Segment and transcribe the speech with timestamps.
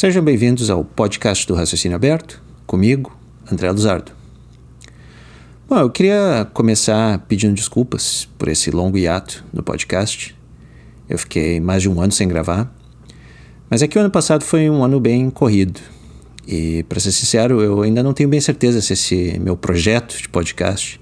[0.00, 3.14] Sejam bem-vindos ao podcast do Raciocínio Aberto, comigo,
[3.52, 4.12] André Luzardo.
[5.68, 10.34] Bom, eu queria começar pedindo desculpas por esse longo hiato no podcast.
[11.06, 12.74] Eu fiquei mais de um ano sem gravar,
[13.68, 15.78] mas é que o ano passado foi um ano bem corrido.
[16.48, 20.30] E, para ser sincero, eu ainda não tenho bem certeza se esse meu projeto de
[20.30, 20.98] podcast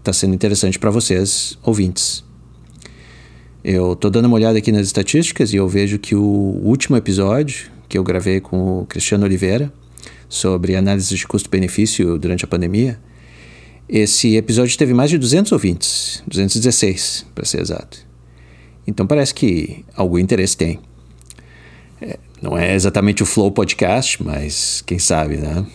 [0.00, 2.24] está sendo interessante para vocês, ouvintes.
[3.62, 7.70] Eu estou dando uma olhada aqui nas estatísticas e eu vejo que o último episódio,
[7.92, 9.70] que eu gravei com o Cristiano Oliveira
[10.26, 12.98] sobre análise de custo-benefício durante a pandemia.
[13.86, 17.98] Esse episódio teve mais de 200 ouvintes, 216 para ser exato.
[18.86, 20.80] Então parece que algum interesse tem.
[22.00, 25.66] É, não é exatamente o Flow Podcast, mas quem sabe, né?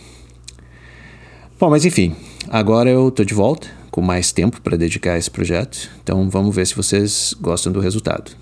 [1.56, 2.16] Bom, mas enfim,
[2.48, 6.52] agora eu estou de volta com mais tempo para dedicar a esse projeto, então vamos
[6.52, 8.32] ver se vocês gostam do resultado.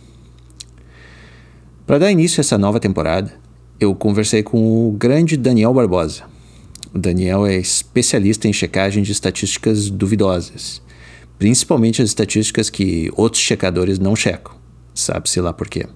[1.86, 3.44] Para dar início a essa nova temporada,
[3.78, 6.24] eu conversei com o grande Daniel Barbosa.
[6.94, 10.80] O Daniel é especialista em checagem de estatísticas duvidosas,
[11.38, 14.54] principalmente as estatísticas que outros checadores não checam.
[14.94, 15.86] Sabe-se lá por quê.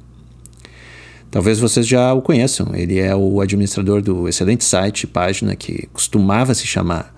[1.30, 2.74] Talvez vocês já o conheçam.
[2.74, 7.14] Ele é o administrador do excelente site página que costumava se chamar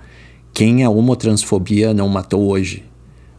[0.53, 2.85] Quem a Homotransfobia Não Matou Hoje.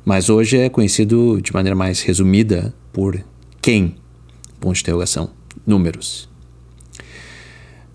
[0.03, 3.23] Mas hoje é conhecido de maneira mais resumida por
[3.61, 3.95] Quem?
[4.59, 5.29] Ponto de interrogação.
[5.65, 6.32] Números.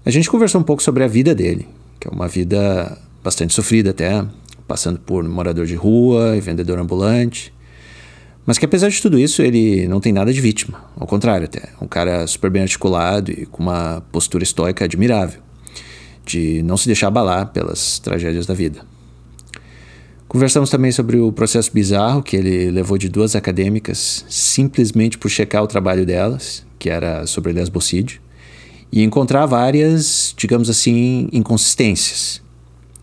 [0.05, 1.69] A gente conversou um pouco sobre a vida dele,
[1.99, 4.25] que é uma vida bastante sofrida até,
[4.67, 7.53] passando por morador de rua e vendedor ambulante.
[8.47, 10.83] Mas que apesar de tudo isso, ele não tem nada de vítima.
[10.97, 11.71] Ao contrário, até.
[11.83, 15.41] Um cara super bem articulado e com uma postura estoica admirável,
[16.25, 18.81] de não se deixar abalar pelas tragédias da vida.
[20.27, 25.63] Conversamos também sobre o processo bizarro que ele levou de duas acadêmicas simplesmente por checar
[25.63, 28.20] o trabalho delas, que era sobre lesbocídio
[28.91, 32.43] e encontrar várias, digamos assim, inconsistências.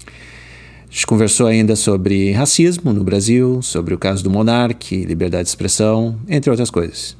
[0.08, 5.50] A gente conversou ainda sobre racismo no Brasil, sobre o caso do monarque, liberdade de
[5.50, 7.18] expressão, entre outras coisas.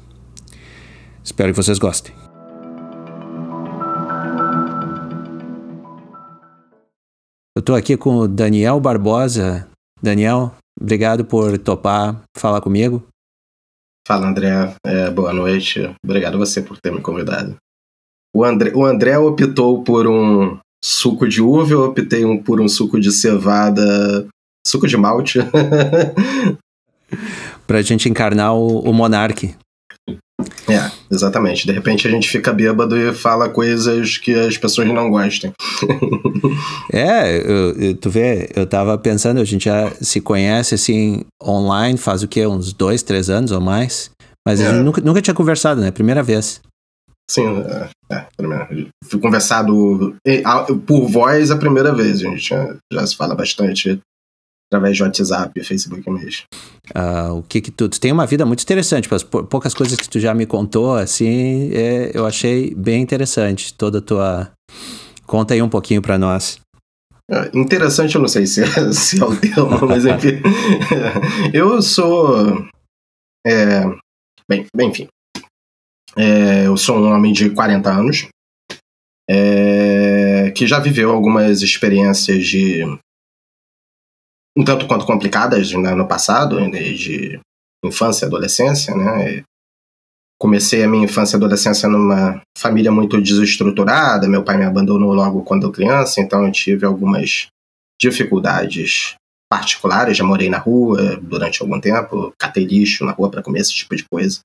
[1.22, 2.14] Espero que vocês gostem.
[7.56, 9.68] Eu estou aqui com o Daniel Barbosa.
[10.00, 13.06] Daniel, obrigado por topar falar comigo.
[14.06, 14.74] Fala, André.
[14.86, 15.90] É, boa noite.
[16.04, 17.56] Obrigado a você por ter me convidado.
[18.36, 22.68] O André, o André optou por um suco de uva, eu optei um, por um
[22.68, 24.26] suco de cevada,
[24.66, 25.38] suco de malte.
[27.66, 29.54] pra gente encarnar o, o monarque.
[30.68, 31.66] É, exatamente.
[31.66, 35.50] De repente a gente fica bêbado e fala coisas que as pessoas não gostam.
[36.92, 41.96] é, eu, eu, tu vê, eu tava pensando, a gente já se conhece assim online
[41.96, 42.46] faz o quê?
[42.46, 44.10] Uns dois, três anos ou mais?
[44.46, 44.66] Mas é.
[44.66, 45.90] a gente nunca, nunca tinha conversado, né?
[45.90, 46.60] Primeira vez.
[47.28, 47.44] Sim,
[48.10, 48.26] é, é,
[49.04, 50.16] fui conversado
[50.86, 52.18] por voz a primeira vez.
[52.24, 54.00] A gente já, já se fala bastante
[54.70, 56.44] através de WhatsApp, Facebook mesmo.
[56.94, 60.08] Uh, o que que tu, tu tem uma vida muito interessante, as poucas coisas que
[60.08, 64.52] tu já me contou, assim, é, eu achei bem interessante toda a tua...
[65.26, 66.60] Conta aí um pouquinho para nós.
[67.28, 70.40] É, interessante, eu não sei se é, se é o termo, mas enfim.
[71.52, 72.66] eu sou...
[73.46, 73.84] É,
[74.48, 75.08] bem, bem, enfim,
[76.16, 78.28] é, eu sou um homem de 40 anos
[79.28, 82.82] é, que já viveu algumas experiências de
[84.56, 87.38] um tanto quanto complicadas né, no passado, de
[87.84, 89.44] infância e adolescência, né?
[90.38, 94.28] Comecei a minha infância e adolescência numa família muito desestruturada.
[94.28, 97.48] Meu pai me abandonou logo quando criança, então eu tive algumas
[98.00, 99.14] dificuldades
[99.50, 100.16] particulares.
[100.16, 103.96] Já morei na rua durante algum tempo, catei lixo na rua para comer esse tipo
[103.96, 104.40] de coisa.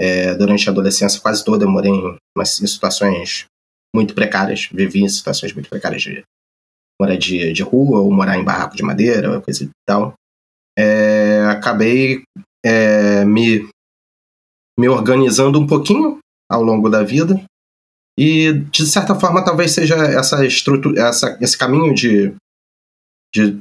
[0.00, 3.46] É, durante a adolescência quase toda eu morei em, em situações
[3.94, 6.24] muito precárias, vivi em situações muito precárias de
[7.00, 10.14] moradia de rua ou morar em barraco de madeira, coisa e tal.
[10.76, 12.24] É, acabei
[12.64, 13.68] é, me,
[14.78, 16.18] me organizando um pouquinho
[16.50, 17.42] ao longo da vida
[18.18, 22.34] e de certa forma talvez seja essa estrutura, essa, esse caminho de,
[23.34, 23.60] de,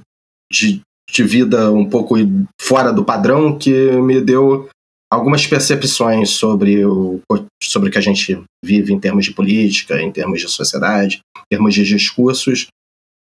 [0.52, 2.16] de, de vida um pouco
[2.60, 4.70] fora do padrão que me deu
[5.14, 7.22] algumas percepções sobre o,
[7.62, 11.56] sobre o que a gente vive em termos de política, em termos de sociedade, em
[11.56, 12.68] termos de discursos,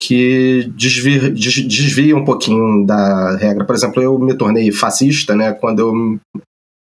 [0.00, 3.64] que desvia, desvia um pouquinho da regra.
[3.64, 5.92] Por exemplo, eu me tornei fascista né, quando eu,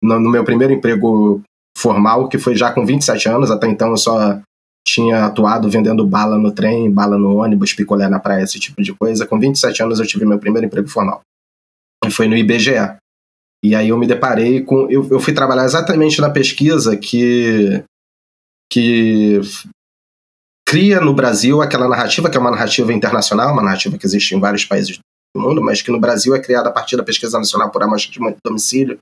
[0.04, 1.42] no, no meu primeiro emprego
[1.78, 4.40] formal, que foi já com 27 anos, até então eu só
[4.88, 8.94] tinha atuado vendendo bala no trem, bala no ônibus, picolé na praia, esse tipo de
[8.94, 9.26] coisa.
[9.26, 11.22] Com 27 anos eu tive meu primeiro emprego formal.
[12.06, 12.98] E foi no IBGE,
[13.66, 14.88] e aí eu me deparei com.
[14.92, 17.84] Eu, eu fui trabalhar exatamente na pesquisa que,
[18.72, 19.42] que
[20.68, 24.40] cria no Brasil aquela narrativa, que é uma narrativa internacional, uma narrativa que existe em
[24.40, 25.00] vários países
[25.36, 28.12] do mundo, mas que no Brasil é criada a partir da pesquisa nacional por amostra
[28.12, 29.00] de domicílio,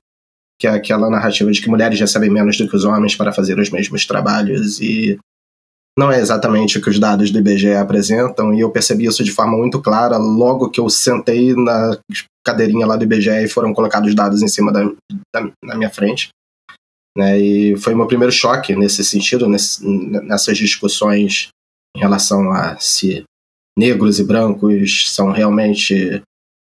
[0.58, 3.58] que é aquela narrativa de que mulheres recebem menos do que os homens para fazer
[3.58, 5.18] os mesmos trabalhos e
[5.98, 9.30] não é exatamente o que os dados do IBGE apresentam, e eu percebi isso de
[9.30, 11.96] forma muito clara logo que eu sentei na
[12.44, 14.84] cadeirinha lá do IBGE e foram colocados os dados em cima da,
[15.32, 16.28] da minha frente.
[17.16, 21.48] Né, e foi meu primeiro choque nesse sentido, nesse, nessas discussões
[21.96, 23.22] em relação a se
[23.78, 26.20] negros e brancos são realmente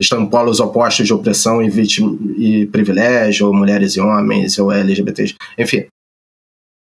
[0.00, 4.72] estão em polos opostos de opressão e, vítima, e privilégio, ou mulheres e homens, ou
[4.72, 5.86] LGBTs, enfim.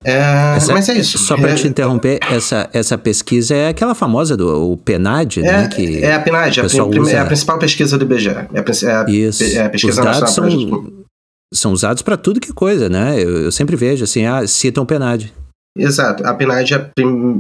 [0.05, 1.19] É, essa, mas é isso.
[1.19, 5.43] Só para é, te interromper, essa, essa pesquisa é aquela famosa do o PNAD, é,
[5.43, 5.69] né?
[5.69, 6.65] Que é a PNAD, a,
[7.11, 8.29] é a principal pesquisa do IBGE.
[8.29, 8.61] É
[8.91, 9.43] a, isso.
[9.43, 10.47] É a pesquisa Os dados são,
[11.53, 13.21] são usados para tudo que é coisa, né?
[13.21, 15.33] Eu, eu sempre vejo assim, ah, citam o PNAD.
[15.77, 16.27] Exato.
[16.27, 16.91] A PNAD é,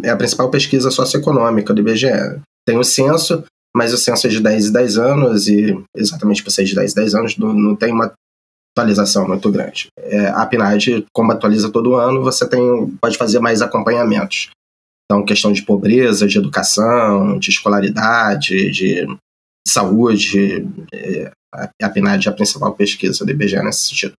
[0.04, 2.40] é a principal pesquisa socioeconômica do IBGE.
[2.66, 3.44] Tem o censo,
[3.76, 6.92] mas o censo é de 10 e 10 anos, e exatamente por ser de 10
[6.92, 8.12] e 10 anos, não, não tem uma
[8.76, 9.88] atualização muito grande.
[9.98, 12.60] É, a PNAD, como atualiza todo ano, você tem,
[13.00, 14.50] pode fazer mais acompanhamentos.
[15.04, 19.06] Então, questão de pobreza, de educação, de escolaridade, de
[19.66, 21.30] saúde, é,
[21.82, 24.12] a PNAD é a principal pesquisa do IBGE nesse sentido.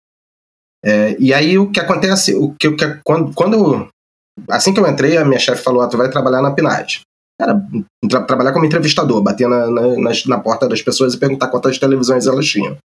[0.83, 3.87] É, e aí o que acontece, o que, o que quando, quando
[4.49, 7.01] assim que eu entrei, a minha chefe falou: ah, tu vai trabalhar na PNAD.
[7.39, 7.61] Era
[8.09, 12.25] tra trabalhar como entrevistador, bater na, na, na, porta das pessoas e perguntar quantas televisões
[12.25, 12.77] elas tinham.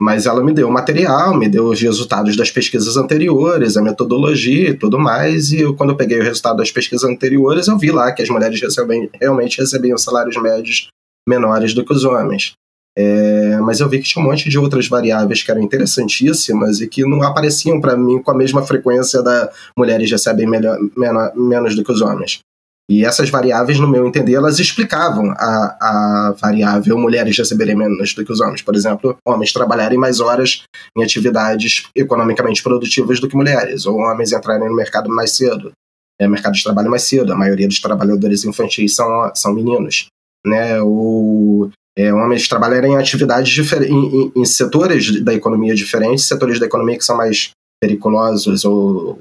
[0.00, 4.70] Mas ela me deu o material, me deu os resultados das pesquisas anteriores, a metodologia
[4.70, 5.52] e tudo mais.
[5.52, 8.30] E eu, quando eu peguei o resultado das pesquisas anteriores, eu vi lá que as
[8.30, 10.88] mulheres recebem, realmente recebiam salários médios
[11.28, 12.54] menores do que os homens.
[12.96, 16.88] É, mas eu vi que tinha um monte de outras variáveis que eram interessantíssimas e
[16.88, 21.76] que não apareciam para mim com a mesma frequência da mulheres recebem melhor, menor, menos
[21.76, 22.40] do que os homens.
[22.90, 28.24] E essas variáveis, no meu entender, elas explicavam a, a variável mulheres receberem menos do
[28.24, 28.62] que os homens.
[28.62, 30.64] Por exemplo, homens trabalharem mais horas
[30.98, 35.70] em atividades economicamente produtivas do que mulheres, ou homens entrarem no mercado mais cedo,
[36.20, 37.32] é, mercado de trabalho mais cedo.
[37.32, 40.08] A maioria dos trabalhadores infantis são, são meninos.
[40.44, 40.82] Né?
[40.82, 46.58] O, é, homens trabalharem em atividades diferentes, em, em, em setores da economia diferentes, setores
[46.58, 47.50] da economia que são mais
[47.80, 49.20] periculosos ou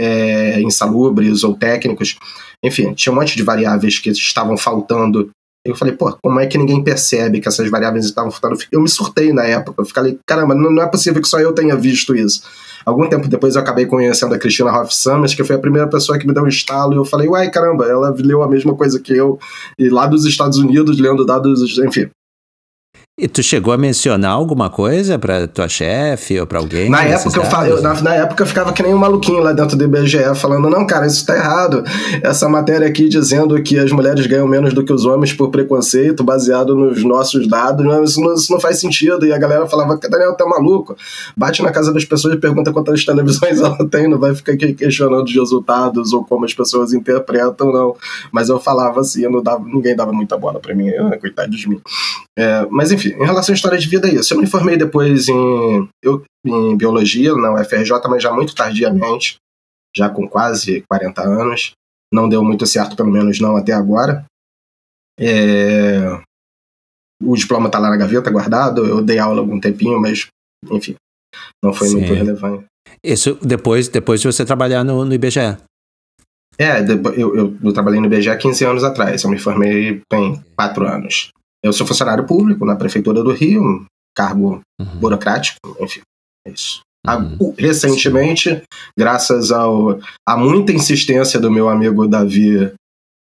[0.00, 2.16] é, insalubres ou técnicos.
[2.64, 5.30] Enfim, tinha um monte de variáveis que estavam faltando.
[5.64, 8.58] Eu falei, pô, como é que ninguém percebe que essas variáveis estavam faltando?
[8.72, 9.82] Eu me surtei na época.
[9.82, 12.42] Eu falei, caramba, não é possível que só eu tenha visto isso.
[12.84, 16.18] Algum tempo depois eu acabei conhecendo a Cristina Hoff Summers, que foi a primeira pessoa
[16.18, 18.98] que me deu um estalo, e eu falei, uai, caramba, ela leu a mesma coisa
[18.98, 19.38] que eu,
[19.78, 22.08] e lá dos Estados Unidos, lendo dados, enfim.
[23.20, 26.88] E tu chegou a mencionar alguma coisa para tua chefe ou para alguém?
[26.88, 27.68] Na época, eu, fa...
[27.68, 30.70] eu, na, na, época eu ficava que nem um maluquinho lá dentro do IBGE, falando:
[30.70, 31.84] não, cara, isso tá errado.
[32.22, 36.24] Essa matéria aqui dizendo que as mulheres ganham menos do que os homens por preconceito,
[36.24, 39.26] baseado nos nossos dados, não, isso, não, isso não faz sentido.
[39.26, 40.96] E a galera falava: Daniel, tá maluco?
[41.36, 45.24] Bate na casa das pessoas e pergunta quantas televisões ela tem, não vai ficar questionando
[45.24, 47.94] os resultados ou como as pessoas interpretam, não.
[48.32, 50.90] Mas eu falava assim, eu não dava, ninguém dava muita bola para mim,
[51.20, 51.82] coitado de mim.
[52.40, 54.32] É, mas enfim, em relação à história de vida é isso.
[54.32, 59.36] Eu me formei depois em, eu, em biologia na UFRJ, mas já muito tardiamente,
[59.94, 61.72] já com quase 40 anos.
[62.10, 64.24] Não deu muito certo, pelo menos não até agora.
[65.18, 66.18] É,
[67.22, 68.86] o diploma está lá na gaveta guardado.
[68.86, 70.26] Eu dei aula algum tempinho, mas
[70.70, 70.96] enfim,
[71.62, 71.98] não foi Sim.
[71.98, 72.64] muito relevante.
[73.04, 75.58] Isso depois, depois de você trabalhar no, no IBGE?
[76.58, 79.22] É, eu, eu, eu, trabalhei no IBGE há 15 anos atrás.
[79.22, 81.30] Eu me formei tem 4 anos.
[81.62, 83.84] Eu sou funcionário público na Prefeitura do Rio, um
[84.16, 84.96] cargo uhum.
[84.98, 86.00] burocrático, enfim,
[86.46, 86.80] é isso.
[87.06, 87.54] Uhum.
[87.58, 88.62] Recentemente,
[88.98, 92.72] graças ao, a muita insistência do meu amigo Davi,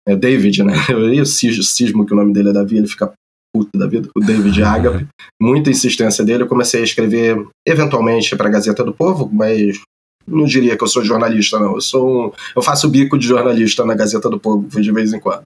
[0.07, 0.75] é David, né?
[0.89, 3.13] Eu cismo que o nome dele é Davi, ele fica
[3.55, 5.07] puto da vida, o David Agape.
[5.41, 9.81] Muita insistência dele, eu comecei a escrever eventualmente para a Gazeta do Povo, mas
[10.27, 11.75] não diria que eu sou jornalista, não.
[11.75, 15.21] Eu sou um, eu faço bico de jornalista na Gazeta do Povo de vez em
[15.21, 15.43] quando.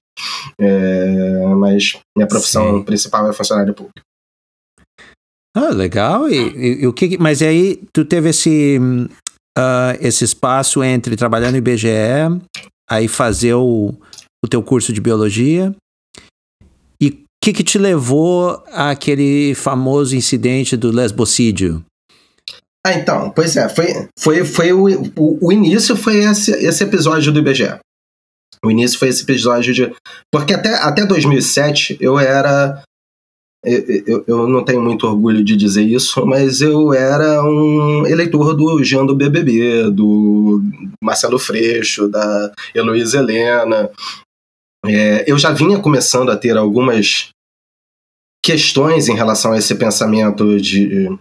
[0.60, 2.84] É, mas minha profissão Sim.
[2.84, 4.00] principal é funcionário público.
[5.54, 6.28] Ah, legal.
[6.28, 7.18] E, e, o que?
[7.18, 8.78] Mas aí tu teve esse
[9.58, 11.88] uh, esse espaço entre trabalhar no IBGE,
[12.88, 13.94] aí fazer o,
[14.44, 15.74] o teu curso de biologia.
[17.00, 21.84] E o que, que te levou àquele famoso incidente do lesbocídio?
[22.84, 27.30] Ah, então, pois é, foi, foi, foi o, o, o, início foi esse, esse episódio
[27.30, 27.78] do IBGE.
[28.64, 29.92] O início foi esse episódio de.
[30.30, 32.82] Porque até, até 2007 eu era
[33.64, 38.82] eu, eu, não tenho muito orgulho de dizer isso, mas eu era um eleitor do
[38.82, 40.60] Jean do BBB, do
[41.02, 43.88] Marcelo Freixo, da Heloísa Helena.
[44.84, 47.28] É, eu já vinha começando a ter algumas
[48.44, 51.16] questões em relação a esse pensamento de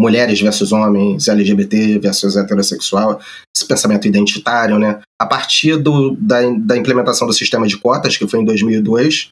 [0.00, 3.20] mulheres versus homens, LGBT versus heterossexual,
[3.56, 5.00] esse pensamento identitário, né?
[5.20, 9.28] A partir do, da, da implementação do sistema de cotas, que foi em 2002,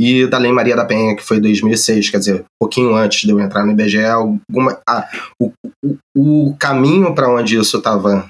[0.00, 3.22] e da Lei Maria da Penha, que foi em 2006, quer dizer, um pouquinho antes
[3.22, 5.08] de eu entrar no IBGE, alguma, ah,
[5.40, 5.52] o,
[5.84, 8.28] o, o caminho para onde isso estava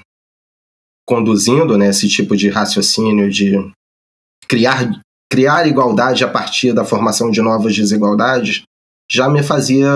[1.07, 3.53] conduzindo, né, esse tipo de raciocínio de
[4.47, 4.91] criar,
[5.31, 8.63] criar igualdade a partir da formação de novas desigualdades,
[9.11, 9.89] já me fazia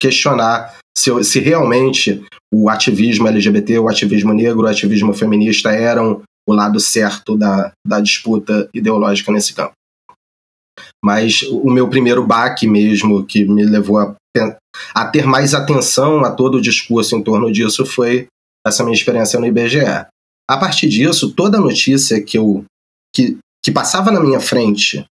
[0.00, 6.54] questionar se, se realmente o ativismo LGBT, o ativismo negro, o ativismo feminista eram o
[6.54, 9.72] lado certo da, da disputa ideológica nesse campo.
[11.04, 14.16] Mas o meu primeiro baque mesmo, que me levou a,
[14.94, 18.26] a ter mais atenção a todo o discurso em torno disso, foi
[18.66, 20.06] essa minha experiência no IBGE.
[20.48, 22.64] A partir disso, toda notícia que eu
[23.14, 25.04] que, que passava na minha frente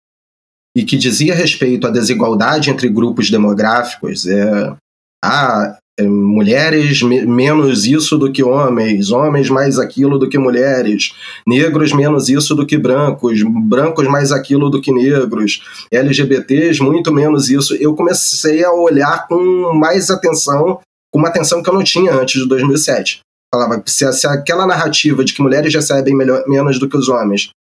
[0.75, 4.75] e que dizia respeito à desigualdade entre grupos demográficos, é,
[5.24, 11.13] ah, é, mulheres menos isso do que homens, homens mais aquilo do que mulheres,
[11.48, 17.50] negros menos isso do que brancos, brancos mais aquilo do que negros, LGBTs muito menos
[17.50, 17.74] isso.
[17.75, 22.41] Eu comecei a olhar com mais atenção, com uma atenção que eu não tinha antes
[22.41, 23.22] de 2007.
[23.53, 27.51] Falava, se, se aquela narrativa de que mulheres recebem melhor, menos do que os homens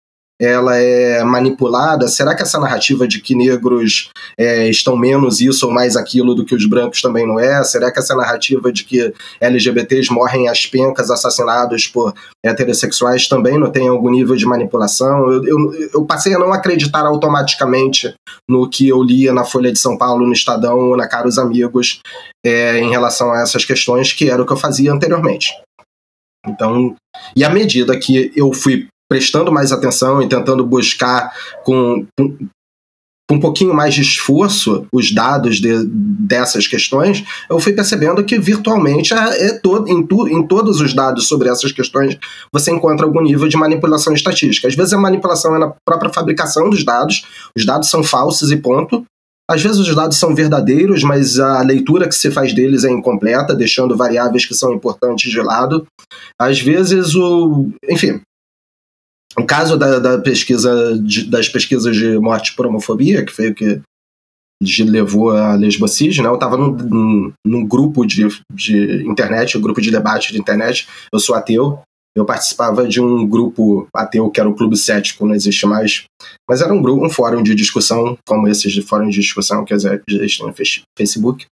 [0.40, 2.08] ela é manipulada?
[2.08, 6.44] Será que essa narrativa de que negros é, estão menos isso ou mais aquilo do
[6.44, 7.62] que os brancos também não é?
[7.64, 12.12] Será que essa narrativa de que LGBTs morrem às pencas assassinados por
[12.44, 15.30] heterossexuais também não tem algum nível de manipulação?
[15.30, 18.12] Eu, eu, eu, passei a não acreditar automaticamente
[18.48, 22.00] no que eu lia na Folha de São Paulo, no Estadão ou na Caros Amigos
[22.44, 25.52] é, em relação a essas questões, que era o que eu fazia anteriormente.
[26.46, 26.94] Então,
[27.34, 32.36] e à medida que eu fui prestando mais atenção e tentando buscar com, com,
[33.30, 39.14] um pouquinho mais de esforço os dados de, dessas questões, eu fui percebendo que virtualmente
[39.14, 42.18] é, é todo, em, tu, em todos os dados sobre essas questões
[42.52, 44.66] você encontra algum nível de manipulação estatística.
[44.66, 47.24] Às vezes a manipulação é na própria fabricação dos dados,
[47.56, 49.04] os dados são falsos e ponto.
[49.48, 53.54] Às vezes os dados são verdadeiros, mas a leitura que se faz deles é incompleta,
[53.54, 55.86] deixando variáveis que são importantes de lado.
[56.40, 57.68] Às vezes o.
[57.88, 58.20] Enfim,
[59.38, 63.54] o caso da, da pesquisa de, das pesquisas de morte por homofobia, que foi o
[63.54, 63.80] que
[64.84, 66.28] levou a lesbocide, né?
[66.28, 70.86] Eu estava num, num, grupo de, de internet, um grupo de debate de internet.
[71.12, 71.80] Eu sou ateu.
[72.16, 76.04] Eu participava de um grupo ateu que era o Clube Cético, não existe mais.
[76.48, 79.74] Mas era um grupo, um fórum de discussão, como esses de fórum de discussão que
[79.74, 80.54] existem no
[80.96, 81.46] Facebook.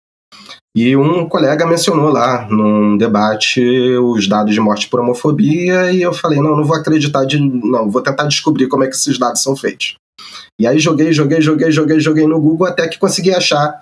[0.76, 3.62] E um colega mencionou lá, num debate,
[3.98, 7.40] os dados de morte por homofobia, e eu falei, não, não vou acreditar de.
[7.40, 9.96] Não, vou tentar descobrir como é que esses dados são feitos.
[10.60, 13.82] E aí joguei, joguei, joguei, joguei, joguei no Google até que consegui achar,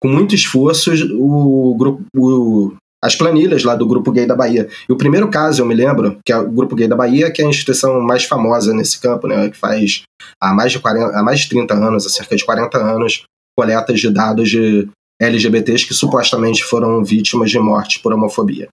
[0.00, 2.04] com muito esforço, o grupo.
[2.16, 4.68] O, as planilhas lá do Grupo Gay da Bahia.
[4.86, 7.40] E o primeiro caso, eu me lembro, que é o Grupo Gay da Bahia, que
[7.40, 10.02] é a instituição mais famosa nesse campo, né, que faz
[10.38, 13.22] há mais de, 40, há mais de 30 anos, há cerca de 40 anos,
[13.56, 14.86] coletas de dados de
[15.20, 18.68] LGBTs que supostamente foram vítimas de morte por homofobia.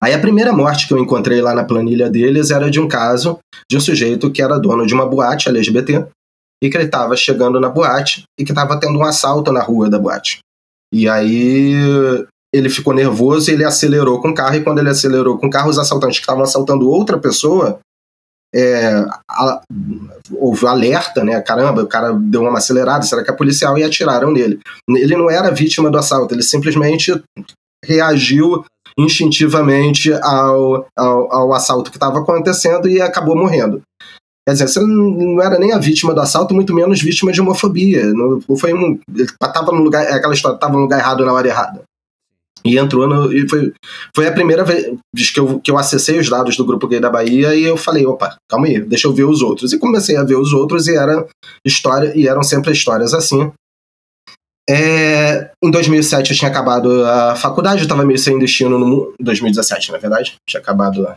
[0.00, 3.38] Aí a primeira morte que eu encontrei lá na planilha deles era de um caso
[3.70, 6.06] de um sujeito que era dono de uma boate LGBT
[6.62, 9.88] e que ele estava chegando na boate e que estava tendo um assalto na rua
[9.88, 10.38] da boate.
[10.92, 11.74] E aí
[12.52, 15.50] ele ficou nervoso e ele acelerou com o carro e quando ele acelerou com o
[15.50, 17.80] carro os assaltantes que estavam assaltando outra pessoa
[18.54, 19.60] é, a,
[20.32, 21.40] houve alerta, né?
[21.40, 23.78] Caramba, o cara deu uma acelerada, será que é policial?
[23.78, 24.58] E atiraram nele.
[24.88, 27.12] Ele não era vítima do assalto, ele simplesmente
[27.84, 28.64] reagiu
[28.98, 33.82] instintivamente ao, ao, ao assalto que estava acontecendo e acabou morrendo.
[34.46, 38.04] Quer dizer, você não era nem a vítima do assalto, muito menos vítima de homofobia.
[38.12, 41.46] Não, foi um, estava no lugar, é aquela história, estava no lugar errado na hora
[41.46, 41.82] errada.
[42.64, 43.32] E entrou no.
[43.32, 43.72] E foi,
[44.14, 47.10] foi a primeira vez que eu, que eu acessei os dados do Grupo Gay da
[47.10, 49.72] Bahia e eu falei, opa, calma aí, deixa eu ver os outros.
[49.72, 51.26] E comecei a ver os outros e era
[51.64, 53.50] história, e eram sempre histórias assim.
[54.68, 59.14] É, em 2007 eu tinha acabado a faculdade, eu estava meio sem destino no mundo.
[59.20, 60.36] 2017, na verdade.
[60.48, 61.08] Tinha acabado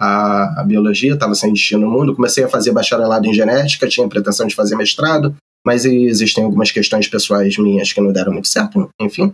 [0.00, 2.14] a, a biologia, estava sem destino no mundo.
[2.14, 5.34] Comecei a fazer bacharelado em genética, tinha pretensão de fazer mestrado,
[5.66, 9.32] mas existem algumas questões pessoais minhas que não deram muito certo, enfim.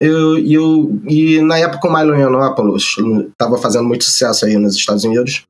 [0.00, 2.96] Eu, eu, e na época o Milo Yiannopoulos
[3.30, 5.44] estava fazendo muito sucesso aí nos Estados Unidos.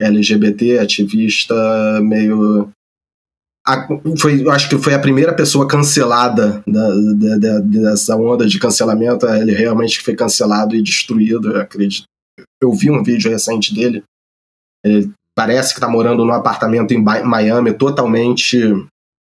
[0.00, 1.54] LGBT, ativista,
[2.02, 2.70] meio
[3.66, 3.86] a,
[4.18, 9.26] foi, acho que foi a primeira pessoa cancelada da, da, da, dessa onda de cancelamento.
[9.26, 12.04] Ele realmente foi cancelado e destruído, eu acredito.
[12.60, 14.02] Eu vi um vídeo recente dele.
[14.84, 18.58] Ele parece que está morando num apartamento em Miami totalmente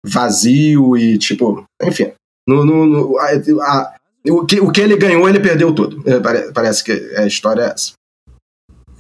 [0.06, 2.12] vazio e, tipo, enfim.
[2.48, 3.96] No, no, no a, a,
[4.30, 6.04] o, que, o que ele ganhou, ele perdeu tudo.
[6.06, 6.20] É,
[6.52, 7.94] parece que a história é essa.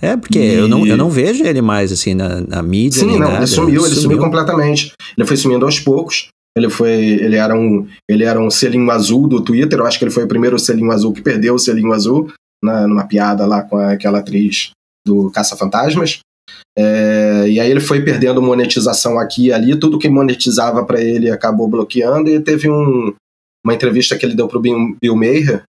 [0.01, 0.55] É, porque e...
[0.55, 3.01] eu, não, eu não vejo ele mais assim na, na mídia.
[3.01, 3.37] Sim, não, nada.
[3.37, 4.01] ele sumiu, ele sumiu.
[4.01, 4.93] sumiu completamente.
[5.15, 6.29] Ele foi sumindo aos poucos.
[6.57, 6.91] Ele foi.
[6.91, 7.87] Ele era um.
[8.09, 9.79] Ele era um selinho azul do Twitter.
[9.79, 12.31] Eu acho que ele foi o primeiro selinho azul que perdeu o selinho azul
[12.63, 14.71] na, numa piada lá com aquela atriz
[15.05, 16.19] do Caça-Fantasmas.
[16.77, 21.29] É, e aí ele foi perdendo monetização aqui e ali, tudo que monetizava para ele
[21.29, 23.13] acabou bloqueando e teve um,
[23.65, 25.63] uma entrevista que ele deu para o Bill Maher,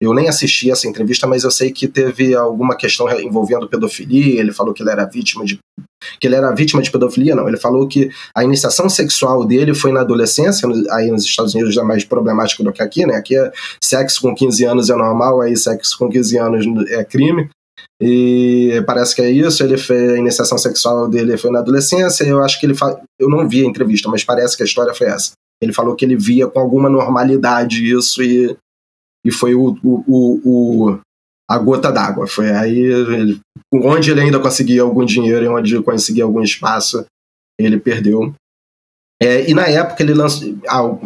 [0.00, 4.40] eu nem assisti essa entrevista, mas eu sei que teve alguma questão envolvendo pedofilia.
[4.40, 5.58] Ele falou que ele era vítima de
[6.20, 7.48] que ele era vítima de pedofilia, não.
[7.48, 11.82] Ele falou que a iniciação sexual dele foi na adolescência, aí nos Estados Unidos é
[11.82, 13.16] mais problemático do que aqui, né?
[13.16, 13.50] Aqui é
[13.82, 17.50] sexo com 15 anos é normal, aí sexo com 15 anos é crime.
[18.00, 19.64] E parece que é isso.
[19.64, 22.22] Ele fez a iniciação sexual dele foi na adolescência.
[22.22, 23.00] Eu acho que ele fa...
[23.18, 25.32] eu não vi a entrevista, mas parece que a história foi essa.
[25.60, 28.56] Ele falou que ele via com alguma normalidade isso e
[29.24, 31.00] e foi o, o, o, o
[31.50, 32.26] a gota d'água.
[32.26, 33.40] Foi aí, ele,
[33.72, 37.04] onde ele ainda conseguia algum dinheiro e onde conseguia algum espaço,
[37.58, 38.34] ele perdeu.
[39.20, 40.54] É, e na época ele lançou,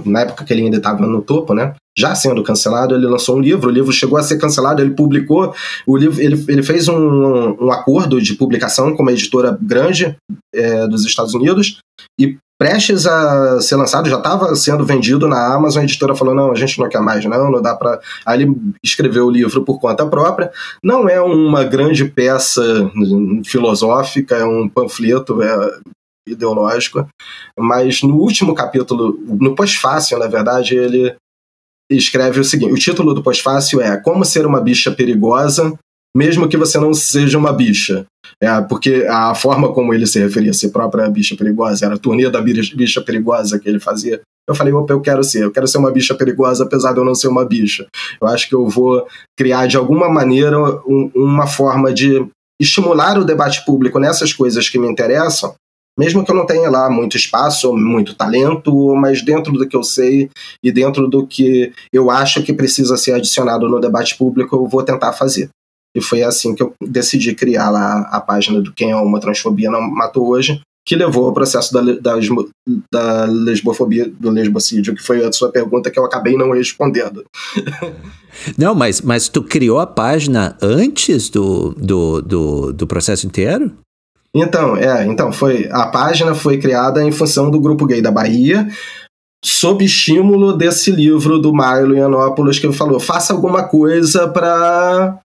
[0.05, 1.75] na época que ele ainda estava no topo, né?
[1.97, 3.69] Já sendo cancelado, ele lançou um livro.
[3.69, 5.55] O livro chegou a ser cancelado, ele publicou
[5.87, 6.21] o livro.
[6.21, 10.15] Ele, ele fez um, um acordo de publicação com uma editora grande
[10.55, 11.79] é, dos Estados Unidos
[12.21, 16.53] e prestes a ser lançado, já estava sendo vendido na Amazon, a editora falou, não,
[16.53, 18.01] a gente não quer mais, não, não dá para...
[18.25, 22.63] Aí ele escreveu o livro por conta própria, não é uma grande peça
[23.45, 25.81] filosófica, é um panfleto é
[26.29, 27.05] ideológico,
[27.59, 31.17] mas no último capítulo, no pós-fácil, na verdade, ele
[31.91, 35.77] escreve o seguinte, o título do pós-fácil é Como Ser Uma Bicha Perigosa
[36.15, 38.05] mesmo que você não seja uma bicha.
[38.41, 41.99] É, porque a forma como ele se referia a si próprio bicha perigosa, era a
[41.99, 44.21] turnê da bicha perigosa que ele fazia.
[44.49, 47.05] Eu falei, opa, eu quero ser, eu quero ser uma bicha perigosa, apesar de eu
[47.05, 47.87] não ser uma bicha.
[48.21, 49.07] Eu acho que eu vou
[49.39, 52.27] criar de alguma maneira um, uma forma de
[52.61, 55.55] estimular o debate público nessas coisas que me interessam,
[55.99, 59.83] mesmo que eu não tenha lá muito espaço, muito talento, mas dentro do que eu
[59.83, 60.31] sei
[60.65, 64.83] e dentro do que eu acho que precisa ser adicionado no debate público, eu vou
[64.83, 65.51] tentar fazer.
[65.95, 69.71] E foi assim que eu decidi criar lá a página do Quem é uma Transfobia
[69.71, 72.17] Não Matou Hoje, que levou ao processo da, da,
[72.93, 77.25] da lesbofobia, do lesbocídio, que foi a sua pergunta que eu acabei não respondendo.
[78.57, 83.71] Não, mas, mas tu criou a página antes do, do, do, do processo inteiro?
[84.35, 85.69] Então, é, então, foi.
[85.71, 88.67] A página foi criada em função do grupo gay da Bahia,
[89.45, 95.19] sob estímulo desse livro do Milo Yiannopoulos, que ele falou: faça alguma coisa para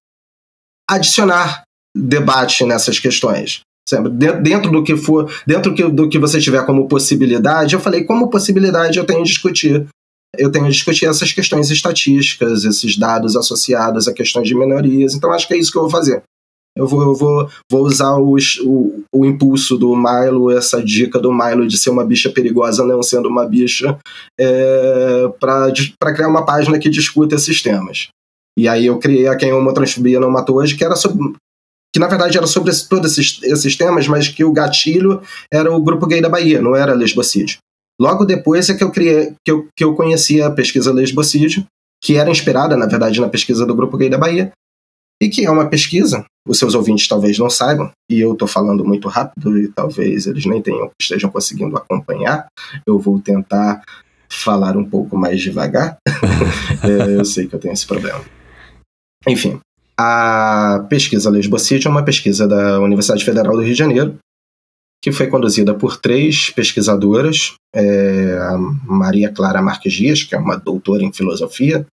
[0.89, 1.63] adicionar
[1.95, 3.61] debate nessas questões.
[4.41, 8.97] Dentro do que for, dentro do que você tiver como possibilidade, eu falei, como possibilidade
[8.97, 9.87] eu tenho de discutir.
[10.37, 15.13] Eu tenho de discutir essas questões estatísticas, esses dados associados a questões de minorias.
[15.13, 16.21] Então, acho que é isso que eu vou fazer.
[16.75, 21.33] Eu vou, eu vou, vou usar o, o, o impulso do Milo, essa dica do
[21.33, 23.97] Milo de ser uma bicha perigosa não sendo uma bicha,
[24.39, 28.09] é, para criar uma página que discuta esses temas.
[28.57, 31.33] E aí eu criei a Quem Uma Transfobia Não Matou Hoje, que era sobre,
[31.93, 35.21] que na verdade era sobre todos esses, esses temas, mas que o gatilho
[35.53, 37.59] era o Grupo Gay da Bahia, não era lesbocídio.
[38.01, 41.65] Logo depois é que eu criei, que eu, que eu conheci a pesquisa lesbocídio,
[42.03, 44.51] que era inspirada, na verdade, na pesquisa do Grupo Gay da Bahia,
[45.21, 48.85] e que é uma pesquisa, os seus ouvintes talvez não saibam, e eu estou falando
[48.85, 52.47] muito rápido e talvez eles nem tenham, estejam conseguindo acompanhar.
[52.85, 53.83] Eu vou tentar
[54.29, 55.97] falar um pouco mais devagar.
[56.83, 58.23] é, eu sei que eu tenho esse problema.
[59.25, 59.59] Enfim,
[59.97, 64.17] a pesquisa Lesbocídio é uma pesquisa da Universidade Federal do Rio de Janeiro,
[65.01, 70.57] que foi conduzida por três pesquisadoras, é, a Maria Clara Marques Dias, que é uma
[70.57, 71.85] doutora em filosofia,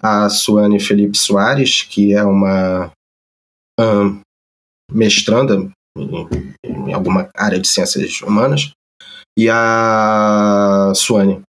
[0.00, 2.90] a Suane Felipe Soares, que é uma
[3.80, 4.20] um,
[4.92, 6.28] mestranda em,
[6.64, 8.72] em, alguma área de ciências humanas,
[9.38, 11.42] e a Suane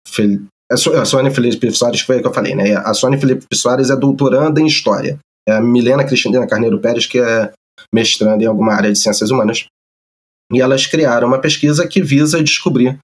[0.70, 2.74] a Sônia Felipe Soares foi o que eu falei, né?
[2.76, 5.18] A Sônia Felipe Soares é doutoranda em História.
[5.46, 7.52] É a Milena Cristina Carneiro Pérez, que é
[7.92, 9.66] mestranda em alguma área de Ciências Humanas.
[10.52, 12.98] E elas criaram uma pesquisa que visa descobrir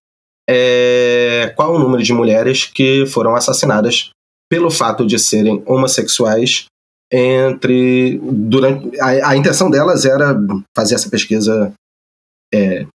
[0.49, 4.11] é, qual o número de mulheres que foram assassinadas
[4.51, 6.67] pelo fato de serem homossexuais
[7.13, 10.37] entre durante a, a intenção delas era
[10.77, 11.73] fazer essa pesquisa
[12.53, 12.87] é,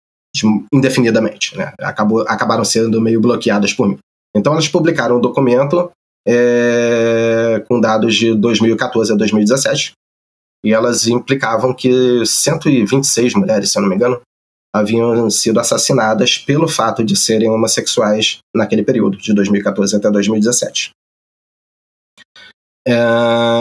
[0.73, 1.73] indefinidamente, né?
[1.79, 3.97] Acabou, acabaram sendo meio bloqueadas por mim.
[4.35, 5.89] Então elas publicaram um documento
[6.27, 9.93] é, com dados de 2014 a 2017
[10.63, 14.19] e elas implicavam que 126 mulheres, se eu não me engano,
[14.75, 20.89] haviam sido assassinadas pelo fato de serem homossexuais naquele período, de 2014 até 2017.
[22.87, 22.93] É,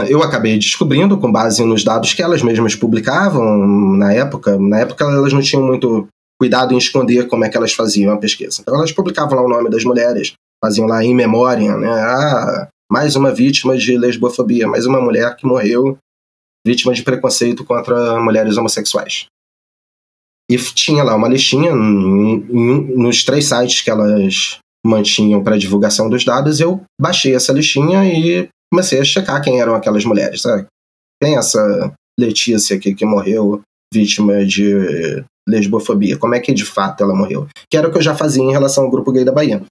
[0.08, 5.04] eu acabei descobrindo, com base nos dados que elas mesmas publicavam na época, na época
[5.04, 6.08] elas não tinham muito
[6.38, 8.60] cuidado em esconder como é que elas faziam a pesquisa.
[8.60, 10.34] Então elas publicavam lá o nome das mulheres,
[10.64, 11.90] faziam lá em memória, né?
[11.90, 15.98] Ah, mais uma vítima de lesbofobia, mais uma mulher que morreu
[16.66, 19.26] vítima de preconceito contra mulheres homossexuais.
[20.50, 26.60] E tinha lá uma listinha nos três sites que elas mantinham para divulgação dos dados.
[26.60, 30.40] Eu baixei essa listinha e comecei a checar quem eram aquelas mulheres.
[30.40, 30.66] Sabe?
[31.22, 33.60] Quem é essa Letícia aqui que morreu
[33.92, 36.16] vítima de lesbofobia?
[36.16, 37.46] Como é que de fato ela morreu?
[37.70, 39.62] Que era o que eu já fazia em relação ao grupo gay da Bahia.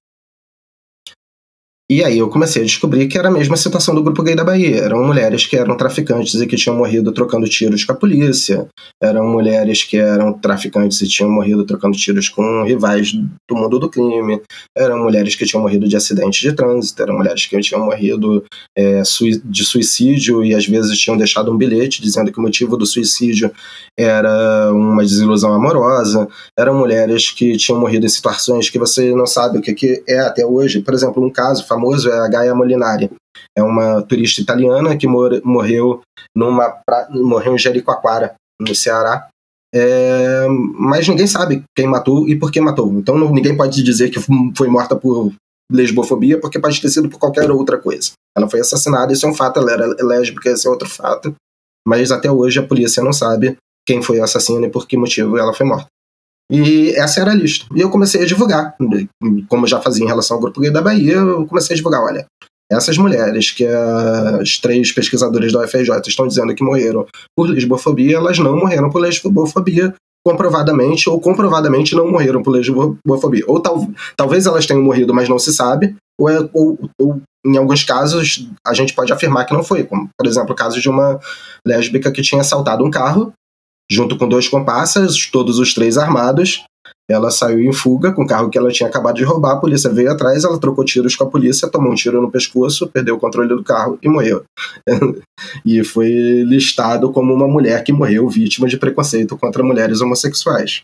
[1.91, 4.43] E aí eu comecei a descobrir que era a mesma situação do grupo gay da
[4.43, 4.77] Bahia.
[4.77, 8.67] Eram mulheres que eram traficantes e que tinham morrido trocando tiros com a polícia.
[9.01, 13.89] Eram mulheres que eram traficantes e tinham morrido trocando tiros com rivais do mundo do
[13.89, 14.41] crime.
[14.75, 17.03] Eram mulheres que tinham morrido de acidente de trânsito.
[17.03, 18.45] Eram mulheres que tinham morrido
[18.77, 19.01] é,
[19.43, 23.51] de suicídio e às vezes tinham deixado um bilhete dizendo que o motivo do suicídio
[23.99, 26.29] era uma desilusão amorosa.
[26.57, 30.45] Eram mulheres que tinham morrido em situações que você não sabe o que é até
[30.45, 30.81] hoje.
[30.81, 33.09] Por exemplo, um caso famoso é a Gaia Molinari.
[33.57, 36.01] É uma turista italiana que mor morreu
[36.35, 37.07] numa pra...
[37.11, 39.27] morreu em Jericoacoara, no Ceará.
[39.75, 40.45] É...
[40.77, 42.91] mas ninguém sabe quem matou e por que matou.
[42.93, 44.19] Então ninguém pode dizer que
[44.55, 45.33] foi morta por
[45.71, 48.11] lesbofobia, porque pode ter sido por qualquer outra coisa.
[48.37, 51.35] Ela foi assassinada, isso é um fato, ela era lésbica, esse é outro fato.
[51.87, 55.37] Mas até hoje a polícia não sabe quem foi o assassino e por que motivo
[55.37, 55.87] ela foi morta.
[56.51, 57.65] E essa era a lista.
[57.75, 58.75] E eu comecei a divulgar,
[59.47, 62.03] como eu já fazia em relação ao Grupo Gay da Bahia, eu comecei a divulgar,
[62.03, 62.25] olha,
[62.71, 68.39] essas mulheres que as três pesquisadoras da UFRJ estão dizendo que morreram por lesbofobia, elas
[68.39, 69.93] não morreram por lesbofobia
[70.25, 73.43] comprovadamente ou comprovadamente não morreram por lesbofobia.
[73.47, 77.57] Ou tal, talvez elas tenham morrido, mas não se sabe, ou, é, ou, ou, em
[77.57, 80.89] alguns casos a gente pode afirmar que não foi, como por exemplo o caso de
[80.89, 81.19] uma
[81.67, 83.33] lésbica que tinha assaltado um carro
[83.93, 86.63] junto com dois comparsas, todos os três armados.
[87.09, 89.53] Ela saiu em fuga com o carro que ela tinha acabado de roubar.
[89.53, 92.87] A polícia veio atrás, ela trocou tiros com a polícia, tomou um tiro no pescoço,
[92.87, 94.43] perdeu o controle do carro e morreu.
[95.65, 96.09] e foi
[96.43, 100.83] listado como uma mulher que morreu vítima de preconceito contra mulheres homossexuais.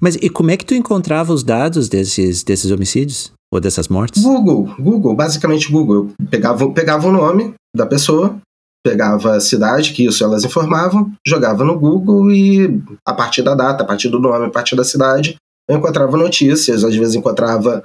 [0.00, 3.32] Mas e como é que tu encontrava os dados desses, desses homicídios?
[3.50, 4.22] Ou dessas mortes?
[4.22, 6.10] Google, Google, basicamente Google.
[6.20, 8.36] Eu pegava, pegava o nome da pessoa,
[8.84, 13.82] pegava a cidade, que isso elas informavam, jogava no Google e a partir da data,
[13.82, 15.36] a partir do nome, a partir da cidade,
[15.68, 17.82] eu encontrava notícias, às vezes encontrava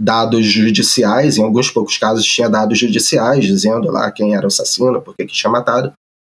[0.00, 5.02] dados judiciais, em alguns poucos casos tinha dados judiciais dizendo lá quem era o assassino,
[5.02, 5.92] por que tinha matado,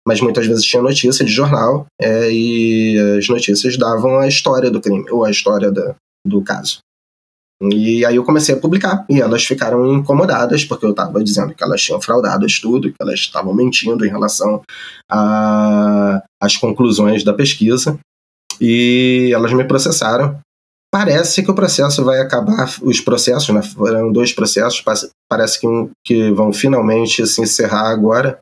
[0.07, 4.81] mas muitas vezes tinha notícia de jornal é, e as notícias davam a história do
[4.81, 5.95] crime, ou a história da,
[6.25, 6.79] do caso.
[7.69, 9.05] E aí eu comecei a publicar.
[9.09, 13.19] E elas ficaram incomodadas, porque eu estava dizendo que elas tinham fraudado estudo, que elas
[13.19, 14.61] estavam mentindo em relação
[15.09, 17.99] às conclusões da pesquisa.
[18.59, 20.39] E elas me processaram.
[20.91, 24.83] Parece que o processo vai acabar, os processos, né, foram dois processos,
[25.29, 25.67] parece que,
[26.05, 28.39] que vão finalmente se encerrar agora.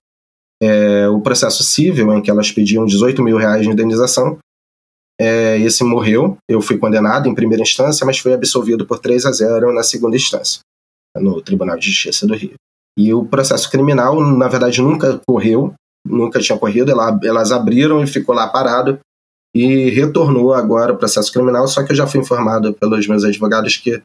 [0.62, 4.40] É, o processo civil, em que elas pediam 18 mil reais de indenização,
[5.20, 6.38] é, esse morreu.
[6.48, 10.16] Eu fui condenado em primeira instância, mas fui absolvido por 3 a 0 na segunda
[10.16, 10.62] instância,
[11.18, 12.54] no Tribunal de Justiça do Rio.
[12.98, 15.74] E o processo criminal, na verdade, nunca correu,
[16.06, 16.92] nunca tinha corrido.
[16.92, 19.00] Elas abriram e ficou lá parado
[19.56, 21.68] e retornou agora o processo criminal.
[21.68, 24.02] Só que eu já fui informado pelos meus advogados que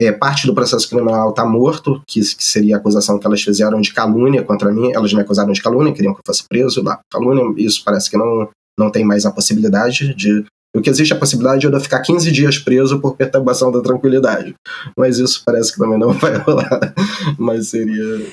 [0.00, 3.80] é, parte do processo criminal está morto, que, que, seria a acusação que elas fizeram
[3.80, 4.92] de calúnia contra mim.
[4.92, 7.00] Elas me acusaram de calúnia, queriam que eu fosse preso lá.
[7.10, 10.44] Calúnia, isso parece que não, não tem mais a possibilidade de.
[10.76, 13.80] O que existe a possibilidade é de eu ficar 15 dias preso por perturbação da
[13.80, 14.54] tranquilidade.
[14.96, 16.94] Mas isso parece que também não vai rolar.
[17.38, 18.26] Mas seria.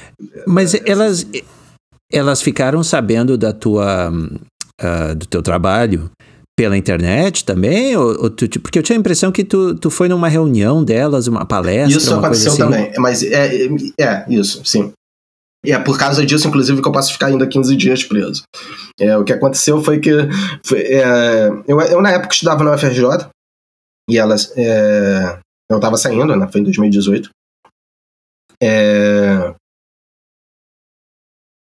[0.46, 1.26] Mas elas,
[2.12, 6.12] elas ficaram sabendo da tua, uh, do teu trabalho
[6.58, 7.96] pela internet também?
[7.96, 11.28] Ou, ou tu, porque eu tinha a impressão que tu, tu foi numa reunião delas,
[11.28, 11.98] uma palestra.
[11.98, 12.62] Isso aconteceu assim.
[12.62, 12.92] também.
[12.98, 13.68] Mas é,
[14.00, 14.92] é, isso, sim.
[15.66, 18.44] E é por causa disso, inclusive, que eu posso ficar ainda 15 dias preso.
[19.00, 20.12] É, o que aconteceu foi que.
[20.66, 23.30] Foi, é, eu, eu, na época, estudava na UFRJ,
[24.10, 24.52] e elas.
[24.58, 25.40] É,
[25.72, 26.48] eu estava saindo, né?
[26.52, 27.30] Foi em 2018.
[28.62, 29.54] É,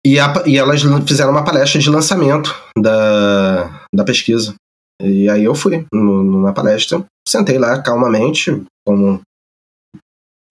[0.05, 4.55] e, a, e elas fizeram uma palestra de lançamento da, da pesquisa.
[5.01, 9.21] E aí eu fui na palestra, sentei lá calmamente, como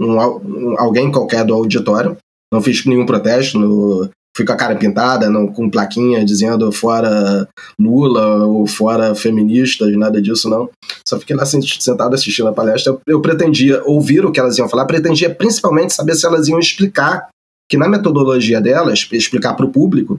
[0.00, 2.16] um, um, alguém qualquer do auditório.
[2.52, 7.48] Não fiz nenhum protesto, no, fui com a cara pintada, não, com plaquinha dizendo fora
[7.78, 10.68] Lula ou fora feministas, nada disso não.
[11.06, 12.92] Só fiquei lá sentado assistindo a palestra.
[12.92, 16.58] Eu, eu pretendia ouvir o que elas iam falar, pretendia principalmente saber se elas iam
[16.58, 17.28] explicar
[17.68, 20.18] que na metodologia delas, explicar para o público,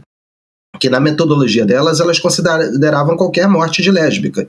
[0.79, 4.47] que na metodologia delas elas consideravam qualquer morte de lésbica.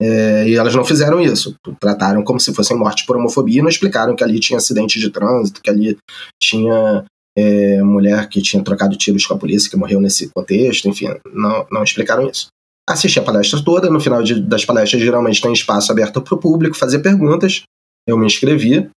[0.00, 1.54] É, e elas não fizeram isso.
[1.80, 5.10] Trataram como se fossem morte por homofobia e não explicaram que ali tinha acidente de
[5.10, 5.96] trânsito, que ali
[6.42, 7.04] tinha
[7.36, 11.66] é, mulher que tinha trocado tiros com a polícia, que morreu nesse contexto, enfim, não,
[11.70, 12.48] não explicaram isso.
[12.88, 16.38] Assisti a palestra toda, no final de, das palestras geralmente tem espaço aberto para o
[16.38, 17.62] público fazer perguntas,
[18.06, 18.90] eu me inscrevi,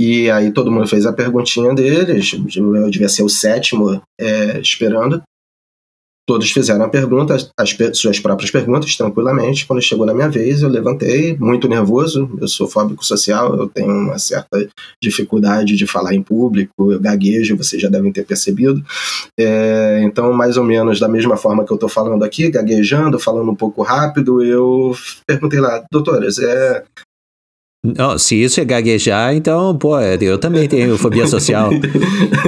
[0.00, 5.22] e aí todo mundo fez a perguntinha deles, eu devia ser o sétimo é, esperando,
[6.28, 9.66] Todos fizeram a pergunta, as suas próprias perguntas, tranquilamente.
[9.66, 12.30] Quando chegou na minha vez, eu levantei, muito nervoso.
[12.38, 14.68] Eu sou fóbico social, eu tenho uma certa
[15.02, 18.84] dificuldade de falar em público, eu gaguejo, vocês já devem ter percebido.
[19.40, 23.50] É, então, mais ou menos da mesma forma que eu estou falando aqui, gaguejando, falando
[23.50, 24.94] um pouco rápido, eu
[25.26, 26.84] perguntei lá, doutoras, é,
[27.84, 31.70] não, se isso é gaguejar, então, pô, eu também tenho fobia social.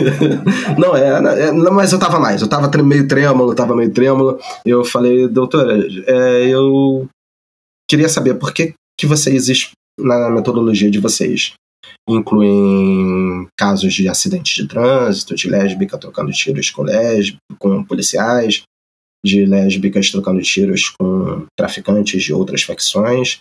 [0.77, 4.39] não, é, é, mas eu tava mais, eu tava meio trêmulo, tava meio trêmulo.
[4.67, 7.09] Eu falei, doutora, é, eu
[7.89, 11.53] queria saber por que, que vocês, na metodologia de vocês,
[12.09, 18.63] incluem casos de acidentes de trânsito, de lésbica trocando tiros com lésbica, com policiais,
[19.25, 23.39] de lésbicas trocando tiros com traficantes de outras facções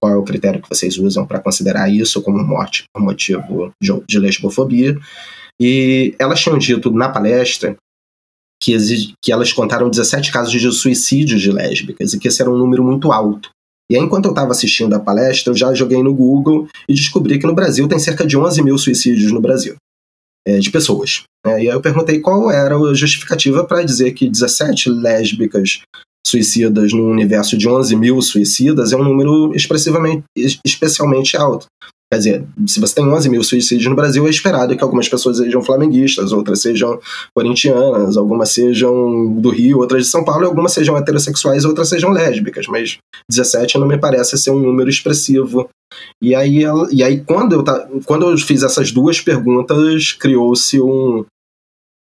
[0.00, 4.18] qual é o critério que vocês usam para considerar isso como morte por motivo de
[4.18, 4.98] lesbofobia.
[5.60, 7.76] E elas tinham dito na palestra
[8.60, 8.76] que,
[9.22, 12.82] que elas contaram 17 casos de suicídio de lésbicas e que esse era um número
[12.82, 13.50] muito alto.
[13.90, 17.38] E aí, enquanto eu estava assistindo a palestra, eu já joguei no Google e descobri
[17.38, 19.76] que no Brasil tem cerca de 11 mil suicídios no Brasil,
[20.46, 21.24] é, de pessoas.
[21.46, 25.82] É, e aí eu perguntei qual era a justificativa para dizer que 17 lésbicas
[26.26, 30.24] suicidas no universo de 11 mil suicidas é um número expressivamente,
[30.64, 31.66] especialmente alto.
[32.12, 35.38] Quer dizer, se você tem 11 mil suicídios no Brasil, é esperado que algumas pessoas
[35.38, 37.00] sejam flamenguistas, outras sejam
[37.34, 42.66] corintianas, algumas sejam do Rio, outras de São Paulo, algumas sejam heterossexuais, outras sejam lésbicas,
[42.68, 45.68] mas 17 não me parece ser um número expressivo.
[46.22, 47.64] E aí, e aí quando, eu,
[48.04, 51.24] quando eu fiz essas duas perguntas, criou-se um,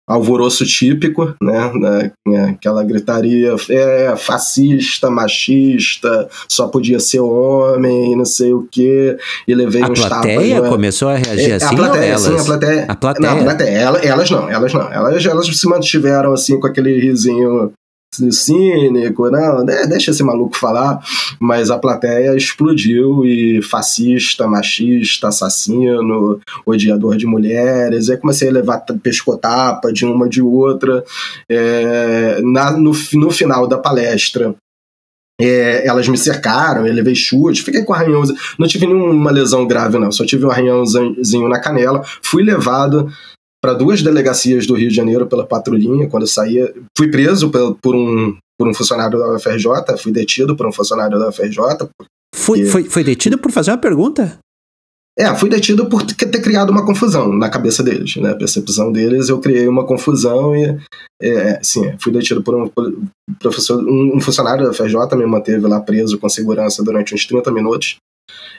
[0.08, 2.50] alvoroço típico, né, né?
[2.50, 9.82] Aquela gritaria é fascista, machista, só podia ser homem, não sei o quê, e levei
[9.82, 12.86] a uns plateia tapas, começou a reagir é, assim a plateia, sim, a plateia.
[12.88, 13.30] A plateia.
[13.30, 13.78] Não, a plateia.
[14.04, 14.92] Elas não, elas não.
[14.92, 17.72] Elas, elas se mantiveram assim com aquele risinho
[18.32, 21.00] cínico, não, deixa esse maluco falar,
[21.40, 28.84] mas a plateia explodiu e fascista, machista, assassino, odiador de mulheres, aí comecei a levar
[29.02, 31.04] pescotapa de uma de outra,
[31.50, 34.56] é, na, no, no final da palestra.
[35.42, 38.38] É, elas me cercaram, eu levei chute, fiquei com arranhãozinho.
[38.58, 42.04] Não tive nenhuma lesão grave, não, só tive um arranhãozinho na canela.
[42.22, 43.12] Fui levado
[43.64, 46.74] para duas delegacias do Rio de Janeiro pela patrulhinha quando eu saía.
[46.98, 51.30] Fui preso por um, por um funcionário da UFRJ, fui detido por um funcionário da
[51.30, 51.88] UFRJ.
[52.36, 54.38] Foi, foi, foi detido por fazer uma pergunta?
[55.18, 58.32] É, fui detido por ter criado uma confusão na cabeça deles, né?
[58.32, 60.78] A percepção deles, eu criei uma confusão e,
[61.22, 62.70] é, sim, fui detido por um
[63.40, 67.96] professor, um funcionário da FJ me manteve lá preso com segurança durante uns 30 minutos.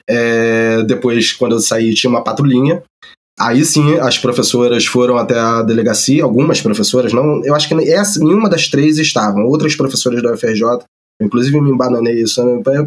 [0.08, 2.82] É, depois, quando eu saí, tinha uma patrulhinha.
[3.38, 8.20] Aí sim, as professoras foram até a delegacia, algumas professoras, não, eu acho que essa,
[8.20, 10.62] nenhuma das três estavam, outras professoras da UFRJ,
[11.20, 12.40] inclusive me embananei isso,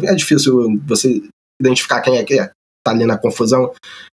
[0.04, 1.20] é difícil você
[1.60, 2.50] identificar quem é que é,
[2.82, 3.70] tá ali na confusão.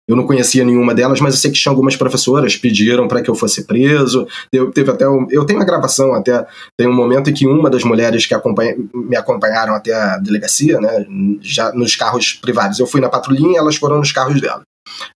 [0.09, 3.29] Eu não conhecia nenhuma delas, mas eu sei que tinha algumas professoras pediram para que
[3.29, 4.27] eu fosse preso.
[4.51, 6.45] Eu teve até um, eu tenho uma gravação até
[6.77, 10.81] tem um momento em que uma das mulheres que acompanha, me acompanharam até a delegacia,
[10.81, 11.05] né,
[11.41, 12.79] já nos carros privados.
[12.79, 14.63] Eu fui na patrulhinha, elas foram nos carros dela.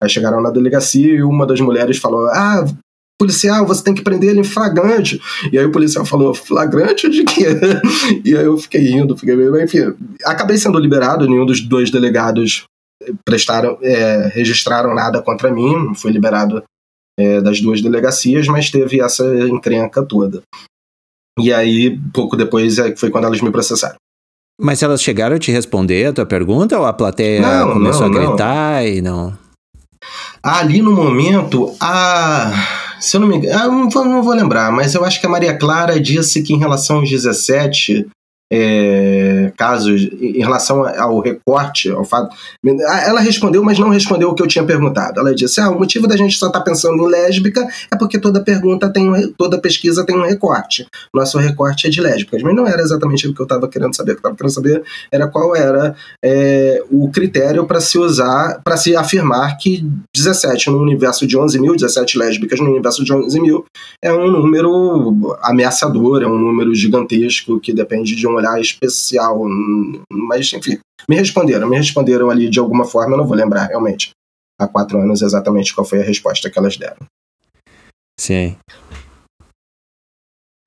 [0.02, 2.66] Aí chegaram na delegacia e uma das mulheres falou: Ah,
[3.20, 5.22] policial, você tem que prender ele em flagrante.
[5.52, 7.48] E aí o policial falou, flagrante de quê?
[8.24, 9.94] e aí eu fiquei rindo, fiquei meio, enfim,
[10.26, 12.66] acabei sendo liberado, nenhum dos dois delegados
[13.24, 16.64] prestaram, é, registraram nada contra mim, fui liberado
[17.18, 20.42] é, das duas delegacias, mas teve essa encrenca toda.
[21.40, 23.96] E aí, pouco depois, é, foi quando elas me processaram.
[24.60, 28.18] Mas elas chegaram a te responder a tua pergunta ou a plateia não, começou não,
[28.18, 28.88] a gritar não.
[28.88, 29.45] e não?
[30.46, 32.52] Ali no momento, a.
[33.00, 35.30] Se eu não me engano, não vou, não vou lembrar, mas eu acho que a
[35.30, 38.08] Maria Clara disse que em relação aos 17,
[38.52, 42.36] é, casos em relação ao recorte, ao fato.
[42.64, 45.20] Ela respondeu, mas não respondeu o que eu tinha perguntado.
[45.20, 48.20] Ela disse: ah, o motivo da gente só estar tá pensando em lésbica é porque
[48.20, 50.86] toda pergunta tem toda pesquisa tem um recorte.
[51.14, 54.14] Nosso recorte é de lésbicas, mas não era exatamente o que eu estava querendo saber.
[54.14, 58.62] O que eu estava querendo saber era qual era é, o critério para se usar,
[58.64, 63.12] para se afirmar que 17 no universo de 11 mil, 17 lésbicas no universo de
[63.12, 63.66] 11 mil,
[64.02, 69.42] é um número ameaçador, é um número gigantesco que depende de um olhar especial.
[70.10, 74.12] Mas, enfim, me responderam, me responderam ali de alguma forma, eu não vou lembrar realmente
[74.60, 77.06] há quatro anos exatamente qual foi a resposta que elas deram.
[78.20, 78.56] Sim.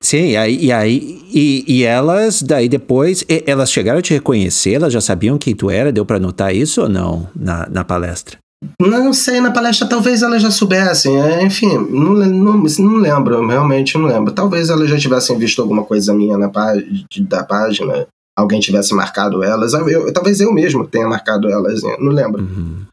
[0.03, 4.75] Sim, e aí, e, aí e, e, elas, daí depois, elas chegaram a te reconhecer,
[4.75, 8.39] elas já sabiam quem tu era, deu para notar isso ou não na, na palestra?
[8.81, 13.97] Não sei, na palestra talvez elas já soubessem, é, enfim, não, não, não lembro, realmente
[13.97, 14.33] não lembro.
[14.33, 19.43] Talvez elas já tivessem visto alguma coisa minha na página, da página, alguém tivesse marcado
[19.45, 22.43] elas, eu, talvez eu mesmo tenha marcado elas, não lembro.
[22.43, 22.87] Uhum.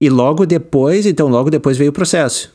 [0.00, 2.52] E logo depois, então logo depois veio o processo.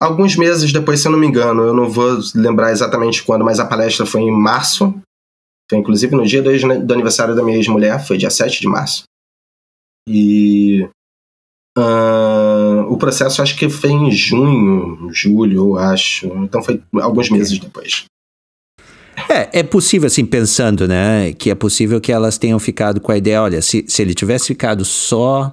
[0.00, 3.60] Alguns meses depois, se eu não me engano, eu não vou lembrar exatamente quando, mas
[3.60, 4.94] a palestra foi em março,
[5.70, 6.50] foi inclusive no dia do,
[6.84, 9.04] do aniversário da minha ex-mulher, foi dia 7 de março.
[10.08, 10.88] E
[11.76, 16.26] Uh, o processo acho que foi em junho, julho, eu acho.
[16.44, 18.04] Então foi alguns meses depois.
[19.28, 21.32] É, é possível, assim, pensando, né?
[21.32, 24.46] Que é possível que elas tenham ficado com a ideia, olha, se, se ele tivesse
[24.48, 25.52] ficado só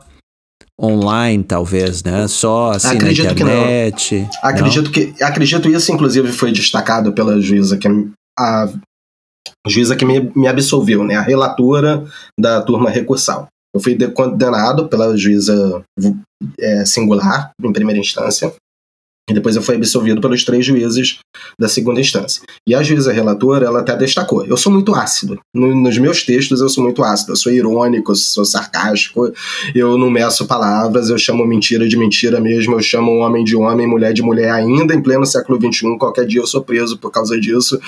[0.82, 2.28] online, talvez, né?
[2.28, 4.10] Só assim acredito na internet.
[4.10, 4.30] Que não.
[4.44, 4.92] Acredito não?
[4.92, 7.88] que acredito isso, inclusive, foi destacado pela juíza que
[8.38, 8.70] a
[9.68, 11.16] juíza que me, me absolveu, né?
[11.16, 12.06] A relatora
[12.40, 13.48] da turma recursal.
[13.74, 15.84] Eu fui condenado pela juíza
[16.60, 18.54] é, singular, em primeira instância,
[19.30, 21.20] e depois eu fui absolvido pelos três juízes
[21.60, 22.42] da segunda instância.
[22.68, 25.40] E a juíza relatora, ela até destacou: eu sou muito ácido.
[25.54, 27.34] No, nos meus textos, eu sou muito ácido.
[27.34, 29.32] Eu sou irônico, eu sou sarcástico,
[29.76, 33.86] eu não meço palavras, eu chamo mentira de mentira mesmo, eu chamo homem de homem,
[33.86, 35.98] mulher de mulher, ainda em pleno século XXI.
[36.00, 37.80] Qualquer dia eu sou preso por causa disso.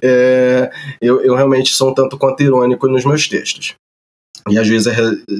[0.00, 0.70] É,
[1.02, 3.74] eu, eu realmente sou um tanto quanto irônico nos meus textos.
[4.48, 4.92] E a juíza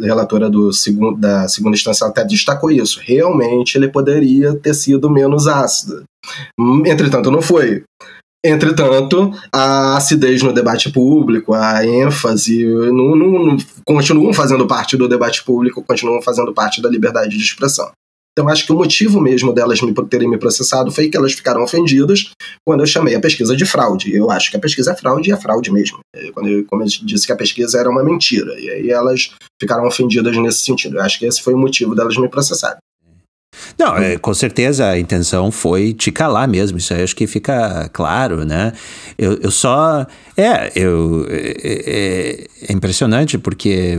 [0.03, 3.01] relatora do segundo, da segunda instância até destacou isso.
[3.03, 6.03] Realmente ele poderia ter sido menos ácido.
[6.85, 7.85] Entretanto, não foi.
[8.45, 15.09] Entretanto, a acidez no debate público, a ênfase, não, não, não, continuam fazendo parte do
[15.09, 17.91] debate público, continuam fazendo parte da liberdade de expressão.
[18.39, 21.63] Então, acho que o motivo mesmo delas me, terem me processado foi que elas ficaram
[21.63, 22.33] ofendidas
[22.67, 24.15] quando eu chamei a pesquisa de fraude.
[24.15, 26.01] Eu acho que a pesquisa é fraude e é fraude mesmo.
[26.35, 28.53] Quando eu, como eu disse que a pesquisa era uma mentira.
[28.61, 30.99] E aí elas ficaram ofendidas nesse sentido.
[30.99, 32.77] Eu acho que esse foi o motivo delas me processarem.
[33.79, 37.89] Não, é, com certeza a intenção foi te calar mesmo, isso aí acho que fica
[37.91, 38.75] claro, né?
[39.17, 40.07] Eu, eu só.
[40.37, 43.99] É, eu, é, é, é impressionante porque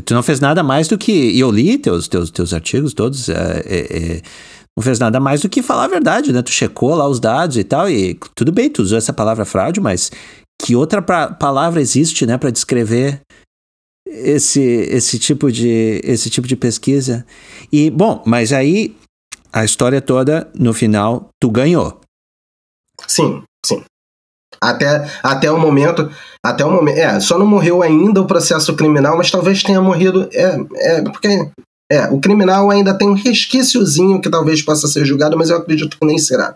[0.00, 1.12] Tu não fez nada mais do que.
[1.12, 3.28] E eu li teus, teus, teus artigos todos.
[3.28, 4.22] É, é, é,
[4.76, 6.40] não fez nada mais do que falar a verdade, né?
[6.40, 7.90] Tu checou lá os dados e tal.
[7.90, 10.10] E tudo bem, tu usou essa palavra fraude, mas
[10.62, 13.20] que outra pra, palavra existe, né, para descrever
[14.06, 17.26] esse, esse, tipo de, esse tipo de pesquisa?
[17.70, 18.96] E, bom, mas aí
[19.52, 22.00] a história toda, no final, tu ganhou.
[23.06, 23.82] Sim, sim.
[24.62, 26.08] Até, até o momento.
[26.44, 26.96] Até o momento.
[26.96, 30.28] É, só não morreu ainda o processo criminal, mas talvez tenha morrido.
[30.32, 31.50] É, é porque.
[31.90, 35.98] É, o criminal ainda tem um resquíciozinho que talvez possa ser julgado, mas eu acredito
[35.98, 36.54] que nem será.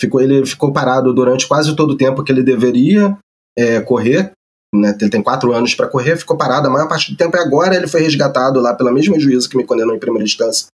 [0.00, 3.18] Ficou, ele ficou parado durante quase todo o tempo que ele deveria
[3.58, 4.32] é, correr.
[4.74, 7.40] Né, ele tem quatro anos para correr, ficou parado a maior parte do tempo e
[7.40, 10.66] agora ele foi resgatado lá pela mesma juíza que me condenou em primeira instância.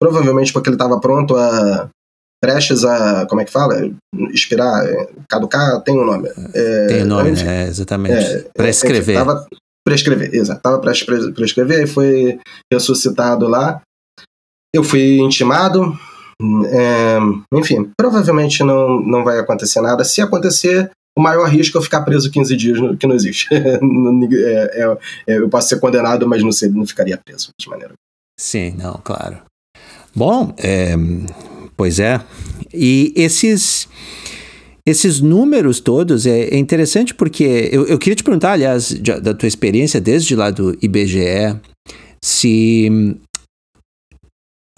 [0.00, 1.88] Provavelmente porque ele estava pronto a,
[2.40, 3.90] prestes a, como é que fala?
[4.32, 6.28] Expirar, é, caducar, tem um nome.
[6.54, 8.14] É, tem um nome, enfim, é, exatamente.
[8.14, 9.16] É, prescrever.
[9.16, 9.46] Tava,
[9.84, 10.60] prescrever, exato.
[10.62, 12.38] Tava prestes a prescrever, aí foi
[12.72, 13.80] ressuscitado lá.
[14.74, 15.98] Eu fui intimado,
[16.66, 17.18] é,
[17.52, 20.04] enfim, provavelmente não, não vai acontecer nada.
[20.04, 23.48] Se acontecer, o maior risco é eu ficar preso 15 dias, que não existe.
[23.52, 27.92] é, é, é, eu posso ser condenado, mas não, sei, não ficaria preso de maneira.
[28.38, 29.42] Sim, não, claro.
[30.14, 30.94] Bom, é,
[31.80, 32.20] Pois é.
[32.74, 33.88] E esses
[34.84, 39.32] esses números todos é, é interessante porque eu, eu, queria te perguntar, aliás, de, da
[39.32, 41.58] tua experiência desde lá do IBGE,
[42.22, 43.16] se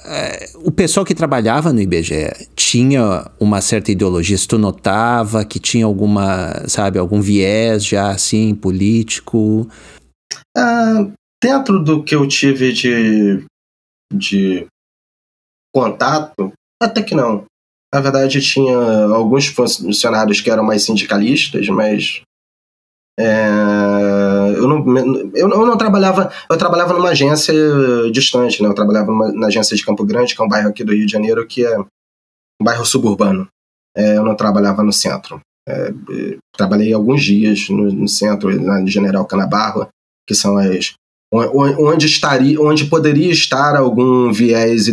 [0.05, 5.59] é, o pessoal que trabalhava no IBGE tinha uma certa ideologia, se tu notava que
[5.59, 9.69] tinha alguma, sabe, algum viés já assim político?
[10.57, 11.11] Ah,
[11.43, 13.45] dentro do que eu tive de,
[14.15, 14.67] de
[15.75, 16.53] contato,
[16.87, 17.45] até que não.
[17.95, 18.77] Na verdade, tinha
[19.15, 22.23] alguns funcionários que eram mais sindicalistas, mas
[23.19, 23.47] É,
[24.57, 24.97] eu, não,
[25.35, 27.53] eu, eu, não trabalhava, eu trabalhava numa agência
[28.11, 28.69] distante, né?
[28.69, 31.05] Eu trabalhava numa, na agência de Campo Grande, que é um bairro aqui do Rio
[31.05, 31.85] de Janeiro, que é um
[32.65, 33.47] bairro suburbano.
[33.95, 35.41] É, eu não trabalhava no centro.
[35.69, 35.93] É,
[36.57, 39.87] trabalhei alguns dias no, no centro, na General Canabarro,
[40.27, 40.95] que são as
[41.33, 44.87] onde estaria, onde poderia estar algum viés,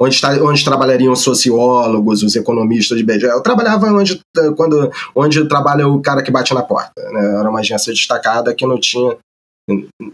[0.00, 3.26] onde, está, onde trabalhariam sociólogos, os economistas de BGE.
[3.26, 4.18] Eu trabalhava onde,
[4.56, 7.02] quando, onde trabalha o cara que bate na porta.
[7.10, 7.38] Né?
[7.38, 9.16] Era uma agência destacada que não tinha,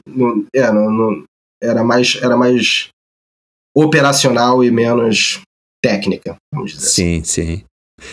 [0.07, 1.25] não, é, não, não,
[1.63, 2.89] era mais, era mais
[3.77, 5.41] operacional e menos
[5.81, 6.89] técnica, vamos dizer.
[6.89, 7.25] Sim, assim.
[7.25, 7.65] sim.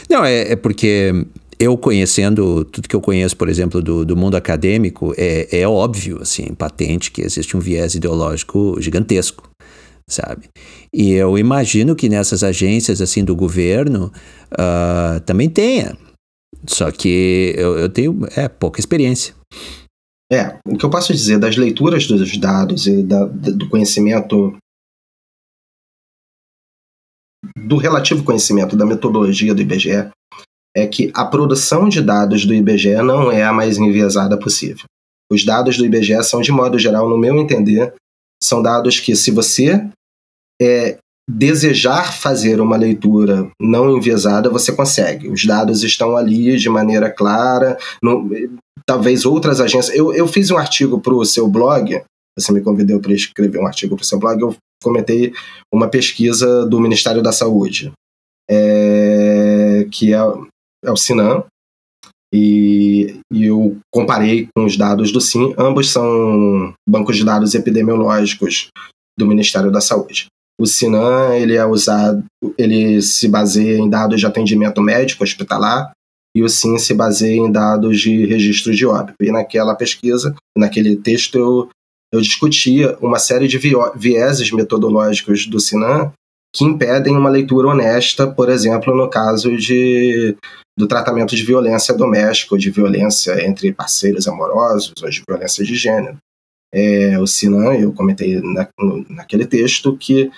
[0.08, 1.26] Não, é, é porque
[1.60, 6.22] eu conhecendo tudo que eu conheço, por exemplo, do, do mundo acadêmico, é, é óbvio,
[6.22, 9.50] assim, patente que existe um viés ideológico gigantesco,
[10.10, 10.50] sabe?
[10.94, 14.12] E eu imagino que nessas agências, assim, do governo,
[14.54, 15.98] uh, também tenha.
[16.68, 19.34] Só que eu, eu tenho é, pouca experiência.
[20.32, 24.58] É, o que eu posso dizer das leituras dos dados e da, do conhecimento
[27.56, 30.10] do relativo conhecimento da metodologia do IBGE
[30.76, 34.86] é que a produção de dados do IBGE não é a mais enviesada possível.
[35.32, 37.94] Os dados do IBGE são, de modo geral, no meu entender,
[38.44, 39.88] são dados que, se você
[40.62, 40.98] é,
[41.30, 45.30] desejar fazer uma leitura não enviesada, você consegue.
[45.30, 47.78] Os dados estão ali de maneira clara.
[48.04, 48.30] No,
[48.86, 49.96] talvez outras agências.
[49.96, 52.02] Eu, eu fiz um artigo para o seu blog,
[52.38, 55.34] você me convidou para escrever um artigo para o seu blog, eu comentei
[55.74, 57.92] uma pesquisa do Ministério da Saúde.
[58.48, 60.20] É, que é,
[60.86, 61.44] é o Sinan,
[62.34, 68.68] e, e, eu comparei com os dados do SIM, ambos são bancos de dados epidemiológicos
[69.18, 70.26] do Ministério da Saúde.
[70.60, 72.24] O Sinan ele é usado,
[72.58, 75.92] ele se baseia em dados de atendimento médico hospitalar
[76.36, 79.16] e o SIM se baseia em dados de registro de óbito.
[79.22, 81.70] E naquela pesquisa, naquele texto, eu,
[82.14, 83.58] eu discutia uma série de
[83.96, 86.12] vieses metodológicos do Sinan
[86.56, 90.38] que impedem uma leitura honesta, por exemplo, no caso de,
[90.78, 95.76] do tratamento de violência doméstica, ou de violência entre parceiros amorosos, ou de violência de
[95.76, 96.18] gênero.
[96.74, 98.70] É, o Sinan, eu comentei na,
[99.10, 100.32] naquele texto, que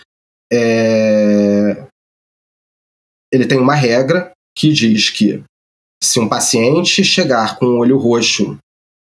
[0.51, 1.85] é,
[3.31, 5.43] ele tem uma regra que diz que
[6.03, 8.57] se um paciente chegar com o olho roxo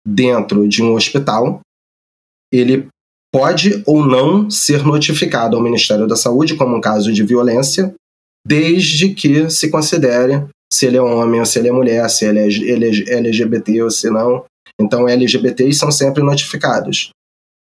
[0.07, 1.61] dentro de um hospital,
[2.51, 2.89] ele
[3.33, 7.95] pode ou não ser notificado ao Ministério da Saúde como um caso de violência,
[8.47, 12.39] desde que se considere se ele é homem ou se ele é mulher, se ele
[12.39, 14.45] é LGBT ou se não.
[14.81, 17.11] Então, LGBTs são sempre notificados.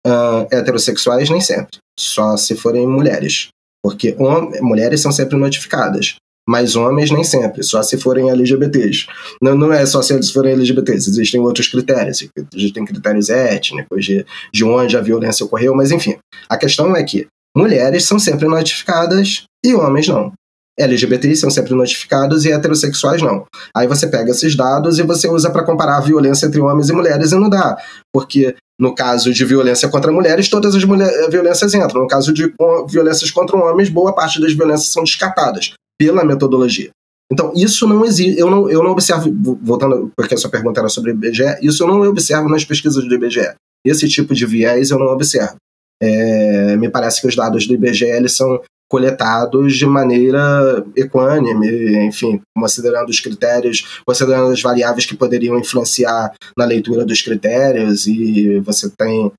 [0.06, 1.78] Uh, heterossexuais, nem sempre.
[1.98, 3.50] Só se forem mulheres.
[3.84, 4.16] Porque
[4.62, 6.16] mulheres são sempre notificadas
[6.50, 9.06] mas homens nem sempre, só se forem LGBTs.
[9.40, 14.66] Não, não é só se forem LGBTs, existem outros critérios, existem critérios étnicos, de, de
[14.66, 16.18] onde a violência ocorreu, mas enfim.
[16.50, 20.34] A questão é que mulheres são sempre notificadas e homens não.
[20.80, 23.46] LGBTs são sempre notificados e heterossexuais não.
[23.76, 26.94] Aí você pega esses dados e você usa para comparar a violência entre homens e
[26.94, 27.78] mulheres e não dá.
[28.12, 32.02] Porque no caso de violência contra mulheres, todas as mulher, violências entram.
[32.02, 32.52] No caso de
[32.88, 36.90] violências contra homens, boa parte das violências são descartadas pela metodologia.
[37.32, 38.40] Então, isso não existe.
[38.40, 39.30] Eu não, eu não observo,
[39.62, 43.08] voltando, porque a sua pergunta era sobre o IBGE, isso eu não observo nas pesquisas
[43.08, 43.54] do IBGE.
[43.86, 45.56] Esse tipo de viés eu não observo.
[46.02, 52.42] É, me parece que os dados do IBGE eles são coletados de maneira equânime, enfim,
[52.58, 58.90] considerando os critérios, considerando as variáveis que poderiam influenciar na leitura dos critérios, e você
[58.90, 59.32] tem.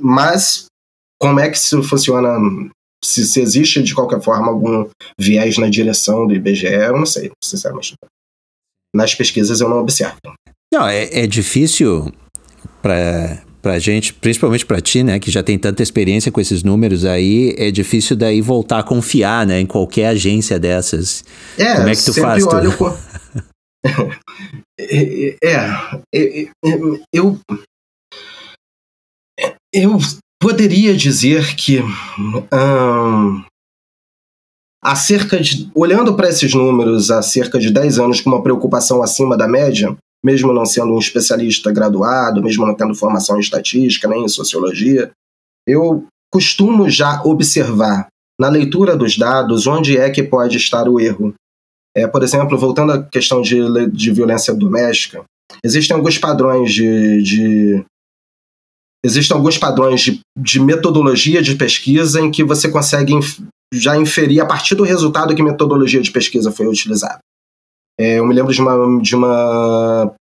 [0.00, 0.66] Mas
[1.20, 2.38] como é que isso funciona
[3.04, 4.88] se, se existe de qualquer forma algum
[5.18, 7.94] viés na direção do IBGE, eu não sei, sinceramente.
[8.94, 10.16] Nas pesquisas eu não observo.
[10.72, 12.12] Não, é, é difícil
[12.82, 17.06] para para gente, principalmente para ti, né, que já tem tanta experiência com esses números
[17.06, 21.24] aí, é difícil daí voltar a confiar, né, em qualquer agência dessas.
[21.56, 22.46] É, Como é que tu faz?
[22.46, 22.76] Olho tu...
[22.76, 22.94] com...
[24.78, 25.54] é, é,
[26.14, 26.48] é,
[27.10, 27.38] eu
[29.74, 29.98] eu
[30.44, 33.42] poderia dizer que hum,
[34.84, 39.02] há cerca de, olhando para esses números há cerca de 10 anos com uma preocupação
[39.02, 44.06] acima da média, mesmo não sendo um especialista graduado, mesmo não tendo formação em estatística
[44.06, 45.10] nem em sociologia,
[45.66, 51.32] eu costumo já observar na leitura dos dados onde é que pode estar o erro.
[51.96, 55.24] É, por exemplo, voltando à questão de, de violência doméstica,
[55.64, 57.84] existem alguns padrões de, de
[59.04, 63.38] existem alguns padrões de, de metodologia de pesquisa em que você consegue inf
[63.72, 67.18] já inferir a partir do resultado que metodologia de pesquisa foi utilizada.
[67.98, 70.14] É, eu me lembro de uma, de uma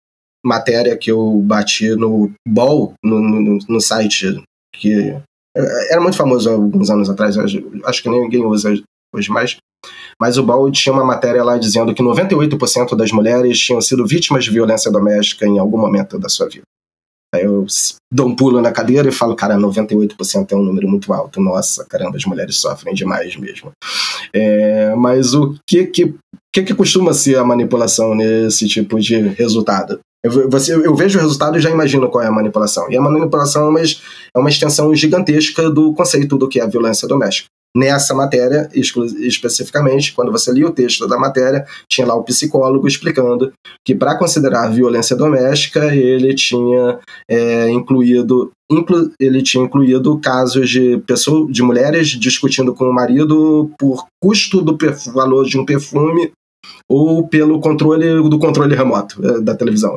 [0.45, 4.43] matéria que eu bati no Ball, no, no, no site
[4.75, 5.15] que
[5.55, 8.73] era muito famoso alguns anos atrás, acho que ninguém usa
[9.15, 9.57] hoje mais.
[10.19, 14.45] Mas o Ball tinha uma matéria lá dizendo que 98% das mulheres tinham sido vítimas
[14.45, 16.63] de violência doméstica em algum momento da sua vida.
[17.35, 17.67] Eu
[18.13, 21.41] dou um pulo na cadeira e falo, cara, 98% é um número muito alto.
[21.41, 23.73] Nossa, caramba, as mulheres sofrem demais mesmo.
[24.35, 26.15] É, mas o que que,
[26.53, 30.01] que que costuma ser a manipulação nesse tipo de resultado?
[30.23, 32.91] Eu, você, eu vejo o resultado e já imagino qual é a manipulação.
[32.91, 36.69] E a manipulação é uma, é uma extensão gigantesca do conceito do que é a
[36.69, 42.25] violência doméstica nessa matéria especificamente, quando você lia o texto da matéria, tinha lá o
[42.25, 43.53] psicólogo explicando
[43.85, 46.99] que para considerar violência doméstica ele tinha
[47.29, 53.71] é, incluído inclu, ele tinha incluído casos de pessoas de mulheres discutindo com o marido
[53.79, 54.77] por custo do
[55.13, 56.33] valor de um perfume
[56.93, 59.97] ou pelo controle do controle remoto eh, da televisão,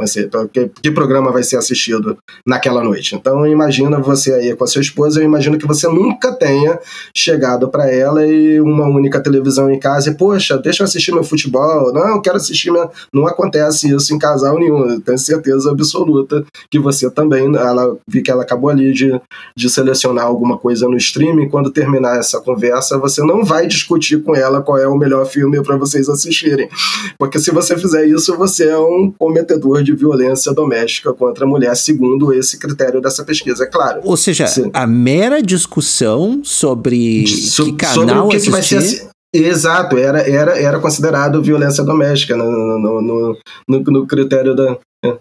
[0.54, 2.18] que, que, programa vai ser assistido
[2.48, 3.16] naquela noite.
[3.16, 6.80] Então imagina você aí com a sua esposa, eu imagino que você nunca tenha
[7.14, 11.24] chegado para ela e uma única televisão em casa e poxa, deixa eu assistir meu
[11.24, 12.90] futebol, não, eu quero assistir minha...
[13.14, 18.22] não acontece isso em casal nenhum, eu tenho certeza absoluta que você também, ela vi
[18.22, 19.20] que ela acabou ali de,
[19.54, 24.34] de selecionar alguma coisa no streaming, quando terminar essa conversa, você não vai discutir com
[24.34, 26.70] ela qual é o melhor filme para vocês assistirem.
[27.18, 31.76] Porque se você fizer isso, você é um cometedor de violência doméstica contra a mulher,
[31.76, 34.02] segundo esse critério dessa pesquisa, é claro.
[34.04, 34.70] Ou seja, se...
[34.74, 40.22] a mera discussão sobre so, que canal sobre o que, que vai ser Exato, era,
[40.22, 44.78] era, era considerado violência doméstica no, no, no, no, no critério da.
[45.04, 45.18] É.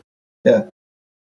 [0.46, 0.66] é.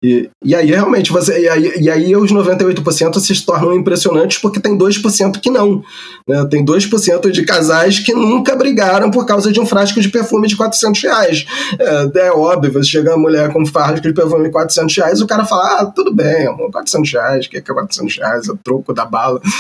[0.05, 4.61] E, e aí, realmente, você, e aí, e aí os 98% se tornam impressionantes porque
[4.61, 5.83] tem 2% que não.
[6.29, 6.47] Né?
[6.51, 10.57] Tem 2% de casais que nunca brigaram por causa de um frasco de perfume de
[10.57, 11.47] 400 reais.
[11.79, 15.21] É, é óbvio, você chega a mulher com um frasco de perfume de 400 reais,
[15.23, 18.49] o cara fala, ah, tudo bem, amor, 400 reais, o que é 400 reais?
[18.51, 19.41] É troco da bala.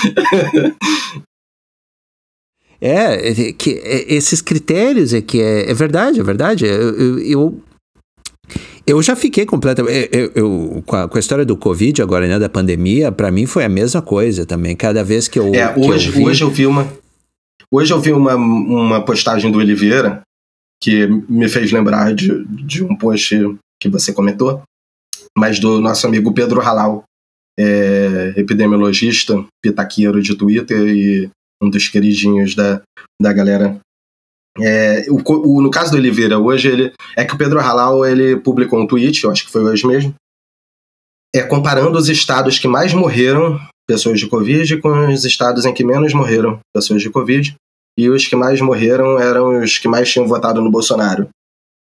[2.80, 6.66] É, é, que, é, esses critérios é que é, é verdade, é verdade.
[6.66, 7.62] Eu, eu,
[8.86, 10.10] eu já fiquei completamente.
[10.12, 13.46] Eu, eu, com, a, com, a, história do Covid agora, né, da pandemia, para mim
[13.46, 14.76] foi a mesma coisa também.
[14.76, 15.54] Cada vez que eu.
[15.54, 16.24] É, hoje, eu vi...
[16.24, 16.86] hoje eu vi uma.
[17.70, 20.22] Hoje eu vi uma, uma postagem do Oliveira
[20.80, 23.34] que me fez lembrar de, de um post
[23.80, 24.62] que você comentou,
[25.36, 27.04] mas do nosso amigo Pedro Halal,
[27.58, 31.30] é, epidemiologista, pitaqueiro de Twitter e
[31.62, 32.82] um dos queridinhos da,
[33.20, 33.80] da galera
[34.60, 35.20] é, o,
[35.56, 36.92] o, no caso do Oliveira, hoje ele.
[37.16, 40.14] É que o Pedro Halal ele publicou um tweet, eu acho que foi hoje mesmo,
[41.34, 45.84] é, comparando os estados que mais morreram pessoas de Covid com os estados em que
[45.84, 47.54] menos morreram pessoas de Covid.
[47.98, 51.28] E os que mais morreram eram os que mais tinham votado no Bolsonaro.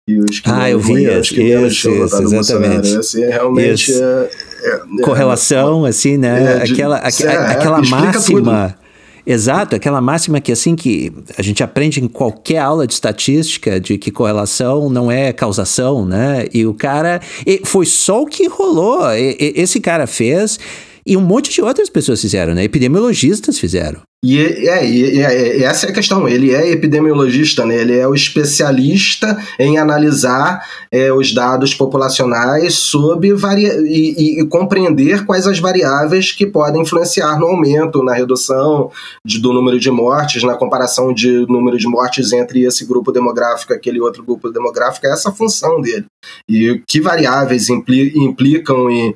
[0.07, 2.53] E os que ah, eu vi os que menos tinham votado exatamente.
[2.53, 2.99] no Bolsonaro.
[2.99, 4.30] Assim, realmente é,
[4.63, 6.57] é, Correlação, assim, né?
[6.57, 8.78] É, aquela, aquela máxima.
[9.26, 13.97] Exato, aquela máxima que assim que a gente aprende em qualquer aula de estatística de
[13.97, 16.45] que correlação não é causação, né?
[16.53, 19.09] E o cara e foi só o que rolou.
[19.13, 20.59] E, esse cara fez
[21.05, 22.63] e um monte de outras pessoas fizeram, né?
[22.65, 24.01] Epidemiologistas fizeram.
[24.24, 26.30] E, é, e, é, essa é a questão.
[26.30, 27.76] Ele é epidemiologista, né?
[27.76, 35.26] ele é o especialista em analisar é, os dados populacionais sobre varia e, e, compreender
[35.26, 38.89] quais as variáveis que podem influenciar no aumento, na redução
[39.26, 43.74] de, do número de mortes, na comparação de número de mortes entre esse grupo demográfico
[43.74, 45.05] e aquele outro grupo demográfico.
[45.05, 46.05] É essa a função dele.
[46.47, 49.13] E que variáveis impli implicam e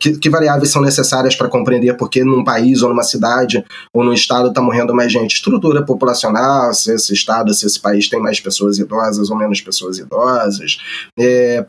[0.00, 4.12] que, que variáveis são necessárias para compreender porque num país ou numa cidade ou num
[4.12, 5.34] estado estado está morrendo mais gente.
[5.34, 9.98] Estrutura populacional, se esse estado, se esse país tem mais pessoas idosas ou menos pessoas
[9.98, 10.78] idosas.
[11.18, 11.66] É,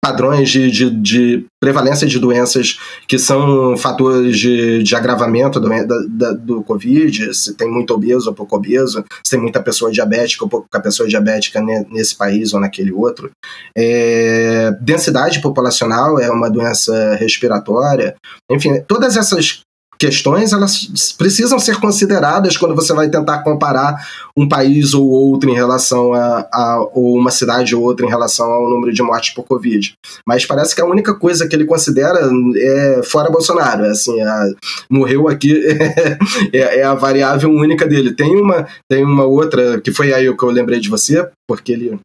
[0.00, 5.68] padrões de, de, de, prevalência de doenças que são fatores de, de agravamento do,
[6.08, 10.44] da, do Covid, se tem muito obeso ou pouco obeso, se tem muita pessoa diabética
[10.44, 11.60] ou pouca pessoa diabética
[11.90, 13.30] nesse país ou naquele outro.
[13.76, 18.14] É, densidade populacional é uma doença respiratória.
[18.48, 19.65] Enfim, todas essas
[19.98, 25.54] questões elas precisam ser consideradas quando você vai tentar comparar um país ou outro em
[25.54, 29.44] relação a, a ou uma cidade ou outra em relação ao número de mortes por
[29.44, 29.94] Covid.
[30.26, 32.18] Mas parece que a única coisa que ele considera
[32.56, 34.50] é fora Bolsonaro, é assim, a,
[34.90, 35.64] morreu aqui
[36.52, 38.12] é, é, a variável única dele.
[38.12, 41.72] Tem uma tem uma outra que foi aí o que eu lembrei de você, porque
[41.72, 41.98] ele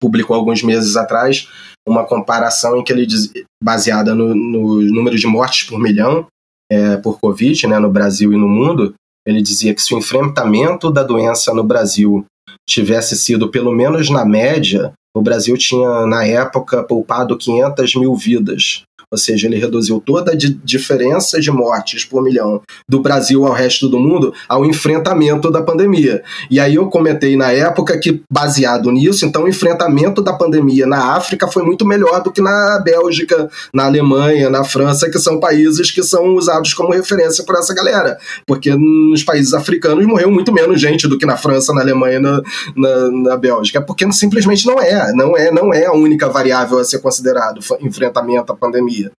[0.00, 1.48] publicou alguns meses atrás
[1.88, 6.26] uma comparação em que ele diz, baseada no, no número de mortes por milhão
[6.70, 8.94] é, por Covid, né, no Brasil e no mundo,
[9.26, 12.24] ele dizia que se o enfrentamento da doença no Brasil
[12.68, 18.82] tivesse sido, pelo menos na média, o Brasil tinha, na época, poupado 500 mil vidas
[19.10, 23.88] ou seja, ele reduziu toda a diferença de mortes por milhão do Brasil ao resto
[23.88, 26.24] do mundo ao enfrentamento da pandemia.
[26.50, 31.14] E aí eu comentei na época que, baseado nisso, então o enfrentamento da pandemia na
[31.14, 35.92] África foi muito melhor do que na Bélgica, na Alemanha, na França, que são países
[35.92, 38.18] que são usados como referência por essa galera.
[38.44, 42.42] Porque nos países africanos morreu muito menos gente do que na França, na Alemanha, na,
[42.74, 43.80] na, na Bélgica.
[43.80, 48.52] Porque simplesmente não é, não é, não é a única variável a ser considerado enfrentamento
[48.52, 49.12] à pandemia pandemia.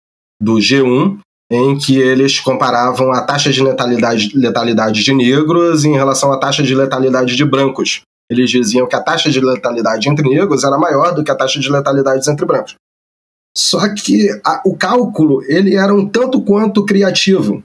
[0.41, 1.19] do G1
[1.51, 6.63] em que eles comparavam a taxa de letalidade, letalidade de negros em relação à taxa
[6.63, 8.03] de letalidade de brancos.
[8.29, 11.61] Eles diziam que a taxa de letalidade entre negros era maior do que a taxa
[11.61, 12.75] de letalidade entre brancos.
[13.57, 17.63] Só que a, o cálculo ele era um tanto quanto criativo,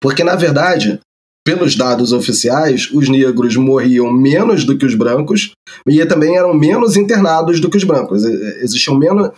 [0.00, 1.00] porque na verdade
[1.48, 5.52] pelos dados oficiais, os negros morriam menos do que os brancos
[5.88, 8.22] e também eram menos internados do que os brancos.
[8.22, 9.30] Existiam menos,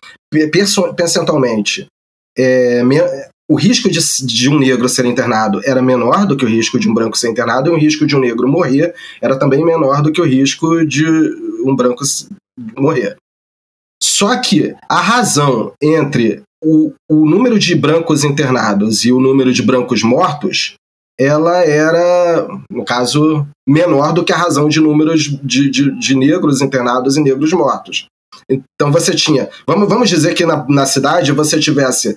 [0.97, 1.87] percentualmente,
[2.37, 2.83] é,
[3.49, 6.89] o risco de, de, um negro ser internado era menor do que o risco de
[6.89, 8.93] um branco ser internado, e o risco de um negro morrer
[9.23, 11.07] era também menor do que o risco de
[11.65, 12.03] um branco
[12.77, 13.15] morrer.
[14.03, 19.63] Só que a razão entre o, o número de brancos internados e o número de
[19.63, 20.75] brancos mortos
[21.21, 26.63] ela era, no caso, menor do que a razão de números de, de, de negros
[26.63, 28.07] internados e negros mortos.
[28.49, 32.17] Então você tinha, vamos, vamos dizer que na, na cidade você tivesse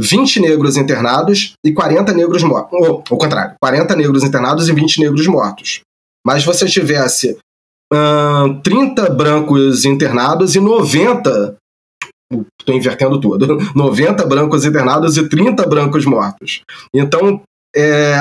[0.00, 2.72] 20 negros internados e 40 negros mortos.
[2.72, 5.82] Ou, ao contrário, 40 negros internados e 20 negros mortos.
[6.26, 7.36] Mas você tivesse
[7.92, 11.56] hum, 30 brancos internados e 90.
[12.58, 13.58] Estou invertendo tudo.
[13.76, 16.62] 90 brancos internados e 30 brancos mortos.
[16.94, 17.42] Então,
[17.74, 18.18] é,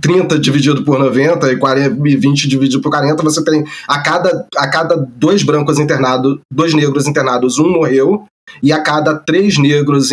[0.00, 4.46] 30 dividido por 90 e, 40, e 20 dividido por 40, você tem a cada,
[4.56, 8.26] a cada dois brancos internados, dois negros internados, um morreu,
[8.62, 10.10] e a cada três negros,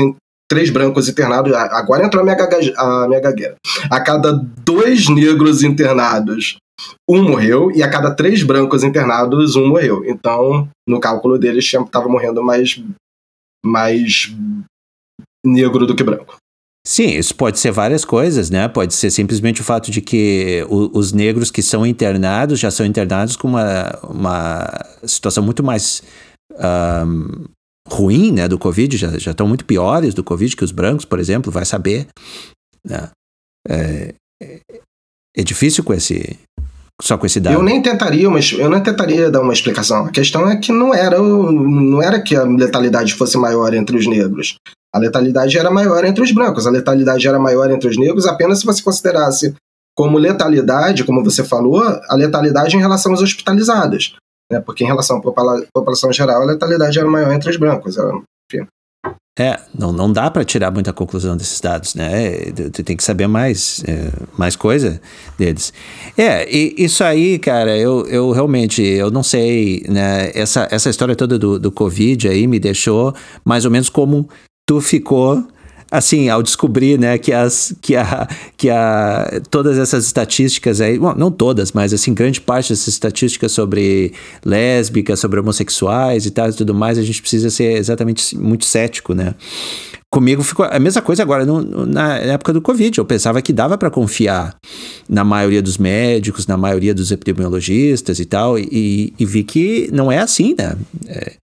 [0.49, 3.55] três brancos internados, agora entrou a minha, gaga, a minha gagueira,
[3.89, 4.33] a cada
[4.63, 6.57] dois negros internados,
[7.07, 10.03] um morreu, e a cada três brancos internados, um morreu.
[10.05, 12.81] Então, no cálculo deles, estava morrendo mais,
[13.63, 14.33] mais
[15.45, 16.37] negro do que branco.
[16.87, 18.67] Sim, isso pode ser várias coisas, né?
[18.67, 22.85] Pode ser simplesmente o fato de que o, os negros que são internados já são
[22.85, 26.01] internados com uma, uma situação muito mais
[27.05, 27.45] um,
[27.87, 31.19] ruim, né, do Covid, já, já estão muito piores do Covid que os brancos, por
[31.19, 32.07] exemplo, vai saber.
[32.85, 33.09] Né?
[33.67, 34.13] É,
[35.35, 36.39] é difícil com esse,
[37.01, 37.55] só com esse dado.
[37.55, 40.05] Eu nem tentaria, mas eu não tentaria dar uma explicação.
[40.05, 44.07] A questão é que não era, não era que a letalidade fosse maior entre os
[44.07, 44.55] negros.
[44.93, 48.59] A letalidade era maior entre os brancos, a letalidade era maior entre os negros apenas
[48.59, 49.53] se você considerasse
[49.95, 54.15] como letalidade, como você falou, a letalidade em relação aos hospitalizados.
[54.51, 54.59] Né?
[54.59, 55.21] Porque em relação à
[55.73, 57.97] população geral, a letalidade era maior entre os brancos.
[57.97, 58.65] Enfim.
[59.37, 62.51] É, não, não dá para tirar muita conclusão desses dados, né?
[62.73, 64.99] Tu tem que saber mais, é, mais coisa
[65.37, 65.71] deles.
[66.17, 70.29] É, e isso aí, cara, eu, eu realmente, eu não sei, né?
[70.35, 73.13] Essa, essa história toda do, do Covid aí me deixou
[73.45, 74.27] mais ou menos como
[74.69, 75.43] tu ficou
[75.91, 81.15] assim, ao descobrir, né, que as que a que a todas essas estatísticas aí, bom,
[81.15, 84.13] não todas, mas assim, grande parte dessas estatísticas sobre
[84.45, 89.15] lésbicas, sobre homossexuais e tal e tudo mais, a gente precisa ser exatamente muito cético,
[89.15, 89.33] né?
[90.11, 92.97] Comigo ficou a mesma coisa agora no, na época do Covid.
[92.97, 94.55] Eu pensava que dava para confiar
[95.07, 100.11] na maioria dos médicos, na maioria dos epidemiologistas e tal, e, e vi que não
[100.11, 100.75] é assim, né?
[101.07, 101.33] É,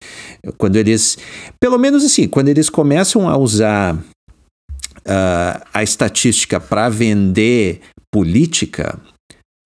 [0.59, 1.17] quando eles,
[1.61, 7.81] pelo menos assim, quando eles começam a usar uh, a estatística para vender
[8.13, 8.99] política,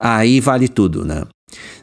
[0.00, 1.24] aí vale tudo, né?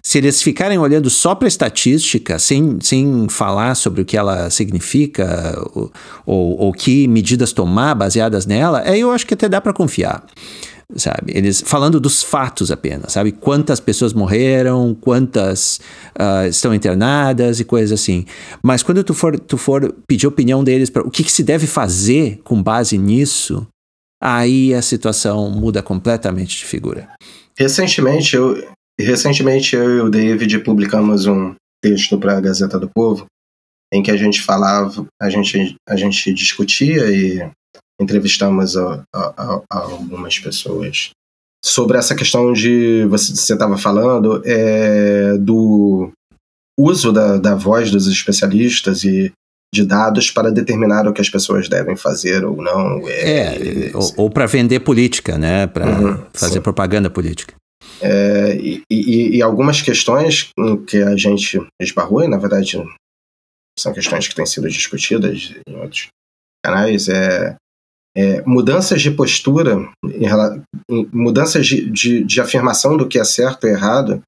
[0.02, 4.50] Se eles ficarem olhando só para a estatística, sem, sem falar sobre o que ela
[4.50, 5.60] significa
[6.26, 10.24] ou, ou, que medidas tomar baseadas nela, aí eu acho que até dá para confiar
[10.96, 11.34] sabe?
[11.36, 13.32] Eles falando dos fatos apenas, sabe?
[13.32, 15.80] Quantas pessoas morreram, quantas
[16.18, 18.26] uh, estão internadas e coisas assim.
[18.64, 21.68] Mas quando tu for, tu for pedir opinião deles para o que, que, se deve
[21.68, 23.68] fazer com base nisso,
[24.22, 27.10] aí a situação muda completamente de figura.
[27.58, 28.56] Recentemente eu,
[29.04, 33.26] recentemente eu e o David publicamos um texto para a Gazeta do Povo
[33.94, 37.50] em que a gente falava, a gente, a gente discutia e
[38.00, 41.12] entrevistamos a, a, a algumas pessoas
[41.64, 46.12] sobre essa questão de você estava falando é, do
[46.80, 49.32] uso da, da voz dos especialistas e
[49.74, 53.08] de dados para determinar o que as pessoas devem fazer ou não.
[53.08, 55.68] É, é ou, ou para vender política, né?
[55.68, 56.62] Para uhum, fazer sim.
[56.62, 57.56] propaganda política.
[58.02, 60.52] É, e, e, algumas questões
[60.88, 62.78] que a gente esbarrou, e na verdade
[63.78, 66.08] são questões que têm sido discutidas em outros
[66.64, 67.56] canais, é
[68.18, 73.70] é, mudanças de postura, em, mudanças de, de, de, afirmação do que é certo e
[73.70, 74.24] errado,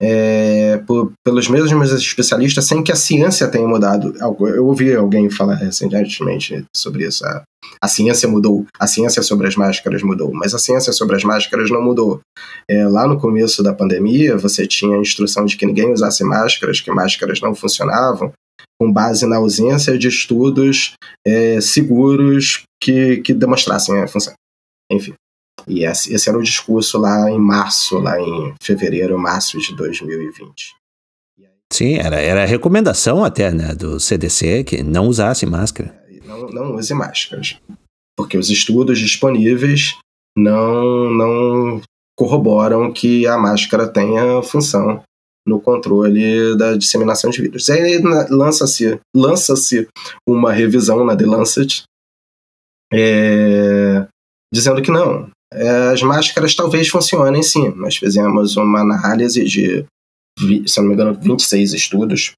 [0.00, 4.14] é, por, pelos mesmos especialistas, sem que a ciência tenha mudado.
[4.18, 7.22] Eu ouvi alguém falar recentemente sobre isso.
[7.26, 7.42] A,
[7.82, 11.68] a ciência mudou, a ciência sobre as máscaras mudou, mas a ciência sobre as máscaras
[11.68, 12.20] não mudou.
[12.68, 16.80] É, lá no começo da pandemia, você tinha a instrução de que ninguém usasse máscaras,
[16.80, 18.32] que máscaras não funcionavam,
[18.80, 20.92] com base na ausência de estudos
[21.26, 24.34] é, seguros que, que demonstrassem a função.
[24.90, 25.14] Enfim.
[25.66, 30.76] E esse, era o discurso lá em março, lá em fevereiro, março de 2020.
[31.72, 36.01] Sim, era, era a recomendação até né, do CDC que não usasse máscara.
[36.32, 37.58] Não, não use máscaras.
[38.16, 39.96] Porque os estudos disponíveis
[40.36, 41.82] não, não
[42.16, 45.02] corroboram que a máscara tenha função
[45.46, 47.68] no controle da disseminação de vírus.
[47.68, 49.54] E aí lança-se lança
[50.26, 51.82] uma revisão na The Lancet
[52.92, 54.06] é,
[54.52, 57.70] dizendo que não, é, as máscaras talvez funcionem sim.
[57.70, 59.84] Nós fizemos uma análise de,
[60.66, 62.32] se não me engano, 26 estudos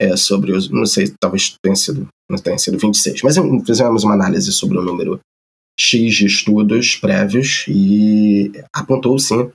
[0.00, 0.68] é, sobre os.
[0.68, 3.36] Não sei, talvez tenha sido, não tenha sido 26, mas
[3.66, 5.18] fizemos uma análise sobre o número
[5.78, 9.50] X de estudos prévios e apontou sim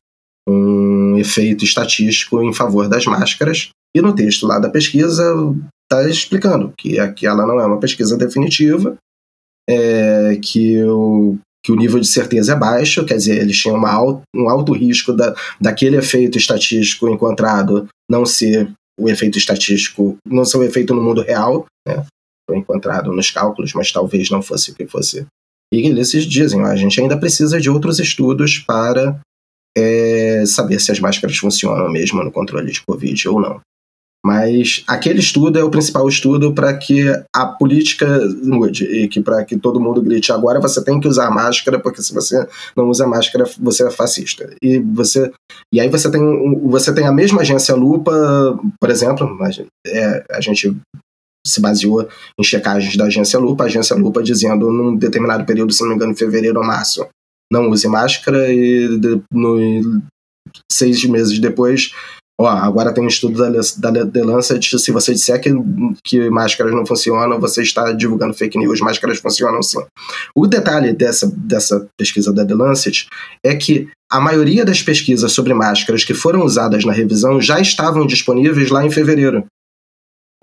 [0.48, 3.70] um efeito estatístico em favor das máscaras.
[3.96, 5.34] E no texto lá da pesquisa
[5.84, 8.98] está explicando que aquela não é uma pesquisa definitiva,
[9.70, 14.22] é, que, o, que o nível de certeza é baixo, quer dizer, eles tinham alto,
[14.34, 20.58] um alto risco da, daquele efeito estatístico encontrado não ser o efeito estatístico, não ser
[20.58, 22.06] o efeito no mundo real, né?
[22.50, 25.26] Foi encontrado nos cálculos, mas talvez não fosse o que fosse.
[25.74, 29.20] E eles dizem, a gente ainda precisa de outros estudos para
[29.78, 33.62] é saber se as máscaras funcionam mesmo no controle de Covid ou não.
[34.24, 37.04] Mas aquele estudo é o principal estudo para que
[37.36, 38.06] a política
[38.44, 42.04] mude e que para que todo mundo grite agora você tem que usar máscara porque
[42.04, 42.48] se você
[42.78, 44.54] não usa máscara você é fascista.
[44.62, 45.32] E você
[45.74, 46.22] e aí você tem
[46.62, 48.12] você tem a mesma agência Lupa,
[48.80, 49.28] por exemplo,
[49.88, 50.78] é, a gente
[51.46, 52.08] se baseou
[52.40, 55.96] em checagens da agência Lupa, a agência Lupa dizendo num determinado período, se não me
[55.96, 57.08] engano, fevereiro ou março,
[57.52, 60.04] não use máscara e de, no,
[60.72, 61.92] seis meses depois,
[62.42, 65.50] ó, agora tem um estudo da, da The Lancet, se você disser que,
[66.04, 69.80] que máscaras não funcionam, você está divulgando fake news, máscaras funcionam sim.
[70.36, 73.08] O detalhe dessa, dessa pesquisa da The Lancet
[73.44, 78.06] é que a maioria das pesquisas sobre máscaras que foram usadas na revisão já estavam
[78.06, 79.46] disponíveis lá em fevereiro.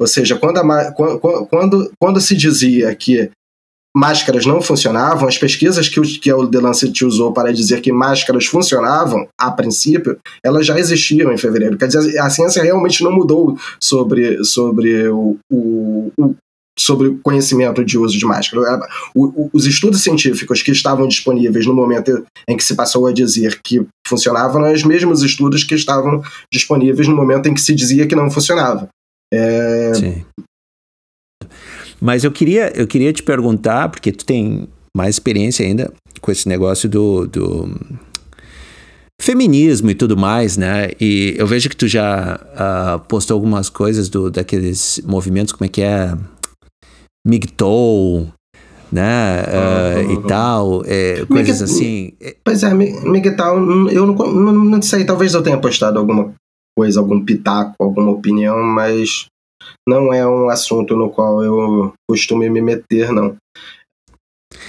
[0.00, 3.30] Ou seja, quando, a, quando, quando, quando se dizia que
[3.98, 7.92] máscaras não funcionavam, as pesquisas que o, que o The Lancet usou para dizer que
[7.92, 11.76] máscaras funcionavam, a princípio, elas já existiam em fevereiro.
[11.76, 16.34] Quer dizer, a ciência realmente não mudou sobre, sobre o, o, o
[16.78, 18.80] sobre conhecimento de uso de máscara.
[19.52, 23.84] Os estudos científicos que estavam disponíveis no momento em que se passou a dizer que
[24.06, 26.22] funcionavam eram os mesmos estudos que estavam
[26.52, 28.88] disponíveis no momento em que se dizia que não funcionava.
[29.34, 29.90] É.
[32.00, 36.48] Mas eu queria, eu queria te perguntar, porque tu tem mais experiência ainda com esse
[36.48, 37.70] negócio do, do
[39.20, 40.90] feminismo e tudo mais, né?
[41.00, 45.68] E eu vejo que tu já uh, postou algumas coisas do, daqueles movimentos, como é
[45.68, 46.16] que é?
[47.26, 48.28] MGTOW,
[48.90, 49.42] né?
[49.42, 52.12] Uh, e tal, é, coisas assim.
[52.44, 56.32] Pois é, MGTOW, eu não, não, não sei, talvez eu tenha postado alguma
[56.76, 59.26] coisa, algum pitaco, alguma opinião, mas
[59.88, 63.36] não é um assunto no qual eu costumo me meter, não.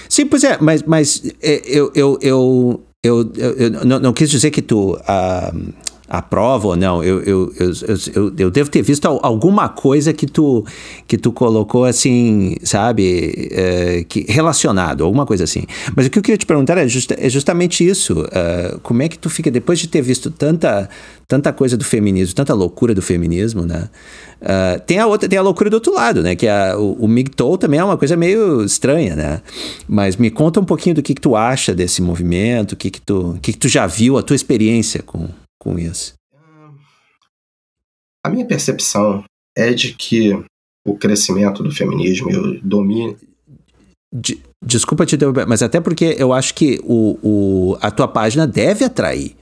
[0.08, 4.94] Sim, pois é, mas, mas é, eu, eu, eu, eu, não, quis dizer que tu
[4.94, 5.72] uh,
[6.10, 7.04] aprova ou não.
[7.04, 10.66] Eu, eu, eu, eu, devo ter visto alguma coisa que tu,
[11.06, 15.62] que tu colocou assim, sabe, é, que, relacionado, alguma coisa assim.
[15.94, 18.22] Mas o que eu queria te perguntar é, é justamente isso.
[18.22, 20.90] Uh, como é que tu fica, depois de ter visto tanta,
[21.28, 23.88] tanta coisa do feminismo, tanta loucura do feminismo, né?
[24.42, 26.34] Uh, tem a outra, tem a loucura do outro lado, né?
[26.34, 29.40] Que a, o, o MGTOW também é uma coisa meio estranha, né?
[29.86, 33.00] Mas me conta um pouquinho do que, que tu acha desse movimento, o que, que,
[33.00, 35.28] tu, que, que tu já viu, a tua experiência com,
[35.60, 36.14] com isso?
[38.24, 39.24] A minha percepção
[39.56, 40.32] é de que
[40.84, 43.16] o crescimento do feminismo e o domínio.
[44.12, 48.46] De, desculpa te interromper, mas até porque eu acho que o, o, a tua página
[48.46, 49.36] deve atrair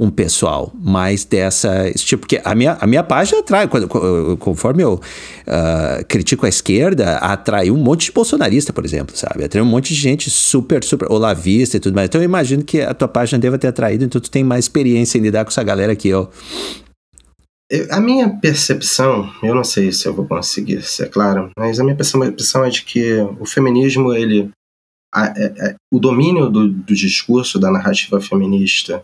[0.00, 3.88] um pessoal mais dessa tipo, porque a minha, a minha página atrai, quando,
[4.38, 9.44] conforme eu uh, critico a esquerda, atrai um monte de bolsonarista, por exemplo, sabe?
[9.44, 12.08] Atrai um monte de gente super, super olavista e tudo mais.
[12.08, 15.18] Então eu imagino que a tua página deva ter atraído, então tu tem mais experiência
[15.18, 16.26] em lidar com essa galera aqui, ó.
[17.90, 21.96] A minha percepção, eu não sei se eu vou conseguir ser claro, mas a minha
[21.96, 24.50] percepção é de que o feminismo, ele,
[25.14, 29.02] a, a, é, a, é, o domínio do, do discurso da narrativa feminista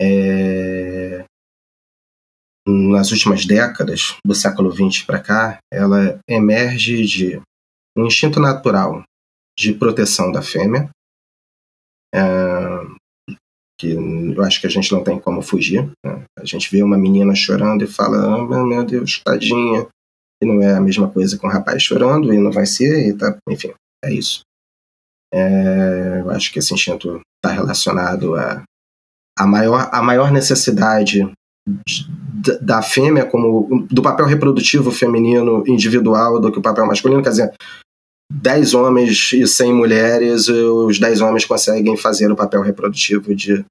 [0.00, 1.24] é,
[2.66, 7.40] nas últimas décadas do século XX para cá, ela emerge de
[7.96, 9.02] um instinto natural
[9.58, 10.90] de proteção da fêmea,
[12.14, 12.20] é,
[13.78, 15.90] que eu acho que a gente não tem como fugir.
[16.04, 16.24] Né?
[16.38, 19.86] A gente vê uma menina chorando e fala, ah, meu Deus, tadinha,
[20.42, 23.16] e não é a mesma coisa com um rapaz chorando, e não vai ser, e
[23.16, 23.72] tá, enfim,
[24.04, 24.40] é isso.
[25.32, 28.62] É, eu acho que esse instinto está relacionado a
[29.38, 31.30] a maior, a maior necessidade
[32.60, 37.54] da fêmea como do papel reprodutivo feminino individual do que o papel masculino, quer dizer,
[38.32, 43.64] 10 homens e 100 mulheres, os 10 homens conseguem fazer o papel reprodutivo de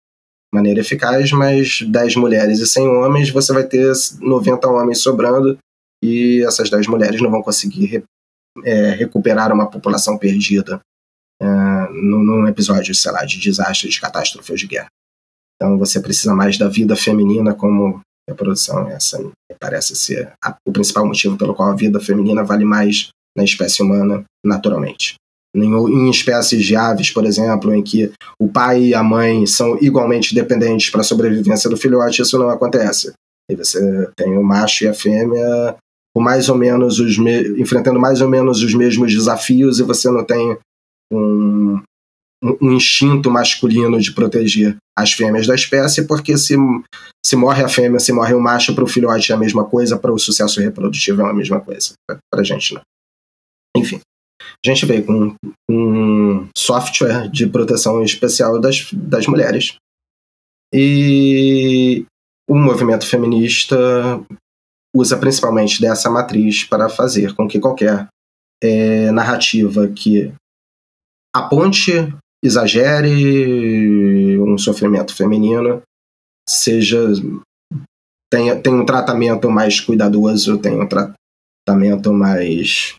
[0.54, 3.92] maneira eficaz, mas 10 mulheres e 100 homens, você vai ter
[4.22, 5.58] 90 homens sobrando
[6.04, 8.04] e essas 10 mulheres não vão conseguir
[8.64, 10.80] é, recuperar uma população perdida
[11.42, 11.46] é,
[11.92, 14.88] num episódio, sei lá, de desastre, de catástrofes de guerra.
[15.64, 18.86] Então você precisa mais da vida feminina como reprodução.
[18.90, 19.18] Essa
[19.58, 23.82] parece ser a, o principal motivo pelo qual a vida feminina vale mais na espécie
[23.82, 25.16] humana naturalmente.
[25.56, 29.78] Em, em espécies de aves, por exemplo, em que o pai e a mãe são
[29.82, 33.14] igualmente dependentes para a sobrevivência do filhote, isso não acontece.
[33.50, 35.78] E você tem o macho e a fêmea
[36.14, 37.18] com mais ou menos os
[37.58, 40.58] enfrentando mais ou menos os mesmos desafios e você não tem
[41.12, 41.82] um,
[42.62, 46.56] um instinto masculino de proteger as fêmeas da espécie, porque se,
[47.26, 49.98] se morre a fêmea, se morre o macho, para o filhote é a mesma coisa,
[49.98, 51.94] para o sucesso reprodutivo é a mesma coisa.
[52.08, 52.82] Para a gente não.
[53.76, 54.00] Enfim,
[54.42, 55.36] a gente veio com
[55.70, 59.76] um software de proteção especial das, das mulheres.
[60.74, 62.06] E
[62.48, 63.76] o movimento feminista
[64.96, 68.08] usa principalmente dessa matriz para fazer com que qualquer
[68.62, 70.32] é, narrativa que
[71.36, 71.92] aponte
[72.44, 75.82] exagere um sofrimento feminino,
[76.48, 77.00] seja
[78.30, 82.96] tenha, tenha um tratamento mais cuidadoso, tenha um tratamento mais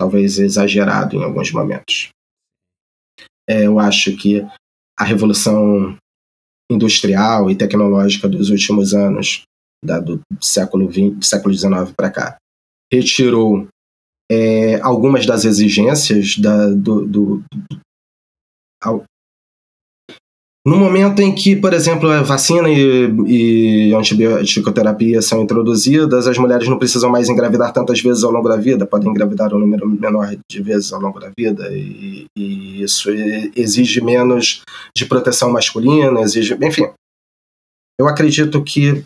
[0.00, 2.10] talvez exagerado em alguns momentos.
[3.48, 4.40] É, eu acho que
[4.98, 5.96] a revolução
[6.70, 9.42] industrial e tecnológica dos últimos anos,
[9.84, 12.36] da, do século XX, século XIX para cá,
[12.92, 13.66] retirou
[14.30, 17.44] é, algumas das exigências da, do, do,
[20.66, 26.66] no momento em que, por exemplo, a vacina e, e antibioticoterapia são introduzidas, as mulheres
[26.66, 30.34] não precisam mais engravidar tantas vezes ao longo da vida, podem engravidar um número menor
[30.50, 33.10] de vezes ao longo da vida, e, e isso
[33.54, 34.62] exige menos
[34.96, 36.56] de proteção masculina, exige.
[36.62, 36.88] Enfim.
[38.00, 39.04] Eu acredito que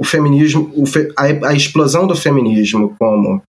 [0.00, 3.42] o feminismo, o fe, a, a explosão do feminismo como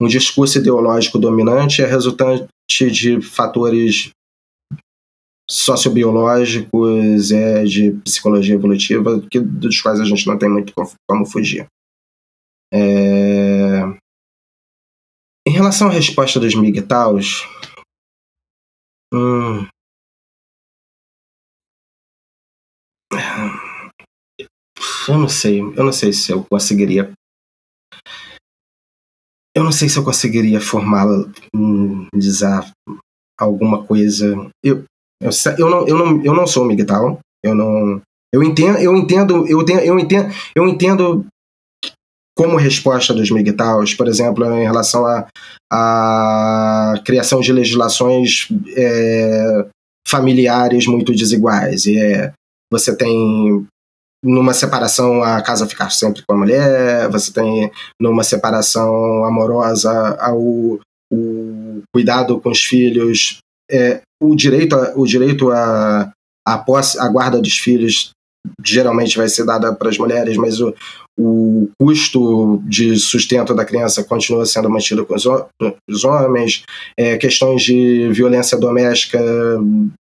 [0.00, 2.48] um discurso ideológico dominante é resultante
[2.90, 4.10] de fatores
[5.50, 10.72] sociobiológicos, é, de psicologia evolutiva, que, dos quais a gente não tem muito
[11.08, 11.66] como fugir.
[12.72, 13.80] É...
[15.44, 17.48] Em relação à resposta dos MGTOWs,
[19.12, 19.66] hum...
[25.08, 27.12] eu não sei, eu não sei se eu conseguiria
[29.56, 32.70] eu não sei se eu conseguiria formalizar
[33.36, 34.48] alguma coisa.
[34.64, 34.84] Eu,
[35.20, 37.18] eu, eu, não, eu, não, eu não sou migtal.
[37.42, 38.00] Eu não.
[38.32, 41.26] Eu entendo, eu entendo, eu entendo, eu entendo, eu entendo
[42.36, 45.26] como resposta dos MGTOWs, por exemplo, em relação à
[45.70, 49.66] a, a, criação de legislações é,
[50.06, 51.86] familiares muito desiguais.
[51.86, 52.32] E é,
[52.72, 53.66] você tem
[54.24, 60.78] numa separação a casa ficar sempre com a mulher, você tem numa separação amorosa o,
[61.12, 63.38] o cuidado com os filhos,
[63.70, 66.12] é, o direito a, o direito a,
[66.46, 68.10] a posse, a guarda dos filhos
[68.64, 70.74] geralmente vai ser dada para as mulheres, mas o,
[71.18, 76.62] o custo de sustento da criança continua sendo mantido com os, homens,
[76.98, 79.20] é, questões de violência doméstica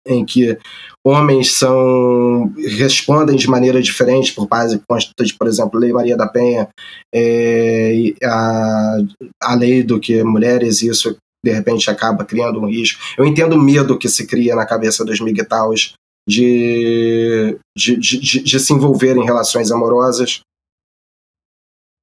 [0.05, 0.57] em que
[1.05, 4.81] homens são respondem de maneira diferente por base
[5.21, 6.67] de, por exemplo, Lei Maria da Penha,
[7.13, 8.97] é, a,
[9.43, 11.15] a lei do que mulheres, isso
[11.45, 12.99] de repente acaba criando um risco.
[13.15, 15.93] Eu entendo o medo que se cria na cabeça dos migtaus
[16.27, 20.41] de, de, de, de, se envolver em relações amorosas.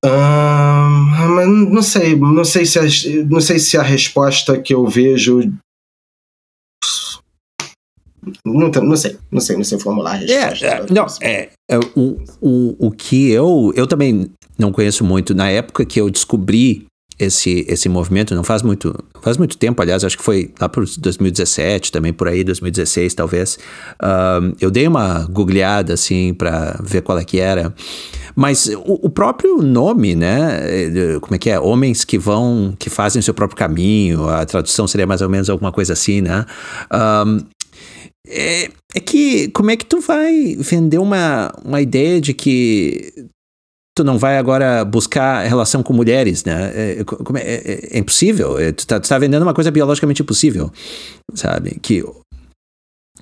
[0.04, 2.82] Uh, não sei, não sei se a,
[3.28, 5.40] não sei se a resposta que eu vejo
[8.44, 10.66] não, não sei, não sei, não sei formular a resposta.
[10.66, 15.34] É, é não, é, é, o, o, o que eu, eu também não conheço muito.
[15.34, 16.86] Na época que eu descobri
[17.24, 20.84] esse, esse movimento, não faz muito, faz muito tempo, aliás, acho que foi lá por
[20.84, 23.58] 2017, também por aí, 2016 talvez.
[24.02, 27.74] Uh, eu dei uma googleada assim para ver qual é que era.
[28.34, 30.60] Mas o, o, próprio nome, né?
[31.20, 31.60] Como é que é?
[31.60, 35.50] Homens que vão, que fazem o seu próprio caminho, a tradução seria mais ou menos
[35.50, 36.46] alguma coisa assim, né?
[36.92, 37.40] Um,
[38.26, 43.12] é, é que como é que tu vai vender uma, uma ideia de que
[43.94, 46.72] tu não vai agora buscar relação com mulheres, né?
[46.74, 47.04] É,
[47.36, 48.58] é, é, é impossível.
[48.58, 50.70] É, tu, tá, tu tá vendendo uma coisa biologicamente impossível,
[51.34, 51.78] sabe?
[51.80, 52.02] Que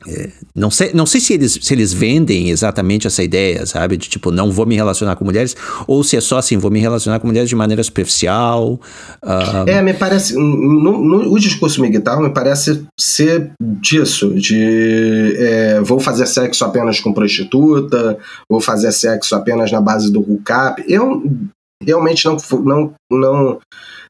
[0.08, 3.96] é, não sei, não sei se eles, se eles vendem exatamente essa ideia, sabe?
[3.96, 5.54] De tipo, não vou me relacionar com mulheres,
[5.86, 8.80] ou se é só assim, vou me relacionar com mulheres de maneira superficial.
[9.22, 9.68] Uh...
[9.68, 10.34] É, me parece.
[10.34, 16.98] No, no, o discurso migtal me parece ser disso: de é, vou fazer sexo apenas
[16.98, 20.82] com prostituta, vou fazer sexo apenas na base do hookup.
[20.88, 21.22] Eu
[21.82, 23.58] realmente não, não, não,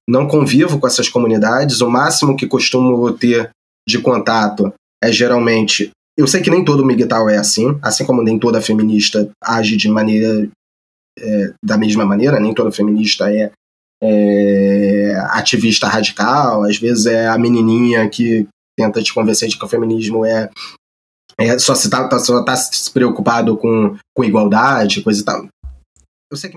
[0.09, 1.81] não convivo com essas comunidades.
[1.81, 3.51] O máximo que costumo ter
[3.89, 4.73] de contato
[5.03, 5.91] é geralmente.
[6.17, 9.89] Eu sei que nem todo migtal é assim, assim como nem toda feminista age de
[9.89, 10.49] maneira.
[11.19, 13.53] É, da mesma maneira, nem toda feminista é,
[14.03, 18.47] é, ativista radical, às vezes é a menininha que
[18.79, 20.49] tenta te convencer de que o feminismo é,
[21.37, 25.47] é só se tá, só tá se preocupado com, com igualdade, coisa e tal.
[26.31, 26.57] Eu sei que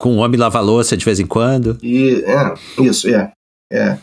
[0.00, 1.78] com o homem lava louça de vez em quando.
[1.82, 3.30] E, é, isso, é.
[3.70, 3.98] é.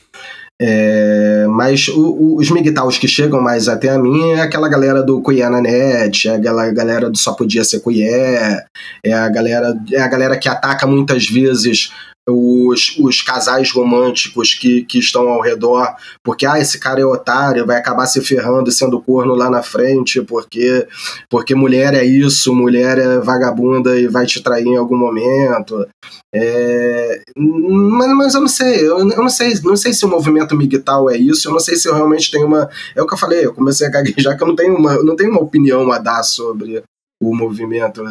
[0.60, 5.04] É, mas o, o, os migtaus que chegam mais até a mim é aquela galera
[5.04, 8.66] do Cuié na net, é aquela galera do Só Podia Ser Cuié,
[9.04, 11.92] é a galera, é a galera que ataca muitas vezes
[12.30, 17.66] os, os casais românticos que, que estão ao redor, porque ah, esse cara é otário,
[17.66, 20.86] vai acabar se ferrando e sendo corno lá na frente, porque,
[21.30, 25.88] porque mulher é isso, mulher é vagabunda e vai te trair em algum momento.
[26.36, 31.10] É, mas, mas eu não sei, eu, não sei, não sei se o movimento migtal
[31.10, 32.70] é isso, eu não sei se eu realmente tenho uma.
[32.94, 35.06] É o que eu falei, eu comecei a gaguejar que eu não tenho uma, eu
[35.06, 36.84] não tenho uma opinião a dar sobre
[37.22, 38.04] o movimento.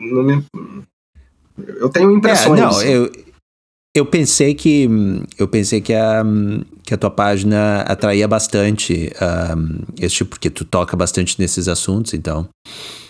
[0.00, 0.44] Não me,
[1.58, 2.60] eu tenho impressões.
[2.60, 3.23] É, não, eu,
[3.94, 4.88] eu pensei que
[5.38, 6.24] eu pensei que a,
[6.82, 9.12] que a tua página atraía bastante
[10.00, 12.48] esse tipo, porque tu toca bastante nesses assuntos, então.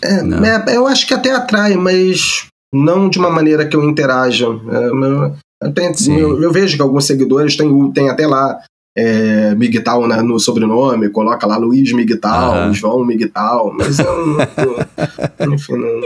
[0.03, 4.45] É, é, eu acho que até atrai, mas não de uma maneira que eu interaja.
[4.45, 8.59] É, eu, eu, tenho, eu, eu, vejo que alguns seguidores têm, têm até lá
[8.95, 14.37] é, Migtal né, no sobrenome, coloca lá Luiz Migtal, João Migtal, mas eu não,
[15.55, 16.01] enfim, não,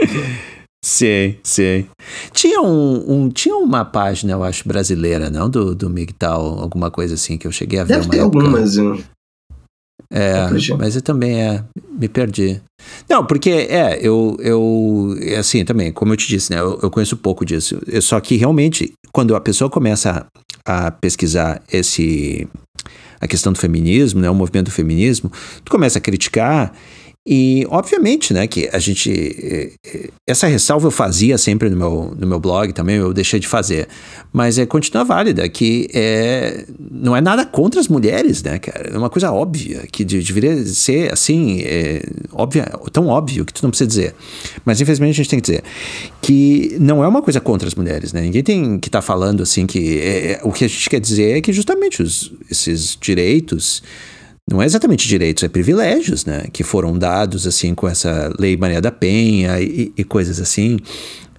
[0.82, 1.86] Sim, sim.
[2.32, 5.48] Tinha, um, um, tinha uma página, eu acho, brasileira, não?
[5.48, 8.38] Do, do MGTOW, alguma coisa assim, que eu cheguei a ver Deve uma ter época.
[8.38, 8.76] algumas.
[10.12, 12.60] É, mas eu também é, me perdi.
[13.08, 16.90] Não, porque é, eu, eu é assim, também, como eu te disse, né, eu, eu
[16.90, 17.80] conheço pouco disso.
[17.86, 20.26] Eu, só que realmente, quando a pessoa começa
[20.64, 22.48] a, a pesquisar esse,
[23.20, 25.30] a questão do feminismo, né, o movimento do feminismo,
[25.64, 26.72] tu começa a criticar
[27.26, 29.10] e, obviamente, né, que a gente.
[29.12, 33.38] Eh, eh, essa ressalva eu fazia sempre no meu, no meu blog também, eu deixei
[33.38, 33.88] de fazer.
[34.32, 38.90] Mas é, continua válida, que é, não é nada contra as mulheres, né, cara?
[38.94, 42.02] É uma coisa óbvia, que deveria ser assim, é,
[42.32, 44.14] óbvia, tão óbvio que tu não precisa dizer.
[44.64, 45.62] Mas, infelizmente, a gente tem que dizer
[46.22, 48.22] que não é uma coisa contra as mulheres, né?
[48.22, 49.98] Ninguém tem que estar tá falando assim que.
[49.98, 53.82] É, o que a gente quer dizer é que justamente os, esses direitos
[54.50, 56.48] não é exatamente direitos, é privilégios, né?
[56.52, 60.78] Que foram dados, assim, com essa lei Maria da Penha e, e coisas assim.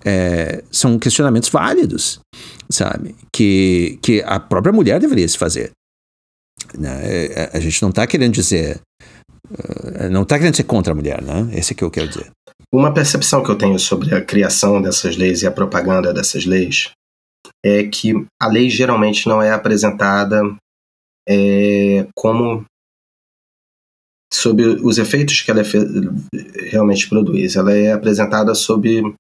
[0.03, 2.19] É, são questionamentos válidos,
[2.69, 3.13] sabe?
[3.31, 5.71] Que, que a própria mulher deveria se fazer.
[6.77, 7.01] Né?
[7.03, 8.79] É, a gente não está querendo dizer.
[9.51, 11.49] Uh, não está querendo ser contra a mulher, né?
[11.53, 12.31] Esse é que eu quero dizer.
[12.73, 16.91] uma percepção que eu tenho sobre a criação dessas leis e a propaganda dessas leis
[17.63, 20.41] é que a lei geralmente não é apresentada
[21.27, 22.65] é, como
[24.33, 25.61] sobre os efeitos que ela
[26.69, 27.55] realmente produz.
[27.55, 29.13] Ela é apresentada sob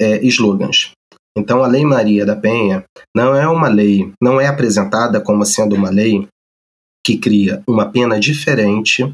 [0.00, 0.90] é, slogans.
[1.36, 5.74] Então, a Lei Maria da Penha não é uma lei, não é apresentada como sendo
[5.74, 6.28] uma lei
[7.04, 9.12] que cria uma pena diferente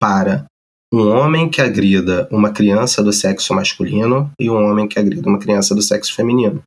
[0.00, 0.46] para
[0.92, 5.38] um homem que agrida uma criança do sexo masculino e um homem que agrida uma
[5.38, 6.62] criança do sexo feminino.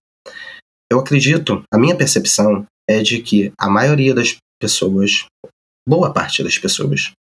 [0.90, 5.26] Eu acredito, a minha percepção é de que a maioria das pessoas,
[5.88, 7.12] boa parte das pessoas,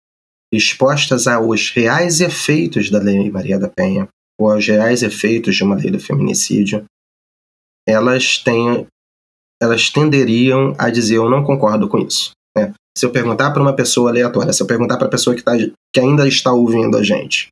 [0.55, 4.07] expostas aos reais efeitos da Lei Maria da Penha
[4.39, 6.85] ou aos reais efeitos de uma lei do feminicídio,
[7.87, 8.87] elas têm,
[9.61, 12.31] elas tenderiam a dizer eu não concordo com isso.
[12.57, 12.73] Né?
[12.97, 15.53] Se eu perguntar para uma pessoa aleatória, se eu perguntar para a pessoa que, tá,
[15.57, 17.47] que ainda está ouvindo a gente,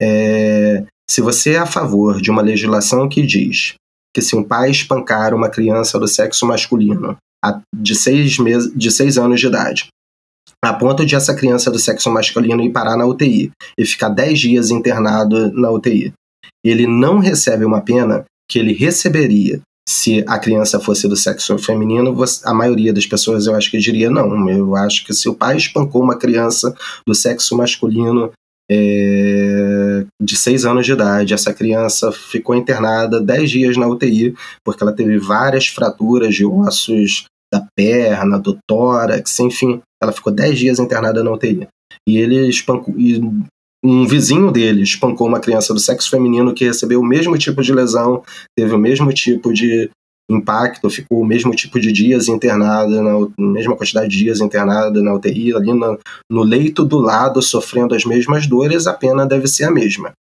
[0.00, 3.74] é, se você é a favor de uma legislação que diz
[4.14, 7.16] que se um pai espancar uma criança do sexo masculino
[7.74, 9.88] de seis, meses, de seis anos de idade,
[10.64, 14.38] a ponto de essa criança do sexo masculino ir parar na UTI e ficar dez
[14.38, 16.12] dias internado na UTI,
[16.64, 22.16] ele não recebe uma pena que ele receberia se a criança fosse do sexo feminino,
[22.44, 24.48] a maioria das pessoas eu acho que diria não.
[24.50, 26.74] Eu acho que se o pai espancou uma criança
[27.06, 28.32] do sexo masculino
[28.68, 34.34] é, de seis anos de idade, essa criança ficou internada dez dias na UTI
[34.64, 40.58] porque ela teve várias fraturas de ossos da perna, do tórax, enfim, ela ficou dez
[40.58, 41.66] dias internada na UTI.
[42.08, 43.20] E ele espancou, e
[43.84, 47.72] um vizinho dele espancou uma criança do sexo feminino que recebeu o mesmo tipo de
[47.72, 48.22] lesão,
[48.56, 49.90] teve o mesmo tipo de
[50.30, 55.14] impacto, ficou o mesmo tipo de dias internada, na mesma quantidade de dias internada na
[55.14, 59.64] UTI, ali no, no leito do lado, sofrendo as mesmas dores, a pena deve ser
[59.64, 60.12] a mesma.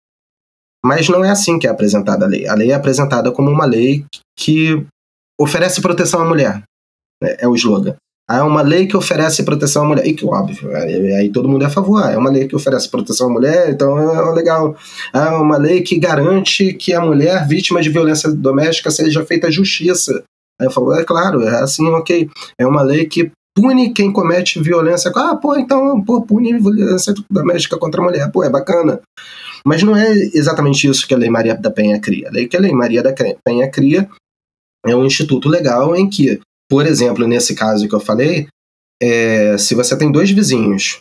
[0.86, 2.48] Mas não é assim que é apresentada a lei.
[2.48, 4.06] A lei é apresentada como uma lei
[4.38, 4.86] que
[5.42, 6.62] oferece proteção à mulher.
[7.24, 7.96] É, é o slogan.
[8.30, 10.08] É uma lei que oferece proteção à mulher.
[10.08, 12.02] E que óbvio, aí todo mundo é a favor.
[12.02, 14.76] É uma lei que oferece proteção à mulher, então é legal.
[15.14, 20.24] É uma lei que garante que a mulher vítima de violência doméstica seja feita justiça.
[20.60, 22.30] Aí eu falo, é claro, é assim, ok.
[22.60, 25.12] É uma lei que pune quem comete violência.
[25.16, 28.32] Ah, pô, então, pô, pune violência doméstica contra a mulher.
[28.32, 29.02] Pô, é bacana.
[29.66, 32.30] Mas não é exatamente isso que a Lei Maria da Penha cria.
[32.30, 33.14] A lei que a Lei Maria da
[33.44, 34.08] Penha cria
[34.86, 36.40] é um instituto legal em que
[36.70, 38.48] por exemplo, nesse caso que eu falei,
[39.02, 41.00] é, se você tem dois vizinhos,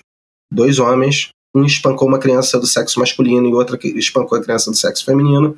[0.52, 4.76] dois homens, um espancou uma criança do sexo masculino e outro espancou a criança do
[4.76, 5.56] sexo feminino,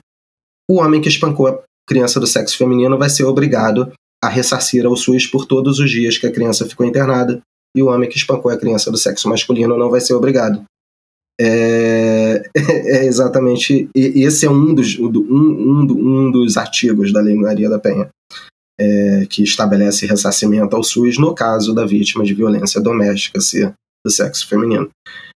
[0.70, 3.92] o homem que espancou a criança do sexo feminino vai ser obrigado
[4.22, 7.40] a ressarcir ao SUS por todos os dias que a criança ficou internada,
[7.76, 10.64] e o homem que espancou a criança do sexo masculino não vai ser obrigado.
[11.38, 13.88] É, é exatamente.
[13.94, 18.08] Esse é um dos, um, um, um dos artigos da Lei Maria da Penha
[18.78, 23.72] é, que estabelece ressarcimento ao SUS no caso da vítima de violência doméstica ser
[24.04, 24.88] do sexo feminino.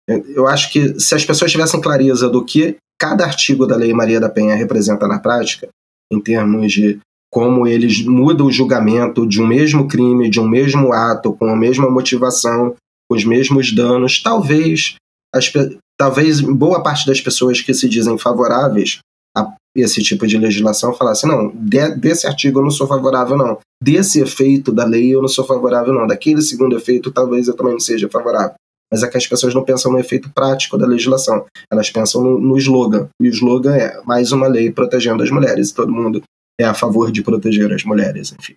[0.07, 4.19] Eu acho que se as pessoas tivessem clareza do que cada artigo da Lei Maria
[4.19, 5.69] da Penha representa na prática,
[6.11, 6.99] em termos de
[7.31, 11.55] como eles mudam o julgamento de um mesmo crime, de um mesmo ato, com a
[11.55, 12.75] mesma motivação,
[13.09, 14.95] com os mesmos danos, talvez,
[15.33, 15.51] as,
[15.97, 18.99] talvez boa parte das pessoas que se dizem favoráveis
[19.37, 23.59] a esse tipo de legislação falasse, não, de, desse artigo eu não sou favorável, não.
[23.81, 26.07] Desse efeito da lei eu não sou favorável, não.
[26.07, 28.55] Daquele segundo efeito talvez eu também não seja favorável.
[28.91, 31.45] Mas é que as pessoas não pensam no efeito prático da legislação.
[31.71, 33.09] Elas pensam no, no slogan.
[33.21, 35.69] E o slogan é mais uma lei protegendo as mulheres.
[35.69, 36.23] E todo mundo
[36.59, 38.55] é a favor de proteger as mulheres, enfim.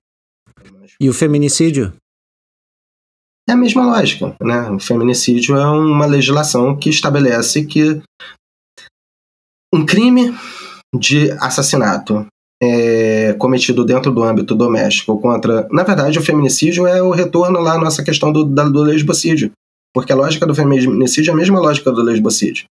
[1.01, 1.93] E o feminicídio?
[3.49, 4.71] É a mesma lógica, né?
[4.71, 8.01] O feminicídio é uma legislação que estabelece que
[9.75, 10.33] um crime
[10.95, 12.27] de assassinato
[12.63, 15.67] é, cometido dentro do âmbito doméstico contra.
[15.71, 19.51] Na verdade, o feminicídio é o retorno lá à nossa questão do, do lesbocídio.
[19.95, 22.65] Porque a lógica do feminicídio é a mesma lógica do lesbocídio.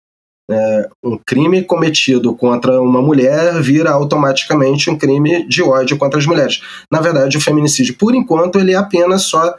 [0.50, 6.26] É, um crime cometido contra uma mulher vira automaticamente um crime de ódio contra as
[6.26, 6.60] mulheres.
[6.90, 9.56] Na verdade, o feminicídio, por enquanto, ele é apenas só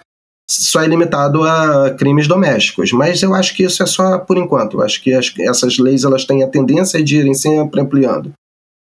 [0.49, 4.77] só é limitado a crimes domésticos, mas eu acho que isso é só por enquanto.
[4.77, 8.33] Eu acho que essas leis elas têm a tendência de irem sempre ampliando.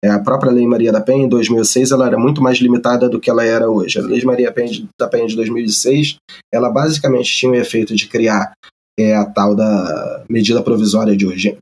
[0.03, 3.19] É, a própria Lei Maria da Penha, em 2006, ela era muito mais limitada do
[3.19, 3.99] que ela era hoje.
[3.99, 4.53] A Lei Maria
[4.99, 6.17] da Penha de 2006,
[6.53, 8.53] ela basicamente tinha o efeito de criar
[8.99, 11.57] é, a tal da medida provisória de urgência.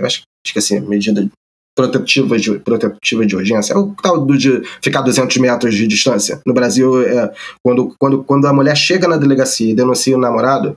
[0.00, 1.28] Eu acho que esqueci, medida
[1.76, 3.72] protetiva de, protetiva de urgência.
[3.72, 6.40] É o tal do de ficar 200 metros de distância.
[6.44, 7.32] No Brasil, é,
[7.64, 10.76] quando, quando, quando a mulher chega na delegacia e denuncia o namorado,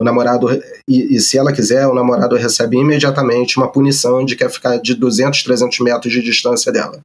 [0.00, 0.46] o namorado,
[0.88, 4.78] e, e, se ela quiser, o namorado recebe imediatamente uma punição de que é ficar
[4.78, 7.00] de 200, 300 metros de distância dela.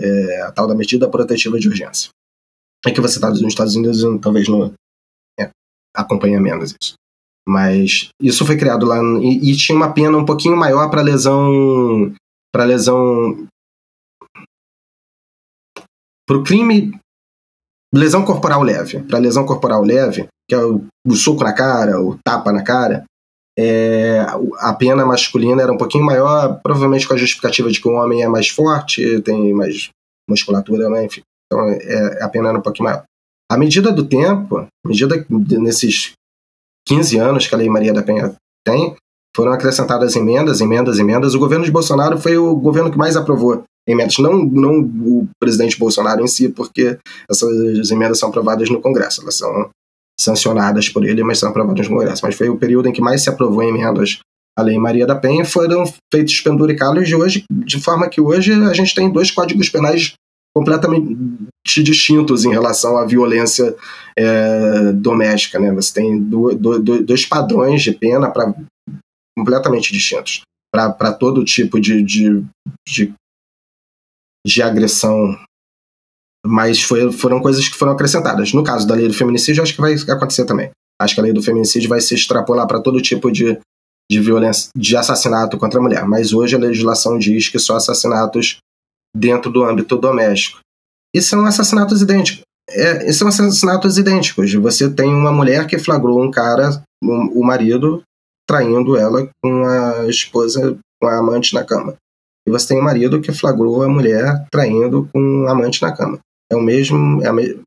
[0.00, 2.08] É, a tal da medida protetiva de urgência.
[2.86, 4.72] É que você está nos Estados Unidos, talvez não
[5.38, 5.50] é,
[5.94, 6.94] acompanha menos isso.
[7.46, 12.14] Mas isso foi criado lá e, e tinha uma pena um pouquinho maior para lesão
[12.52, 13.46] para lesão
[16.26, 16.98] para o crime
[17.92, 19.02] lesão corporal leve.
[19.02, 23.04] Para lesão corporal leve, que é o, o, soco na cara, o tapa na cara,
[23.58, 24.20] é,
[24.58, 28.22] a pena masculina era um pouquinho maior, provavelmente com a justificativa de que o homem
[28.22, 29.88] é mais forte, tem mais
[30.28, 31.06] musculatura, né?
[31.06, 31.22] enfim.
[31.46, 33.02] Então é, a pena era um pouquinho maior.
[33.50, 35.24] À medida do tempo, à medida
[35.58, 36.12] nesses
[36.86, 38.94] 15 anos que a Lei Maria da Penha tem,
[39.34, 41.34] foram acrescentadas emendas, emendas, emendas.
[41.34, 45.78] O governo de Bolsonaro foi o governo que mais aprovou emendas, não, não o presidente
[45.78, 46.98] Bolsonaro em si, porque
[47.30, 49.70] essas emendas são aprovadas no Congresso, elas são
[50.22, 52.24] sancionadas por ele, mas são aprovadas no Congresso.
[52.24, 54.20] Mas foi o período em que mais se aprovou emendas
[54.56, 58.72] à Lei Maria da Penha, foram feitos penduricados de hoje, de forma que hoje a
[58.72, 60.14] gente tem dois códigos penais
[60.54, 63.74] completamente distintos em relação à violência
[64.16, 65.58] é, doméstica.
[65.58, 65.72] Né?
[65.72, 68.54] Você tem do, do, dois padrões de pena para
[69.36, 70.42] completamente distintos
[70.72, 72.44] para todo tipo de, de,
[72.88, 73.12] de,
[74.46, 75.38] de agressão
[76.44, 78.52] mas foi, foram coisas que foram acrescentadas.
[78.52, 80.70] No caso da lei do feminicídio, acho que vai acontecer também.
[81.00, 83.58] Acho que a lei do feminicídio vai se extrapolar para todo tipo de,
[84.10, 86.04] de violência, de assassinato contra a mulher.
[86.06, 88.58] Mas hoje a legislação diz que só assassinatos
[89.14, 90.60] dentro do âmbito doméstico.
[91.14, 92.42] E são assassinatos idênticos.
[92.70, 94.52] É, são assassinatos idênticos.
[94.54, 98.02] Você tem uma mulher que flagrou um cara, um, o marido,
[98.48, 101.96] traindo ela com a esposa, com a amante na cama.
[102.46, 106.18] E você tem um marido que flagrou a mulher traindo com a amante na cama.
[106.52, 107.58] É o mesmo, é a, me,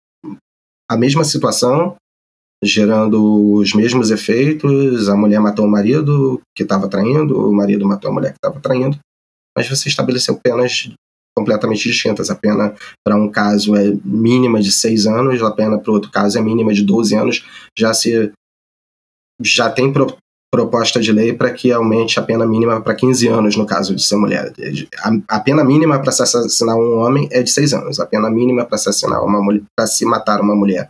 [0.90, 1.96] a mesma situação,
[2.64, 5.10] gerando os mesmos efeitos.
[5.10, 8.60] A mulher matou o marido que estava traindo, o marido matou a mulher que estava
[8.62, 9.00] traindo,
[9.58, 10.92] mas você estabeleceu penas
[11.36, 12.30] completamente distintas.
[12.30, 16.38] A pena para um caso é mínima de seis anos, a pena para outro caso
[16.38, 17.44] é mínima de 12 anos.
[17.78, 18.32] Já se
[19.42, 19.92] já tem
[20.52, 24.02] proposta de lei para que aumente a pena mínima para 15 anos no caso de
[24.02, 24.54] ser mulher.
[25.28, 28.00] A, pena mínima para se assassinar um homem é de seis anos.
[28.00, 30.88] A pena mínima para assassinar uma mulher, para se matar uma mulher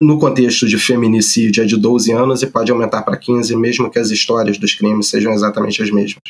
[0.00, 3.98] no contexto de feminicídio é de 12 anos e pode aumentar para 15, mesmo que
[3.98, 6.22] as histórias dos crimes sejam exatamente as mesmas.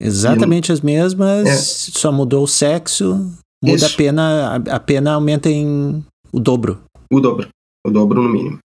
[0.00, 1.56] Exatamente as mesmas, é.
[1.56, 3.30] só mudou o sexo,
[3.62, 3.86] muda Isso.
[3.86, 6.82] a pena, a pena aumenta em o dobro.
[7.10, 7.48] O dobro,
[7.86, 8.58] o dobro no mínimo.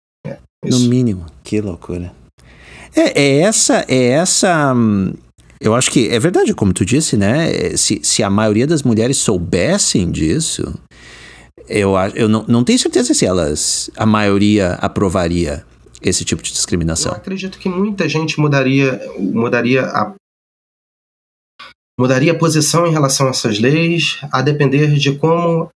[0.67, 2.13] É, no mínimo, que loucura.
[2.95, 4.75] É, é essa, é essa.
[5.61, 7.77] Eu acho que é verdade, como tu disse, né?
[7.77, 10.75] Se, se a maioria das mulheres soubessem disso,
[11.69, 15.65] eu, eu não, não tenho certeza se elas, a maioria, aprovaria
[16.01, 17.13] esse tipo de discriminação.
[17.13, 20.15] Eu acredito que muita gente mudaria, mudaria a
[21.99, 25.71] mudaria a posição em relação a essas leis, a depender de como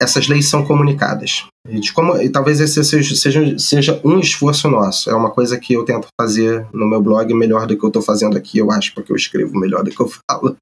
[0.00, 1.44] essas leis são comunicadas.
[1.68, 5.10] E, como, e talvez esse seja, seja, seja, um esforço nosso.
[5.10, 8.00] É uma coisa que eu tento fazer no meu blog melhor do que eu estou
[8.00, 10.56] fazendo aqui, eu acho, porque eu escrevo melhor do que eu falo.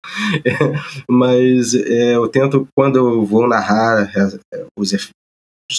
[0.44, 0.50] É,
[1.08, 4.92] mas é, eu tento, quando eu vou narrar é, os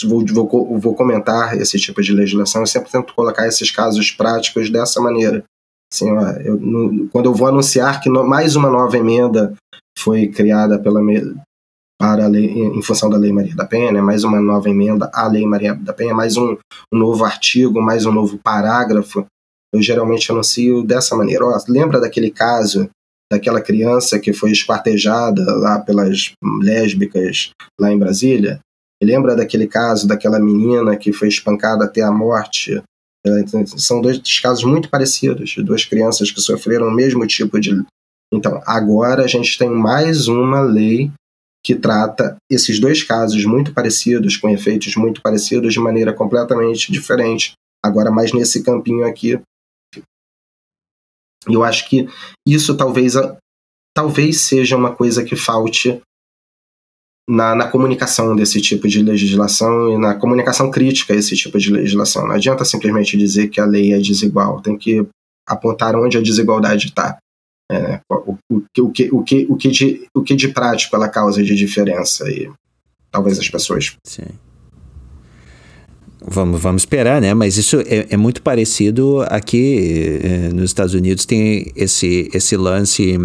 [0.08, 4.70] Vou, vou, vou comentar esse tipo de legislação, eu sempre tento colocar esses casos práticos
[4.70, 5.44] dessa maneira.
[5.92, 6.08] Assim,
[6.46, 9.56] eu, quando eu vou anunciar que no, mais uma nova emenda
[9.98, 11.02] foi criada pela,
[12.00, 15.28] para lei, em função da Lei Maria da Penha, né, mais uma nova emenda à
[15.28, 16.58] Lei Maria da Penha, mais um,
[16.94, 19.26] um novo artigo, mais um novo parágrafo,
[19.74, 21.46] eu geralmente anuncio dessa maneira.
[21.46, 22.90] Ó, lembra daquele caso
[23.32, 26.32] daquela criança que foi esquartejada lá pelas
[26.64, 28.60] lésbicas lá em Brasília?
[29.02, 32.82] lembra daquele caso daquela menina que foi espancada até a morte
[33.26, 33.46] é,
[33.78, 37.84] são dois casos muito parecidos, duas crianças que sofreram o mesmo tipo de.
[38.34, 41.12] Então, agora a gente tem mais uma lei
[41.64, 47.54] que trata esses dois casos muito parecidos, com efeitos muito parecidos, de maneira completamente diferente.
[47.84, 49.40] Agora, mais nesse campinho aqui.
[51.48, 52.08] Eu acho que
[52.48, 53.14] isso talvez,
[53.96, 56.02] talvez seja uma coisa que falte
[57.30, 61.72] na, na, comunicação desse tipo de legislação e na comunicação crítica a esse tipo de
[61.72, 62.28] legislação.
[62.28, 65.08] Não adianta simplesmente dizer que a lei é desigual, tem que
[65.48, 67.18] apontar onde a desigualdade está.
[67.72, 68.82] É, o, o, que,
[69.12, 72.50] o, que, o, que de, o que de prático ela causa de diferença e
[73.12, 73.96] talvez as pessoas.
[74.04, 74.24] Sim.
[76.22, 77.34] Vamos, vamos esperar, né?
[77.34, 83.18] Mas isso é, é muito parecido aqui eh, nos Estados Unidos tem esse, esse lance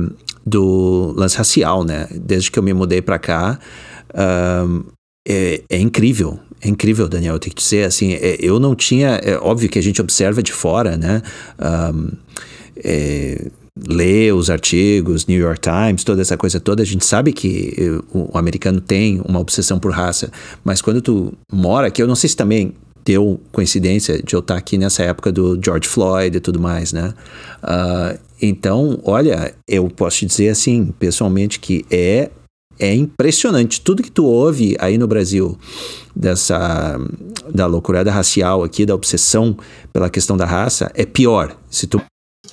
[0.46, 2.06] do lance racial, né?
[2.12, 3.58] Desde que eu me mudei para cá,
[5.26, 6.38] é, é, incrível.
[6.60, 9.78] É incrível, Daniel, eu tenho que dizer, assim, é, eu não tinha, é óbvio que
[9.78, 11.20] a gente observa de fora, né,
[11.92, 12.10] um,
[12.76, 17.74] é, lê os artigos, New York Times, toda essa coisa toda, a gente sabe que
[17.76, 20.30] eh, o, americano tem uma obsessão por raça,
[20.62, 22.72] mas quando tu mora aqui, eu não sei se também
[23.04, 27.12] deu coincidência de eu estar aqui nessa época do George Floyd e tudo mais, né?
[27.62, 32.30] Uh, então, olha, eu posso te dizer assim, pessoalmente, que é
[32.76, 35.56] é impressionante tudo que tu ouve aí no Brasil
[36.14, 36.98] dessa
[37.52, 39.56] da loucurada racial aqui, da obsessão
[39.92, 41.56] pela questão da raça, é pior.
[41.70, 42.00] Se tu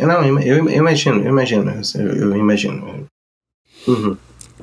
[0.08, 3.08] não, eu, eu imagino, eu imagino, eu, imagino.
[3.88, 4.18] Uhum.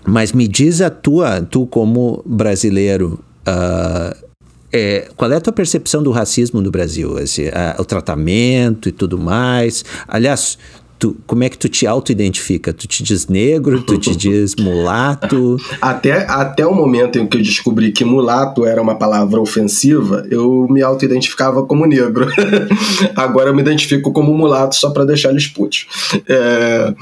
[0.06, 4.28] Mas me diz a tua, tu como brasileiro, uh,
[4.72, 7.18] é, qual é a tua percepção do racismo no Brasil?
[7.18, 9.84] Esse, o tratamento e tudo mais.
[10.06, 10.58] Aliás,
[10.98, 12.72] Tu, como é que tu te auto-identifica?
[12.72, 15.56] Tu te diz negro, tu te diz mulato?
[15.80, 20.66] Até, até o momento em que eu descobri que mulato era uma palavra ofensiva, eu
[20.68, 22.26] me auto-identificava como negro.
[23.14, 25.86] Agora eu me identifico como mulato só para deixar eles putos.
[26.28, 26.92] É,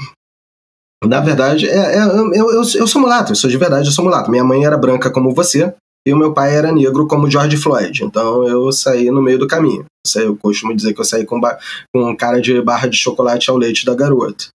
[1.05, 4.03] na verdade, é, é, eu, eu, eu sou mulato, eu sou de verdade, eu sou
[4.03, 4.31] mulato.
[4.31, 5.73] Minha mãe era branca como você,
[6.07, 8.05] e o meu pai era negro como George Floyd.
[8.05, 9.83] Então eu saí no meio do caminho.
[10.15, 11.37] Eu costumo dizer que eu saí com,
[11.93, 14.47] com cara de barra de chocolate ao leite da garota.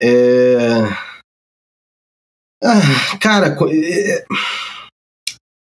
[0.00, 0.84] É...
[2.64, 4.24] Ah, cara, é...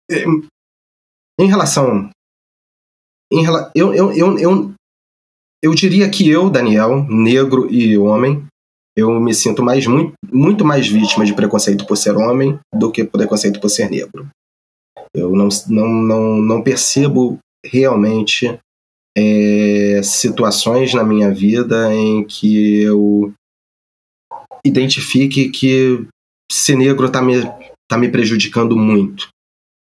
[0.09, 0.25] É...
[1.41, 2.11] em relação.
[3.33, 3.73] Em rela...
[3.75, 4.73] eu, eu, eu, eu,
[5.65, 8.47] eu diria que eu, Daniel, negro e homem,
[8.97, 13.03] eu me sinto mais, muito, muito mais vítima de preconceito por ser homem do que
[13.03, 14.29] preconceito por ser negro.
[15.15, 18.59] Eu não, não, não, não percebo realmente
[19.17, 23.33] é, situações na minha vida em que eu
[24.65, 26.05] identifique que
[26.51, 27.43] ser negro está me,
[27.89, 29.29] tá me prejudicando muito.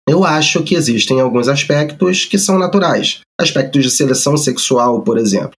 [0.08, 3.22] Eu acho que existem alguns aspectos que são naturais.
[3.40, 5.52] Aspectos de seleção sexual, por exemplo.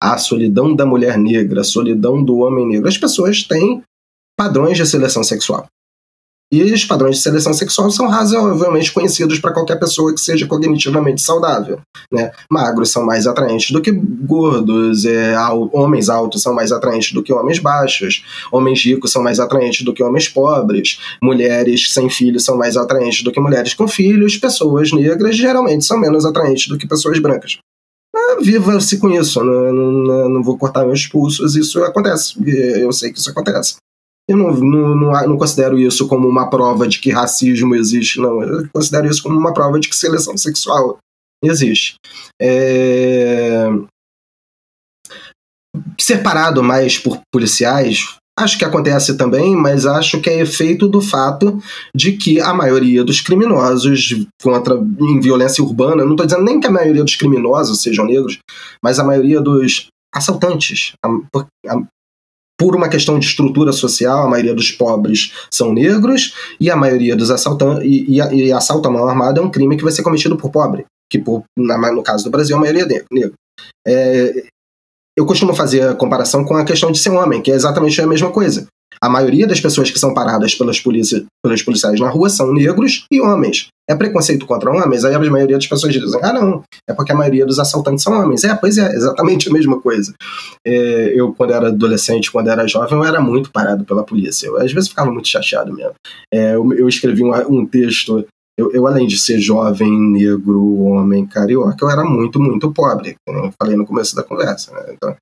[0.00, 2.88] A solidão da mulher negra, a solidão do homem negro.
[2.88, 3.82] As pessoas têm
[4.38, 5.66] padrões de seleção sexual.
[6.52, 11.20] E os padrões de seleção sexual são razoavelmente conhecidos para qualquer pessoa que seja cognitivamente
[11.20, 11.80] saudável.
[12.12, 12.30] Né?
[12.48, 15.34] Magros são mais atraentes do que gordos, é,
[15.72, 19.92] homens altos são mais atraentes do que homens baixos, homens ricos são mais atraentes do
[19.92, 24.92] que homens pobres, mulheres sem filhos são mais atraentes do que mulheres com filhos, pessoas
[24.92, 27.58] negras geralmente são menos atraentes do que pessoas brancas.
[28.14, 33.12] Ah, Viva-se com isso, não, não, não vou cortar meus pulsos, isso acontece, eu sei
[33.12, 33.76] que isso acontece.
[34.28, 38.42] Eu não, não, não, não, considero isso como uma prova de que racismo existe, não.
[38.42, 40.98] Eu considero isso como uma prova de que seleção sexual
[41.42, 41.94] existe.
[42.40, 43.66] É...
[46.00, 51.62] Separado mais por policiais, acho que acontece também, mas acho que é efeito do fato
[51.94, 56.66] de que a maioria dos criminosos contra em violência urbana, não estou dizendo nem que
[56.66, 58.38] a maioria dos criminosos sejam negros,
[58.82, 61.08] mas a maioria dos assaltantes, a,
[61.72, 61.82] a,
[62.58, 67.14] por uma questão de estrutura social, a maioria dos pobres são negros e a maioria
[67.14, 70.02] dos assaltantes e, e, e assalto à mão armada é um crime que vai ser
[70.02, 73.34] cometido por pobre, que por, na, no caso do Brasil a maioria é negro.
[73.86, 74.46] É,
[75.16, 78.06] eu costumo fazer a comparação com a questão de ser homem, que é exatamente a
[78.06, 78.66] mesma coisa.
[79.02, 83.06] A maioria das pessoas que são paradas pelas, polícia, pelos policiais na rua são negros
[83.10, 83.68] e homens.
[83.88, 85.04] É preconceito contra homens?
[85.04, 88.12] Aí a maioria das pessoas dizem, ah, não, é porque a maioria dos assaltantes são
[88.12, 88.42] homens.
[88.42, 90.12] É, pois é, exatamente a mesma coisa.
[90.66, 94.48] É, eu, quando era adolescente, quando era jovem, eu era muito parado pela polícia.
[94.48, 95.94] Eu, às vezes, ficava muito chateado mesmo.
[96.32, 98.26] É, eu, eu, escrevi um, um texto
[98.58, 103.46] eu, eu, além de ser jovem, negro, homem, carioca, eu era muito, muito pobre, como
[103.46, 104.72] eu falei no começo da conversa.
[104.72, 104.94] Né?
[104.94, 105.14] Então,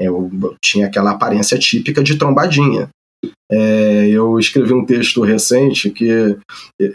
[0.00, 2.88] eu, eu, tinha aquela aparência típica de trombadinha.
[3.50, 6.10] É, eu escrevi um texto recente que
[6.80, 6.86] é,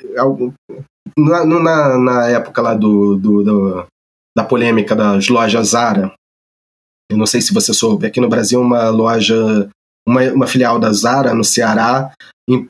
[1.18, 3.86] na, na, na época lá do, do, do,
[4.36, 6.14] da polêmica das lojas Zara,
[7.12, 9.70] eu não sei se você soube, aqui no Brasil uma loja,
[10.08, 12.14] uma, uma filial da Zara no Ceará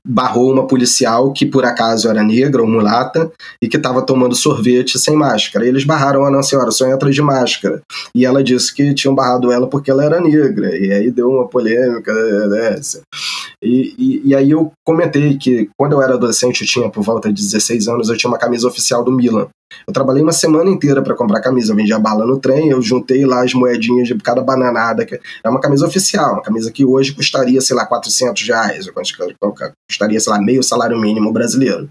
[0.05, 3.31] barrou uma policial que por acaso era negra ou mulata
[3.61, 5.65] e que estava tomando sorvete sem máscara.
[5.65, 7.81] E eles barraram a não senhora, só entra de máscara.
[8.13, 10.77] E ela disse que tinham barrado ela porque ela era negra.
[10.77, 12.13] E aí deu uma polêmica
[12.49, 13.01] dessa.
[13.63, 17.31] E, e, e aí eu comentei que quando eu era adolescente, eu tinha por volta
[17.31, 19.47] de 16 anos, eu tinha uma camisa oficial do Milan.
[19.87, 21.71] Eu trabalhei uma semana inteira para comprar camisa.
[21.71, 25.05] Eu vendia bala no trem, eu juntei lá as moedinhas de cada bananada.
[25.05, 28.85] Que é uma camisa oficial, uma camisa que hoje custaria, sei lá, 400 reais.
[29.89, 31.89] Custaria, sei lá, meio salário mínimo brasileiro.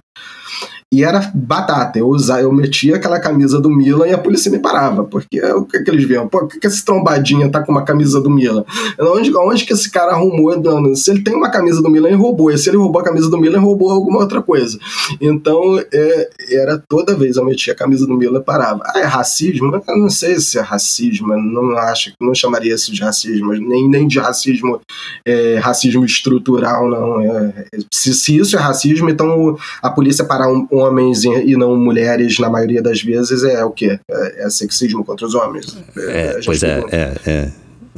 [0.93, 1.99] E era batata.
[1.99, 5.05] Eu usava, eu metia aquela camisa do Milan e a polícia me parava.
[5.05, 6.29] Porque o que, que eles viam?
[6.29, 8.63] Pô, por que, que esse trombadinha tá com uma camisa do Milan?
[9.01, 10.53] Onde, onde que esse cara arrumou?
[10.95, 12.51] Se ele tem uma camisa do Milan, ele roubou.
[12.51, 14.79] E se ele roubou a camisa do Milan, ele roubou alguma outra coisa.
[15.19, 18.83] Então, é, era toda vez eu metia a camisa do Milan e parava.
[18.85, 19.83] Ah, é racismo?
[19.89, 21.35] Eu não sei se é racismo.
[21.35, 23.55] Não acho, não chamaria isso de racismo.
[23.55, 24.79] Nem, nem de racismo,
[25.25, 27.21] é, racismo estrutural, não.
[27.21, 31.77] É, se, se, isso é racismo, então a polícia parar um, um homens e não
[31.77, 33.99] mulheres, na maioria das vezes, é o quê?
[34.11, 35.77] É, é sexismo contra os homens.
[35.97, 37.51] É, pois é, é, é,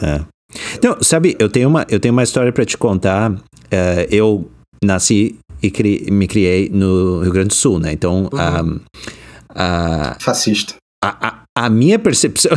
[0.02, 0.20] é.
[0.82, 3.32] Não, sabe, eu tenho uma, eu tenho uma história para te contar.
[3.32, 4.48] Uh, eu
[4.84, 7.92] nasci e cri, me criei no Rio Grande do Sul, né?
[7.92, 8.80] Então, uhum.
[9.54, 10.74] a, fascista.
[11.02, 12.52] A, a, a, minha percepção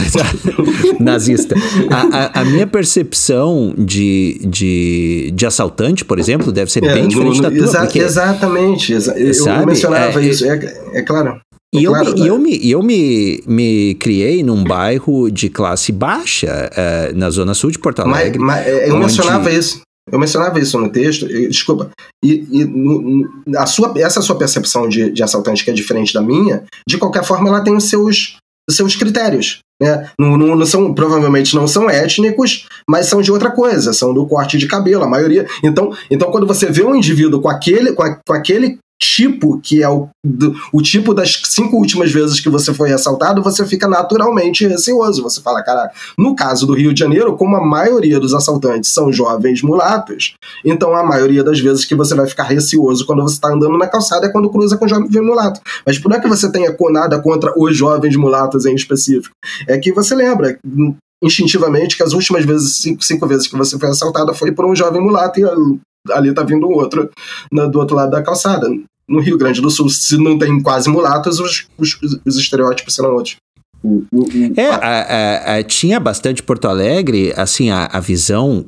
[0.99, 1.55] nazista,
[1.89, 7.37] a, a, minha percepção de, de, de assaltante, por exemplo, deve ser é, bem diferente
[7.37, 7.65] no, da tua.
[7.65, 9.63] Exa porque, exatamente, exa eu, sabe?
[9.63, 11.39] eu mencionava é, isso, é, é claro.
[11.73, 12.27] E eu, claro, me, né?
[12.27, 17.71] eu, me, eu me, me criei num bairro de classe baixa, uh, na zona sul
[17.71, 18.39] de Porto Alegre.
[18.39, 19.05] Mas, mas eu onde...
[19.05, 19.81] mencionava isso.
[20.09, 21.89] Eu mencionava isso no texto, desculpa,
[22.23, 26.21] e, e no, a sua, essa sua percepção de, de assaltante que é diferente da
[26.21, 28.37] minha, de qualquer forma ela tem os seus,
[28.69, 29.59] seus critérios.
[29.81, 30.09] Né?
[30.17, 34.25] Não, não, não, são, provavelmente não são étnicos, mas são de outra coisa, são do
[34.25, 35.45] corte de cabelo, a maioria.
[35.63, 39.83] Então, então quando você vê um indivíduo com aquele, com, a, com aquele tipo, que
[39.83, 43.87] é o, do, o tipo das cinco últimas vezes que você foi assaltado, você fica
[43.87, 45.23] naturalmente receoso.
[45.23, 49.11] Você fala, cara, no caso do Rio de Janeiro, como a maioria dos assaltantes são
[49.11, 53.49] jovens mulatos, então a maioria das vezes que você vai ficar receoso quando você está
[53.49, 55.61] andando na calçada é quando cruza com jovem mulato.
[55.85, 59.35] Mas por é que você tenha nada contra os jovens mulatos em específico,
[59.67, 60.57] é que você lembra
[61.23, 64.75] instintivamente que as últimas vezes, cinco, cinco vezes que você foi assaltada foi por um
[64.75, 65.43] jovem mulato e
[66.11, 67.09] ali tá vindo um outro
[67.51, 68.67] no, do outro lado da calçada.
[69.07, 73.13] No Rio Grande do Sul, se não tem quase mulatos, os, os, os estereótipos serão
[73.13, 73.37] outros.
[74.57, 78.65] É, a, a, a, tinha bastante Porto Alegre, assim, a, visão,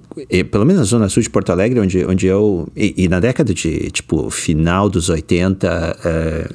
[0.51, 3.53] pelo menos na zona sul de Porto Alegre, onde, onde eu, e, e na década
[3.53, 6.49] de, tipo, final dos 80, é,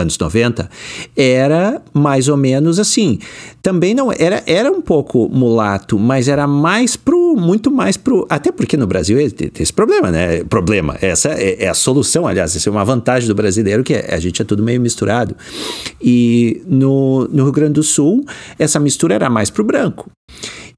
[0.00, 0.68] anos 90,
[1.16, 3.18] era mais ou menos assim.
[3.62, 8.50] Também não era era um pouco mulato, mas era mais pro muito mais pro até
[8.50, 10.42] porque no Brasil tem esse problema, né?
[10.44, 14.14] Problema, essa é, é, a solução, aliás, essa é uma vantagem do brasileiro que é,
[14.14, 15.36] a gente é tudo meio misturado.
[16.00, 18.24] E no, no Rio Grande do Sul,
[18.58, 20.10] essa mistura era mais pro branco.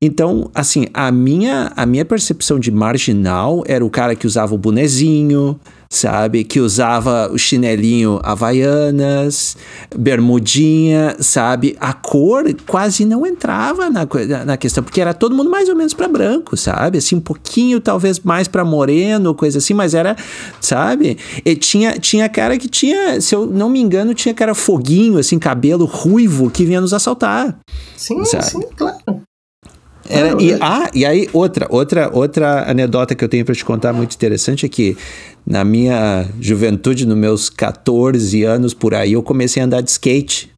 [0.05, 4.59] Então, assim, a minha a minha percepção de marginal era o cara que usava o
[4.59, 5.59] bonezinho,
[5.93, 6.43] sabe?
[6.43, 9.59] Que usava o chinelinho havaianas,
[9.94, 11.77] bermudinha, sabe?
[11.78, 14.09] A cor quase não entrava na,
[14.47, 16.97] na questão, porque era todo mundo mais ou menos para branco, sabe?
[16.97, 20.16] Assim, um pouquinho talvez mais para moreno, coisa assim, mas era,
[20.62, 21.19] sabe?
[21.44, 25.39] E tinha, tinha cara que tinha, se eu não me engano, tinha cara foguinho, assim,
[25.39, 27.59] cabelo ruivo que vinha nos assaltar.
[27.94, 28.44] Sim, sabe?
[28.44, 29.23] sim, claro.
[30.09, 33.93] Era, e, ah, e aí outra, outra, outra anedota que eu tenho para te contar
[33.93, 34.97] muito interessante é que
[35.47, 40.51] na minha juventude, nos meus 14 anos por aí, eu comecei a andar de skate.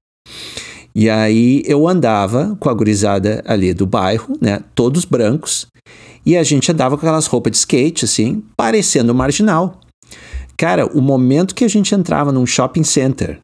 [0.94, 5.66] E aí eu andava com a gurizada ali do bairro, né, todos brancos,
[6.24, 9.80] e a gente andava com aquelas roupas de skate assim, parecendo marginal.
[10.56, 13.40] Cara, o momento que a gente entrava num shopping center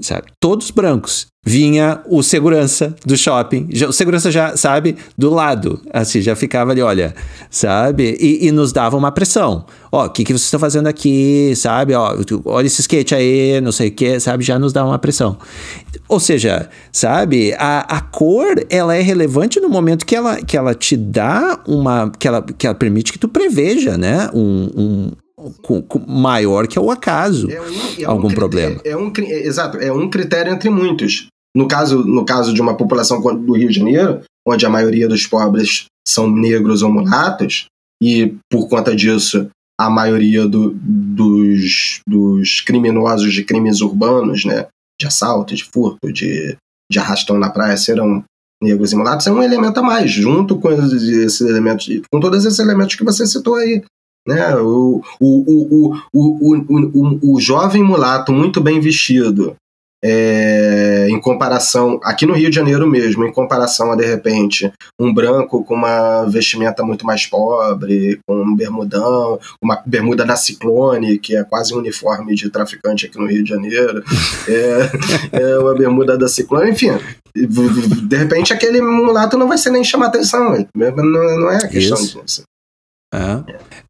[0.00, 0.28] sabe?
[0.40, 1.26] Todos brancos.
[1.44, 6.72] Vinha o segurança do shopping, já, o segurança já, sabe, do lado, assim, já ficava
[6.72, 7.14] ali, olha,
[7.48, 8.18] sabe?
[8.20, 9.64] E, e nos dava uma pressão.
[9.90, 11.94] Ó, o que, que vocês estão fazendo aqui, sabe?
[11.94, 14.44] Ó, olha esse skate aí, não sei o que, sabe?
[14.44, 15.38] Já nos dá uma pressão.
[16.06, 20.74] Ou seja, sabe, a, a cor, ela é relevante no momento que ela, que ela
[20.74, 24.28] te dá uma, que ela, que ela permite que tu preveja, né?
[24.34, 25.10] um, um
[25.62, 28.80] com, com maior que é o acaso é um, é algum um problema.
[28.84, 31.28] É, é um, é, exato, é um critério entre muitos.
[31.56, 35.26] No caso, no caso de uma população do Rio de Janeiro, onde a maioria dos
[35.26, 37.66] pobres são negros ou mulatos,
[38.02, 39.48] e por conta disso
[39.78, 44.66] a maioria do, dos, dos criminosos de crimes urbanos, né,
[45.00, 46.56] de assalto, de furto, de,
[46.90, 48.24] de arrastão na praia serão
[48.62, 52.58] negros e mulatos, é um elemento a mais, junto com esses elementos, com todos esses
[52.58, 53.84] elementos que você citou aí,
[54.28, 54.54] né?
[54.56, 59.56] O, o, o, o, o, o, o jovem mulato muito bem vestido,
[60.04, 65.12] é, em comparação, aqui no Rio de Janeiro mesmo, em comparação a de repente um
[65.12, 71.34] branco com uma vestimenta muito mais pobre, com um bermudão, uma bermuda da Ciclone, que
[71.34, 74.04] é quase um uniforme de traficante aqui no Rio de Janeiro,
[74.46, 76.90] é, é uma bermuda da Ciclone, enfim.
[77.34, 81.98] De repente aquele mulato não vai ser nem chamar atenção, não, não é a questão
[81.98, 82.20] Isso.
[82.22, 82.42] disso.
[83.12, 83.42] É.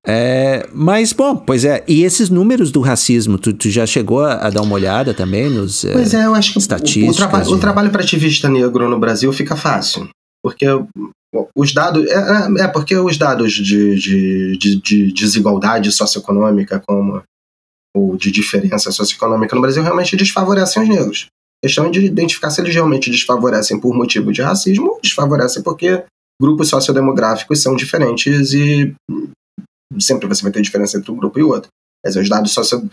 [0.06, 1.84] É, mas, bom, pois é.
[1.88, 5.50] E esses números do racismo, tu, tu já chegou a, a, dar uma olhada também
[5.50, 7.52] nos é, Pois é, eu acho que o, o, traba de...
[7.52, 10.08] o trabalho para ativista negro no Brasil fica fácil.
[10.42, 10.66] Porque
[11.54, 12.06] os dados.
[12.06, 17.22] É, é, é, porque os dados de, de, de, de, desigualdade socioeconômica, como
[17.96, 21.26] ou de diferença socioeconômica no Brasil, realmente desfavorecem os negros.
[21.62, 25.62] A questão é de identificar se eles realmente desfavorecem por motivo de racismo ou desfavorecem
[25.62, 26.04] porque
[26.40, 28.94] grupos sociodemográficos são diferentes e
[29.98, 31.68] sempre você vai ter diferença entre um grupo e outro.
[32.04, 32.88] Mas os dados, socio,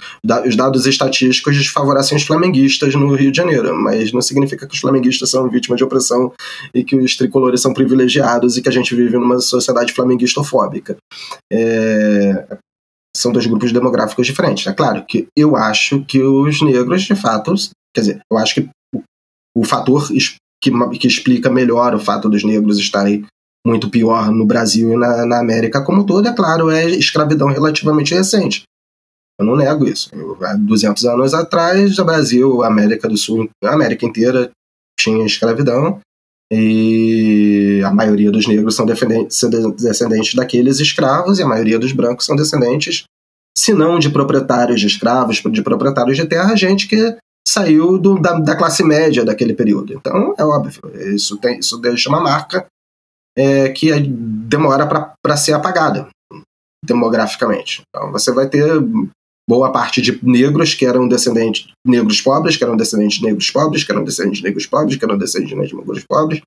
[0.47, 4.79] os dados estatísticos desfavorecem os flamenguistas no Rio de Janeiro, mas não significa que os
[4.79, 6.33] flamenguistas são vítimas de opressão
[6.73, 10.97] e que os tricolores são privilegiados e que a gente vive numa sociedade flamenguistofóbica.
[11.53, 12.57] É,
[13.15, 14.65] são dois grupos demográficos diferentes.
[14.65, 17.53] É claro que eu acho que os negros, de fato,
[17.93, 18.69] quer dizer, eu acho que
[19.55, 20.09] o fator
[20.61, 23.25] que, que explica melhor o fato dos negros estarem
[23.65, 28.13] muito pior no Brasil e na, na América como todo, é claro, é escravidão relativamente
[28.13, 28.63] recente.
[29.39, 30.09] Eu não nego isso.
[30.13, 34.51] Eu, há 200 anos atrás, o Brasil, a América do Sul, a América inteira
[34.97, 35.99] tinha escravidão
[36.51, 42.35] e a maioria dos negros são descendentes daqueles escravos e a maioria dos brancos são
[42.35, 43.03] descendentes,
[43.57, 47.17] se não de proprietários de escravos, de proprietários de terra, gente que
[47.47, 49.93] saiu do, da, da, classe média daquele período.
[49.93, 50.81] Então, é óbvio,
[51.13, 52.65] isso, tem, isso deixa uma marca
[53.37, 54.87] é, que demora
[55.21, 56.07] para ser apagada
[56.83, 57.81] demograficamente.
[57.89, 58.65] Então você vai ter
[59.47, 63.83] boa parte de negros que eram descendentes negros pobres, que eram descendentes de negros pobres,
[63.83, 66.41] que eram descendentes de negros pobres, que eram descendentes de negros pobres,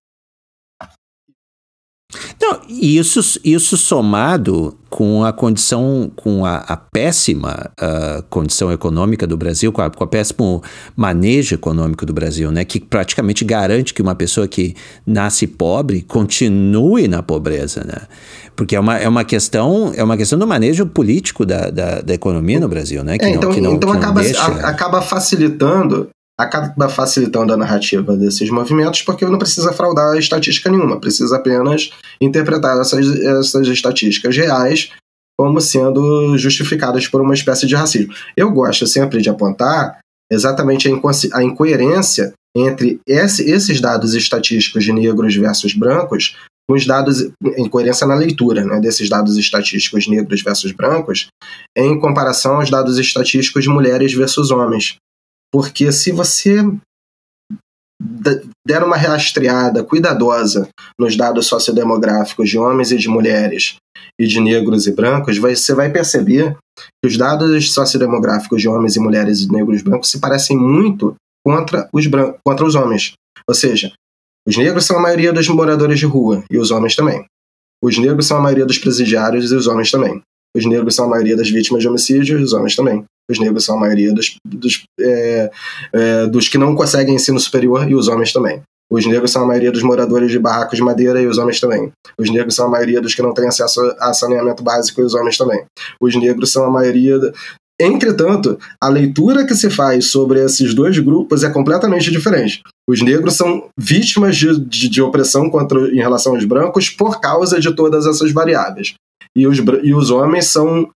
[2.40, 9.36] não, isso, isso somado com a condição, com a, a péssima uh, condição econômica do
[9.36, 10.62] Brasil, com, a, com o péssimo
[10.96, 14.74] manejo econômico do Brasil, né, que praticamente garante que uma pessoa que
[15.06, 18.06] nasce pobre continue na pobreza, né?
[18.56, 22.14] Porque é uma, é uma questão é uma questão do manejo político da, da, da
[22.14, 23.18] economia no Brasil, né?
[23.18, 24.40] Que é, então, não, que não, então acaba, deixa...
[24.40, 26.08] a, acaba facilitando
[26.38, 31.90] acaba facilitando a narrativa desses movimentos porque não precisa fraudar estatística nenhuma, precisa apenas
[32.20, 34.90] interpretar essas, essas estatísticas reais
[35.36, 38.12] como sendo justificadas por uma espécie de racismo.
[38.36, 39.98] Eu gosto sempre de apontar
[40.30, 46.36] exatamente a, incoerência entre esse, esses dados estatísticos de negros versus brancos
[46.68, 51.28] com os dados, incoerência na leitura né, desses dados estatísticos negros versus brancos,
[51.74, 54.96] em comparação aos dados estatísticos de mulheres versus homens.
[55.52, 56.62] Porque se você
[58.66, 60.68] der uma rastreada cuidadosa
[60.98, 63.76] nos dados sociodemográficos de homens e de mulheres
[64.20, 66.56] e de negros e brancos, você vai perceber
[67.02, 71.16] que os dados sociodemográficos de homens e mulheres e negros e brancos se parecem muito
[71.44, 72.04] contra os,
[72.44, 73.14] contra os homens.
[73.48, 73.92] Ou seja,
[74.46, 77.24] os negros são a maioria dos moradores de rua e os homens também.
[77.82, 80.22] Os negros são a maioria dos presidiários e os homens também.
[80.56, 83.04] Os negros são a maioria das vítimas de homicídio e os homens também.
[83.30, 85.50] Os negros são a maioria dos, dos, é,
[85.92, 88.62] é, dos que não conseguem ensino superior e os homens também.
[88.90, 91.92] Os negros são a maioria dos moradores de barracos de madeira e os homens também.
[92.18, 95.14] Os negros são a maioria dos que não têm acesso a saneamento básico e os
[95.14, 95.62] homens também.
[96.00, 97.20] Os negros são a maioria.
[97.78, 102.62] Entretanto, a leitura que se faz sobre esses dois grupos é completamente diferente.
[102.88, 107.60] Os negros são vítimas de, de, de opressão contra, em relação aos brancos por causa
[107.60, 108.94] de todas essas variáveis.
[109.36, 110.88] E os, e os homens são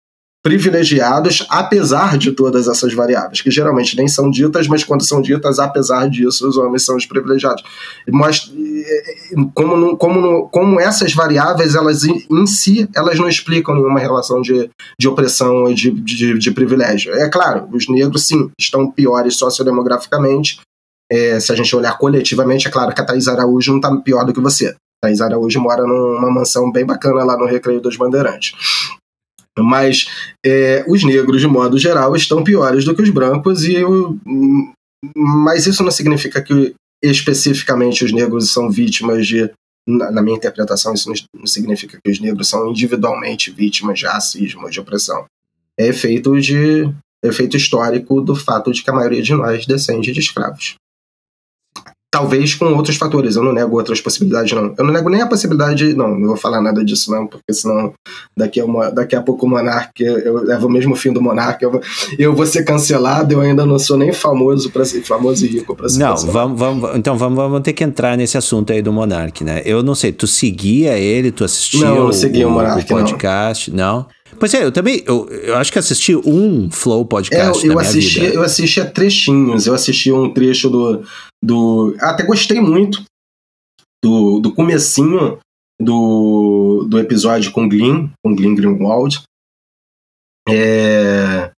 [0.43, 5.61] privilegiados apesar de todas essas variáveis, que geralmente nem são ditas, mas quando são ditas,
[5.61, 7.63] apesar disso, os homens são os privilegiados.
[8.11, 8.53] Mas
[9.55, 15.09] como, como, como essas variáveis, elas em si, elas não explicam nenhuma relação de, de
[15.09, 17.15] opressão e de, de, de privilégio.
[17.15, 20.61] É claro, os negros, sim, estão piores sociodemograficamente,
[21.11, 24.25] é, se a gente olhar coletivamente, é claro que a Thais Araújo não está pior
[24.25, 24.75] do que você.
[25.01, 28.55] Thais Araújo mora numa mansão bem bacana lá no Recreio dos Bandeirantes.
[29.59, 30.07] Mas
[30.45, 33.83] é, os negros, de modo geral, estão piores do que os brancos, e
[35.17, 39.51] mas isso não significa que especificamente os negros são vítimas de.
[39.85, 44.79] Na minha interpretação, isso não significa que os negros são individualmente vítimas de racismo, de
[44.79, 45.25] opressão.
[45.77, 46.89] É efeito de
[47.25, 50.77] efeito histórico do fato de que a maioria de nós descende de escravos.
[52.13, 54.75] Talvez com outros fatores, eu não nego outras possibilidades, não.
[54.77, 57.95] Eu não nego nem a possibilidade, não, não vou falar nada disso, não, porque senão
[58.37, 61.65] daqui a, uma, daqui a pouco o Monark, eu levo o mesmo fim do Monark,
[61.65, 61.81] eu,
[62.19, 65.75] eu vou ser cancelado, eu ainda não sou nem famoso para ser famoso e rico
[65.75, 68.93] para ser Não, vamos, vamos, então vamos, vamos ter que entrar nesse assunto aí do
[68.93, 69.63] Monark, né?
[69.65, 73.77] Eu não sei, tu seguia ele, tu assistia não, o, o, Monark, o podcast, não?
[73.77, 74.07] não?
[74.39, 77.79] Pois é, eu também, eu, eu acho que assisti um Flow podcast é, eu, eu
[77.79, 78.35] assisti, vida.
[78.35, 81.03] Eu assistia trechinhos, eu assisti um trecho do,
[81.43, 81.97] do...
[82.01, 83.03] Até gostei muito
[84.03, 85.39] do, do comecinho
[85.81, 89.23] do, do episódio com Glyn, com Glyn Greenwald.
[90.49, 91.53] É,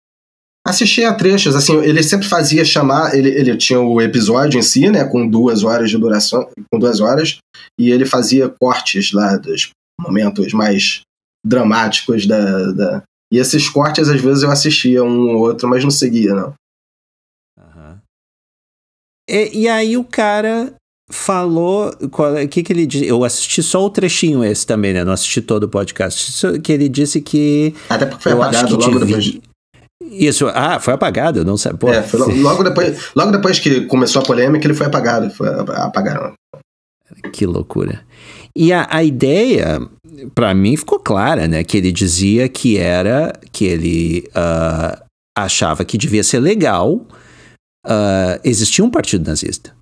[0.66, 4.90] assisti a trechos, assim, ele sempre fazia chamar, ele, ele tinha o episódio em si,
[4.90, 7.38] né, com duas horas de duração, com duas horas,
[7.78, 9.70] e ele fazia cortes lá dos
[10.00, 11.00] momentos mais
[11.46, 13.02] dramáticos da, da...
[13.32, 16.54] e esses cortes às vezes eu assistia um ou outro, mas não seguia, não.
[19.28, 20.74] E, e aí o cara
[21.10, 25.04] falou o é, que que ele disse eu assisti só o trechinho esse também né
[25.04, 29.38] não assisti todo o podcast que ele disse que até porque foi apagado logo depois
[30.10, 31.72] isso, ah, foi apagado, não sei.
[31.72, 32.04] Pô, é,
[32.42, 35.30] logo, depois, logo depois que começou a polêmica, ele foi apagado.
[35.30, 36.34] Foi, apagaram.
[37.32, 38.02] Que loucura.
[38.54, 39.80] E a, a ideia,
[40.34, 41.64] para mim, ficou clara, né?
[41.64, 45.02] Que ele dizia que era, que ele uh,
[45.36, 47.04] achava que devia ser legal
[47.84, 49.74] uh, existir um partido nazista.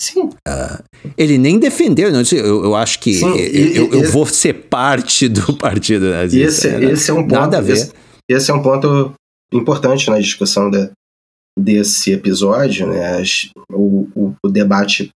[0.00, 0.30] Sim.
[0.48, 0.82] Uh,
[1.16, 4.54] ele nem defendeu, não, eu, eu acho que Sim, e, eu, eu esse, vou ser
[4.54, 6.68] parte do partido nazista.
[6.68, 6.92] Esse, né?
[6.92, 7.32] esse é um ponto.
[7.32, 7.72] Nada a ver.
[7.74, 7.92] Esse,
[8.28, 9.12] esse é um ponto
[9.52, 10.90] importante na discussão de,
[11.58, 13.22] desse episódio, né?
[13.70, 15.10] O, o, o, debate,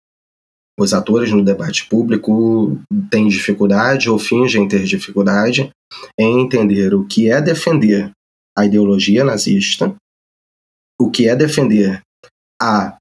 [0.79, 2.79] os atores no debate público
[3.11, 5.71] têm dificuldade ou fingem ter dificuldade
[6.19, 8.11] em entender o que é defender
[8.57, 9.95] a ideologia nazista,
[11.01, 12.03] o que é defender
[12.61, 12.97] a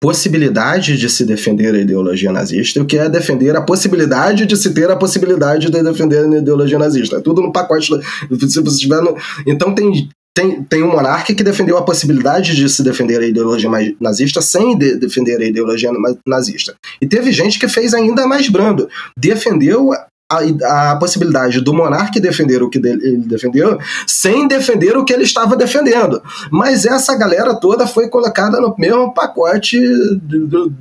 [0.00, 4.56] possibilidade de se defender a ideologia nazista e o que é defender a possibilidade de
[4.56, 7.16] se ter a possibilidade de defender a ideologia nazista.
[7.16, 7.86] É tudo no pacote.
[7.86, 9.16] Se você estiver no...
[9.44, 13.68] Então tem, tem, tem um monarca que defendeu a possibilidade de se defender a ideologia
[14.00, 15.90] nazista sem de defender a ideologia
[16.24, 16.76] nazista.
[17.02, 18.88] E teve gente que fez ainda mais brando.
[19.18, 19.90] Defendeu
[20.30, 25.24] a, a, possibilidade do monarca defender o que ele defendeu sem defender o que ele
[25.24, 26.22] estava defendendo.
[26.50, 29.80] Mas essa galera toda foi colocada no mesmo pacote
[30.22, 30.72] do, do,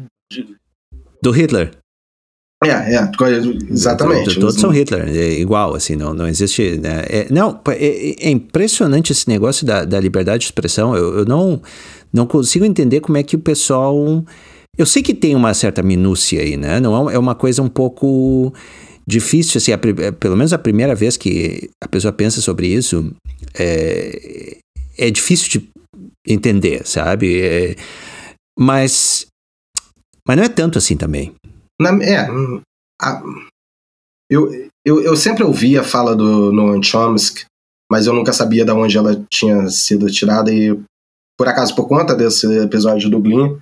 [1.21, 1.71] do Hitler.
[2.63, 3.11] É, é,
[3.69, 4.39] exatamente.
[4.39, 6.77] Todos são Hitler, é igual, assim, não, não existe.
[6.77, 7.03] Né?
[7.07, 10.95] É, não, é, é, impressionante esse negócio da, da liberdade de expressão.
[10.95, 11.61] Eu, eu não,
[12.11, 13.95] não consigo entender como é que o pessoal.
[14.75, 16.79] Eu sei que tem uma certa minúcia aí, né?
[16.79, 18.51] Não é, é uma coisa um pouco
[19.07, 23.15] difícil, assim, a, pelo menos a primeira vez que a pessoa pensa sobre isso,
[23.57, 24.57] é,
[24.97, 25.69] é difícil de
[26.27, 27.41] entender, sabe?
[27.41, 27.75] É,
[28.59, 29.27] mas,
[30.27, 31.33] mas não é tanto assim também.
[31.79, 32.27] Na, é,
[33.01, 33.23] a,
[34.29, 34.51] eu,
[34.85, 37.45] eu, eu sempre ouvi a fala do Noam Chomsky,
[37.89, 40.77] mas eu nunca sabia de onde ela tinha sido tirada e,
[41.39, 43.57] por acaso, por conta desse episódio do Glyn,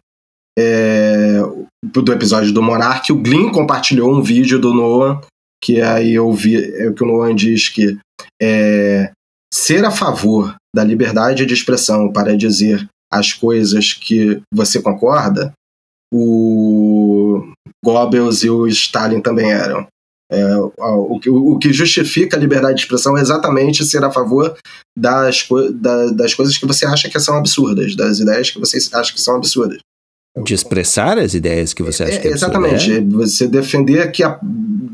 [0.57, 1.39] é,
[1.83, 5.21] do episódio do Monark, o Glyn compartilhou um vídeo do Noam,
[5.63, 7.97] que aí eu vi, é o que o Noam diz que
[8.41, 9.11] é,
[9.53, 15.53] ser a favor da liberdade de expressão para dizer as coisas que você concorda,
[16.13, 17.51] o
[17.83, 19.87] Goebbels e o Stalin também eram.
[20.31, 24.57] É, o, que, o, que justifica a liberdade de expressão é exatamente ser a favor
[24.97, 29.13] das, da, das coisas que você acha que são absurdas, das ideias que você acha
[29.13, 29.79] que são absurdas.
[30.43, 32.91] De expressar as ideias que você acha é, que é Exatamente.
[32.91, 33.01] É?
[33.01, 34.39] Você defender que a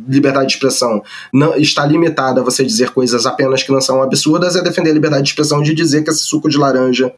[0.07, 1.01] liberdade de expressão
[1.34, 4.93] não está limitada a você dizer coisas apenas que não são absurdas é defender a
[4.93, 7.11] liberdade de expressão de dizer que esse suco de laranja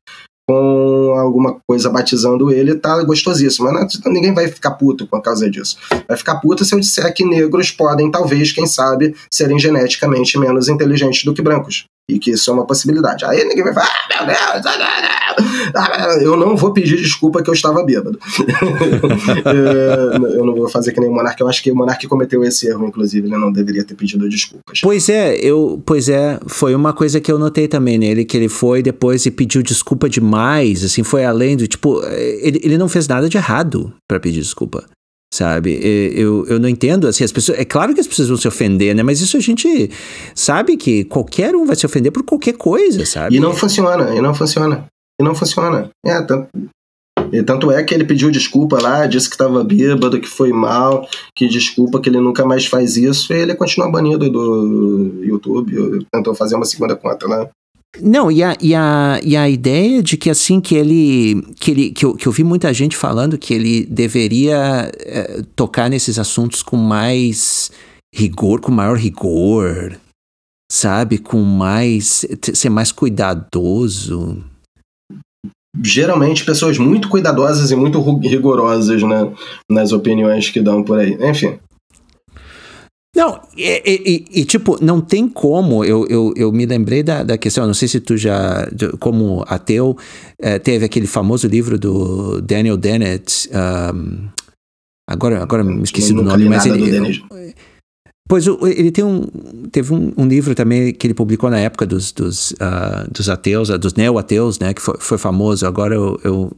[0.48, 3.72] com alguma coisa batizando ele, tá gostosíssimo.
[3.72, 5.78] Mas não, ninguém vai ficar puto por causa disso.
[6.08, 10.68] Vai ficar puto se eu disser que negros podem, talvez, quem sabe, serem geneticamente menos
[10.68, 11.86] inteligentes do que brancos.
[12.10, 13.24] E que isso é uma possibilidade.
[13.24, 14.66] Aí ninguém vai falar, ah, meu Deus,
[15.76, 18.20] ah, eu não vou pedir desculpa que eu estava bêbado.
[19.46, 21.40] É, eu não vou fazer que nem o Monark.
[21.40, 23.28] Eu acho que o Monark cometeu esse erro, inclusive.
[23.28, 24.80] Ele não deveria ter pedido desculpas.
[24.82, 28.50] Pois é, eu, pois é, foi uma coisa que eu notei também nele, que ele
[28.50, 33.08] foi depois e pediu desculpa demais, assim, foi além do, tipo, ele, ele não fez
[33.08, 34.86] nada de errado para pedir desculpa
[35.34, 35.80] sabe?
[36.16, 37.58] Eu, eu não entendo, assim, as pessoas...
[37.58, 39.02] É claro que as pessoas vão se ofender, né?
[39.02, 39.90] Mas isso a gente
[40.36, 43.36] sabe que qualquer um vai se ofender por qualquer coisa, sabe?
[43.36, 44.86] E não funciona, e não funciona.
[45.20, 45.90] E não funciona.
[46.06, 46.50] É, tanto,
[47.48, 51.48] tanto é que ele pediu desculpa lá, disse que estava bêbado, que foi mal, que
[51.48, 56.06] desculpa, que ele nunca mais faz isso, e ele continua banido do YouTube.
[56.14, 57.50] Tentou fazer uma segunda conta lá.
[58.02, 61.42] Não, e a, e, a, e a ideia de que assim que ele.
[61.60, 65.90] Que, ele que, eu, que eu vi muita gente falando que ele deveria é, tocar
[65.90, 67.72] nesses assuntos com mais
[68.14, 69.96] rigor, com maior rigor,
[70.72, 71.20] sabe?
[71.20, 72.26] Com mais.
[72.54, 74.44] ser mais cuidadoso.
[75.84, 79.32] Geralmente pessoas muito cuidadosas e muito rigorosas né,
[79.70, 81.18] nas opiniões que dão por aí.
[81.20, 81.60] Enfim.
[83.16, 87.38] Não, e, e, e, tipo, não tem como, eu, eu, eu me lembrei da, da
[87.38, 88.68] questão, não sei se tu já,
[89.00, 89.96] como ateu,
[90.40, 94.30] é, teve aquele famoso livro do Daniel Dennett, um,
[95.08, 97.22] agora, agora me esqueci do nome, mas ele...
[98.28, 99.28] Pois ele tem um,
[99.70, 103.70] teve um, um, livro também que ele publicou na época dos, dos, uh, dos ateus,
[103.70, 104.74] uh, dos neo-ateus, né?
[104.74, 105.68] Que foi, foi famoso.
[105.68, 106.52] Agora eu, eu,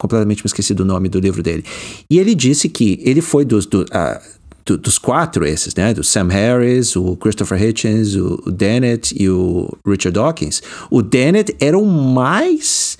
[0.00, 1.64] completamente me esqueci do nome do livro dele.
[2.10, 5.92] E ele disse que ele foi dos, do, uh, do, dos quatro esses, né?
[5.94, 10.62] Do Sam Harris, o Christopher Hitchens, o, o Dennett e o Richard Dawkins.
[10.90, 12.98] O Dennett era o mais,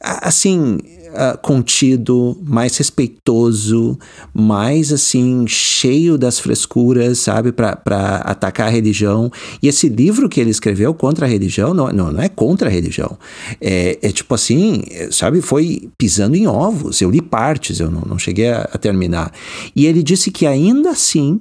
[0.00, 0.78] assim,
[1.16, 3.98] uh, contido, mais respeitoso,
[4.32, 7.72] mais assim, cheio das frescuras, sabe, para
[8.24, 9.30] atacar a religião.
[9.62, 12.72] E esse livro que ele escreveu contra a religião não, não, não é contra a
[12.72, 13.18] religião.
[13.60, 17.00] É, é, tipo assim, sabe, foi pisando em ovos.
[17.00, 19.32] Eu li partes, eu não, não cheguei a, a terminar.
[19.74, 21.40] E ele disse que ainda assim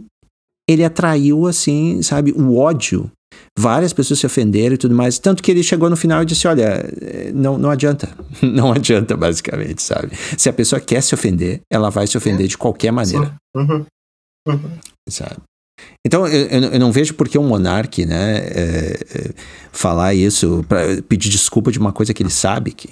[0.68, 3.12] ele atraiu, assim, sabe, o ódio
[3.58, 5.18] Várias pessoas se ofenderam e tudo mais.
[5.18, 6.84] Tanto que ele chegou no final e disse: Olha,
[7.34, 8.10] não, não adianta.
[8.42, 10.12] Não adianta, basicamente, sabe?
[10.38, 13.34] Se a pessoa quer se ofender, ela vai se ofender de qualquer maneira.
[13.56, 13.86] Uhum.
[14.48, 14.72] Uhum.
[15.10, 15.38] Sabe?
[16.06, 19.34] Então, eu, eu, não vejo por que um monarca, né, é, é,
[19.72, 22.90] falar isso, para pedir desculpa de uma coisa que ele sabe que,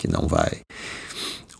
[0.00, 0.60] que não vai.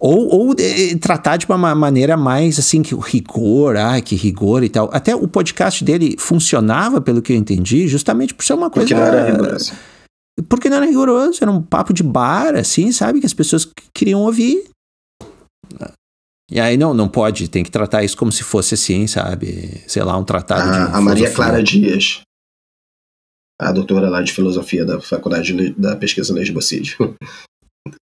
[0.04, 4.64] Ou, ou de, tratar de uma maneira mais assim, que o rigor, ah, que rigor
[4.64, 4.90] e tal.
[4.92, 8.88] Até o podcast dele funcionava, pelo que eu entendi, justamente por ser uma coisa.
[8.88, 9.72] Porque não era rigoroso.
[10.48, 13.20] Porque não era rigoroso, era um papo de bar, assim, sabe?
[13.20, 14.64] Que as pessoas queriam ouvir.
[16.50, 19.84] E aí não, não pode, tem que tratar isso como se fosse assim, sabe?
[19.86, 20.96] Sei lá, um tratado a, de.
[20.96, 22.22] A Maria Clara Dias,
[23.60, 27.14] a doutora lá de filosofia da Faculdade da Pesquisa Lesbocídio.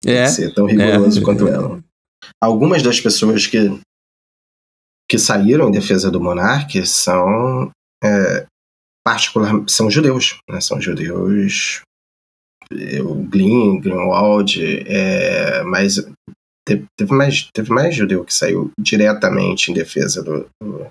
[0.04, 0.26] É.
[0.26, 1.22] ser tão rigoroso é.
[1.24, 1.82] quanto ela.
[2.40, 3.58] Algumas das pessoas que,
[5.08, 7.70] que saíram em defesa do monarca são
[8.02, 8.46] é,
[9.04, 10.60] particular, são judeus, né?
[10.60, 11.82] são judeus
[13.04, 15.96] o Glyn, Greenwald, é, mas
[16.66, 20.46] teve, teve, mais, teve mais judeu que saiu diretamente em defesa do.
[20.62, 20.86] do...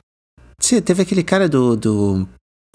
[0.59, 2.27] Sim, teve aquele cara do, do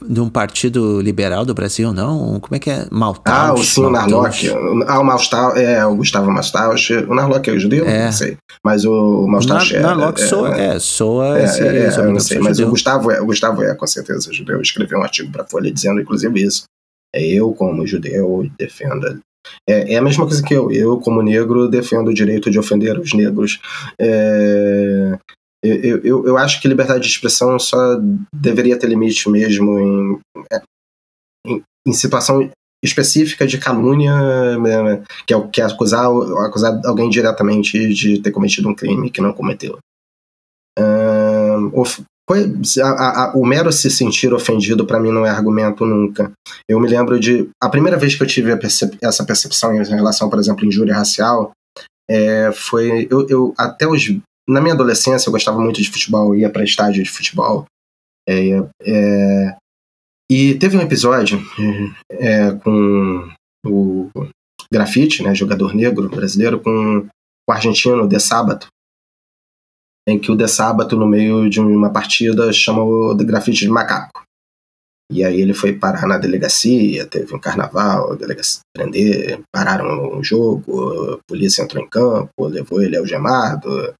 [0.05, 2.39] de um partido liberal do Brasil, não?
[2.39, 2.87] Como é que é?
[2.91, 3.51] Maltausch?
[3.51, 4.49] Ah, o sim, o Narlock.
[4.87, 6.93] Ah, o Maltausch, é, o Gustavo Maltausch.
[7.09, 7.87] O Narlock é o judeu?
[7.87, 8.05] É.
[8.05, 8.37] Não sei.
[8.63, 9.81] Mas o Maltausch é...
[9.81, 13.11] Narlock é, soa, é, soa é, esse, é, é, eu não sei, mas o Gustavo,
[13.11, 14.61] é, o Gustavo é com certeza judeu.
[14.61, 16.65] Escreveu um artigo para a Folha dizendo, inclusive, isso.
[17.15, 19.21] É eu, como judeu, defendo
[19.69, 20.71] é, é, a mesma coisa que eu.
[20.71, 23.61] Eu, como negro, defendo o direito de ofender os negros.
[23.99, 25.19] É,
[25.63, 27.99] eu, eu, eu acho que liberdade de expressão só
[28.33, 30.21] deveria ter limite mesmo em,
[30.53, 30.63] é,
[31.47, 32.51] em, em situação
[32.85, 36.07] específica de calúnia, né, que é, que é acusar,
[36.47, 39.79] acusar alguém diretamente de ter cometido um crime que não cometeu.
[42.83, 46.33] a, a, o mero se sentir ofendido para mim não é argumento nunca.
[46.69, 47.49] Eu me lembro de.
[47.63, 51.53] A primeira vez que eu tive percep, essa percepção em relação, por exemplo, injúria racial,
[52.09, 53.07] é, foi.
[53.11, 54.03] Eu, eu, até os
[54.49, 57.67] na minha adolescência eu gostava muito de futebol, ia para estádio de futebol.
[58.29, 58.51] É,
[58.83, 59.57] é,
[60.31, 61.41] e teve um episódio
[62.11, 63.33] é, com
[63.65, 64.11] o
[64.73, 67.07] Grafite, né, jogador negro brasileiro, com
[67.49, 68.67] o argentino De Sábato,
[70.09, 74.23] em que o De Sábato, no meio de uma partida, chamou o Grafite de macaco.
[75.11, 80.25] E aí ele foi parar na delegacia, teve um carnaval, a delegacia prender, pararam o
[80.25, 83.95] jogo, a polícia entrou em campo, levou ele algemado,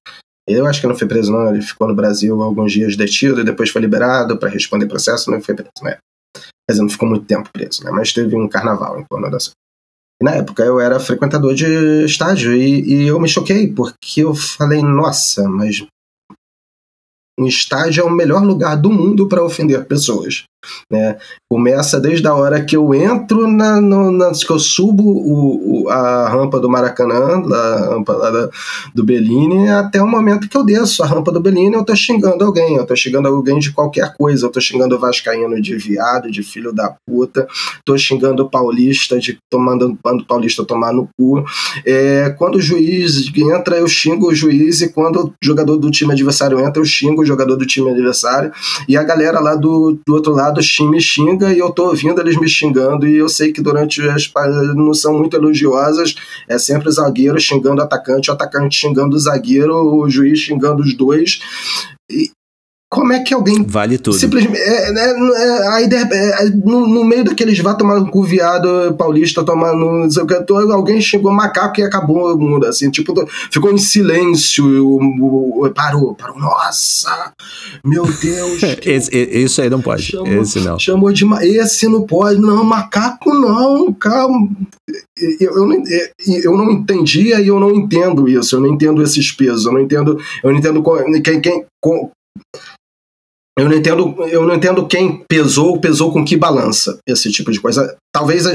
[0.47, 1.53] eu acho que não foi preso, não.
[1.53, 5.29] Ele ficou no Brasil alguns dias detido e depois foi liberado para responder processo.
[5.29, 5.97] Não foi preso, né?
[6.33, 7.91] Quer dizer, não ficou muito tempo preso, né?
[7.91, 9.37] Mas teve um carnaval em torno da
[10.19, 14.33] e na época eu era frequentador de estádio e, e eu me choquei, porque eu
[14.33, 15.85] falei, nossa, mas
[17.39, 20.43] um estádio é o melhor lugar do mundo para ofender pessoas.
[20.91, 21.17] Né?
[21.49, 25.89] Começa desde a hora que eu entro, na, no, na, que eu subo o, o,
[25.89, 28.49] a rampa do Maracanã, a rampa lá da,
[28.93, 32.43] do Bellini, até o momento que eu desço a rampa do Bellini, eu tô xingando
[32.43, 36.31] alguém, eu tô xingando alguém de qualquer coisa, eu tô xingando o Vascaíno de viado,
[36.31, 37.47] de filho da puta,
[37.85, 41.43] tô xingando o paulista de tomando o paulista tomar no cu.
[41.85, 46.13] É, quando o juiz entra, eu xingo o juiz, e quando o jogador do time
[46.13, 48.51] adversário entra, eu xingo o jogador do time adversário,
[48.87, 50.46] e a galera lá do, do outro lado
[50.89, 54.31] me xinga e eu tô ouvindo eles me xingando e eu sei que durante as
[54.75, 56.15] não são muito elogiosas,
[56.47, 60.81] é sempre o zagueiro xingando o atacante, o atacante xingando o zagueiro, o juiz xingando
[60.81, 61.39] os dois.
[62.89, 63.63] Como é que alguém.
[63.63, 64.15] Vale tudo.
[64.15, 64.61] Simplesmente.
[64.61, 68.95] É, né, é, a ideia, é, no, no, meio daqueles vá tomar um cu viado
[68.97, 70.07] paulista, tomar no.
[70.71, 72.65] Alguém xingou macaco e acabou o mundo.
[72.65, 73.13] Assim, tipo,
[73.51, 74.65] ficou em silêncio.
[75.75, 76.39] Parou, parou.
[76.39, 77.33] Nossa!
[77.83, 78.61] Meu Deus!
[78.85, 80.03] esse, isso aí não pode.
[80.03, 80.79] Chamou, esse não.
[80.79, 81.25] Chamou de.
[81.41, 82.39] Esse não pode.
[82.39, 84.47] Não, macaco não, calma.
[85.41, 85.83] Eu, eu, não,
[86.25, 88.55] eu não entendia e eu não entendo isso.
[88.55, 89.65] Eu não entendo esses pesos.
[89.65, 90.17] Eu não entendo.
[90.41, 90.81] Eu não entendo
[91.21, 91.65] quem, quem,
[93.57, 97.59] eu não entendo, eu não entendo quem pesou, pesou com que balança, esse tipo de
[97.59, 97.97] coisa.
[98.13, 98.45] Talvez,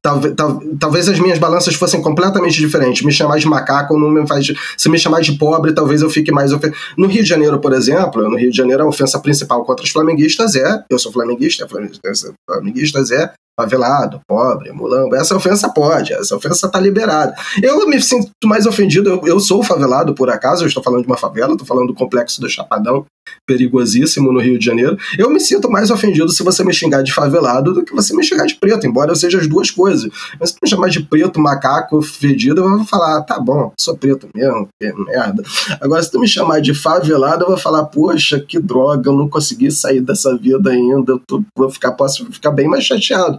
[0.00, 0.34] talvez,
[0.78, 3.02] talvez as minhas balanças fossem completamente diferentes.
[3.02, 4.52] Me chamar de macaco não me faz.
[4.76, 6.78] Se me chamar de pobre, talvez eu fique mais ofendido.
[6.96, 9.90] No Rio de Janeiro, por exemplo, no Rio de Janeiro, a ofensa principal contra os
[9.90, 10.84] flamenguistas é.
[10.88, 15.14] Eu sou flamenguista, flamenguistas é favelado, pobre, mulambo.
[15.14, 17.34] Essa ofensa pode, essa ofensa tá liberada.
[17.62, 21.06] Eu me sinto mais ofendido, eu, eu sou favelado por acaso, eu estou falando de
[21.06, 23.04] uma favela, estou falando do complexo do Chapadão,
[23.46, 24.96] perigosíssimo no Rio de Janeiro.
[25.18, 28.24] Eu me sinto mais ofendido se você me xingar de favelado do que você me
[28.24, 30.10] xingar de preto, embora eu seja as duas coisas.
[30.38, 33.96] Mas se me chamar de preto, macaco, fedido, eu vou falar, ah, tá bom, sou
[33.96, 35.42] preto mesmo, que merda.
[35.80, 39.28] Agora, se tu me chamar de favelado, eu vou falar, poxa, que droga, eu não
[39.28, 43.38] consegui sair dessa vida ainda, eu tô, vou ficar, posso ficar bem mais chateado.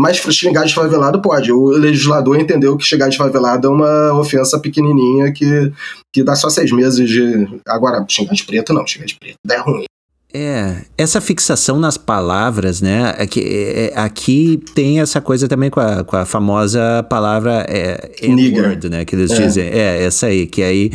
[0.00, 1.52] Mas xingar de favelado pode.
[1.52, 5.70] O legislador entendeu que xingar de favelado é uma ofensa pequenininha que,
[6.10, 7.46] que dá só seis meses de.
[7.66, 9.84] Agora, xingar de preto não, xingar de preto é ruim.
[10.32, 13.10] É, essa fixação nas palavras, né?
[13.18, 18.12] Aqui, é, é, aqui tem essa coisa também com a, com a famosa palavra é,
[18.22, 19.04] N-word, né?
[19.04, 19.34] Que eles é.
[19.34, 19.64] dizem.
[19.68, 20.92] É, essa aí, que aí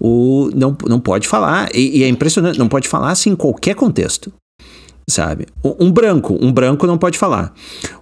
[0.00, 1.68] o, não, não pode falar.
[1.72, 4.32] E, e, é impressionante, não pode falar assim em qualquer contexto
[5.08, 5.46] sabe?
[5.64, 7.52] Um branco, um branco não pode falar.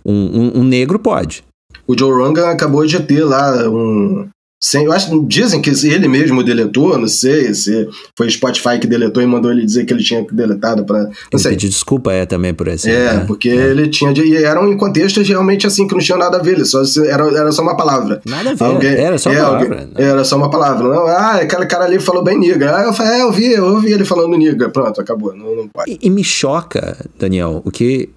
[0.04, 1.44] Um, um, um negro pode.
[1.86, 4.28] O Joe Rogan acabou de ter lá um,
[4.58, 9.22] sem, eu acho, dizem que ele mesmo deletou, não sei se foi Spotify que deletou
[9.22, 11.50] e mandou ele dizer que ele tinha deletado para não sei.
[11.52, 12.90] Pedir desculpa é também por esse.
[12.90, 13.24] É, né?
[13.26, 13.52] porque é.
[13.52, 16.82] ele tinha e eram em contextos realmente assim que não tinham nada a ver, só
[17.04, 18.22] era, era só uma palavra.
[18.24, 18.64] Nada a ver.
[18.64, 19.80] Alguém, era só uma é, palavra.
[19.80, 20.88] Alguém, era só uma palavra.
[20.88, 22.74] Não, ah, aquele cara ali falou bem niga.
[22.76, 24.70] Ah, eu falei, é, eu vi, eu ouvi ele falando niga.
[24.70, 25.36] Pronto, acabou.
[25.36, 25.92] Não, não pode.
[25.92, 28.08] E, e me choca, Daniel, o que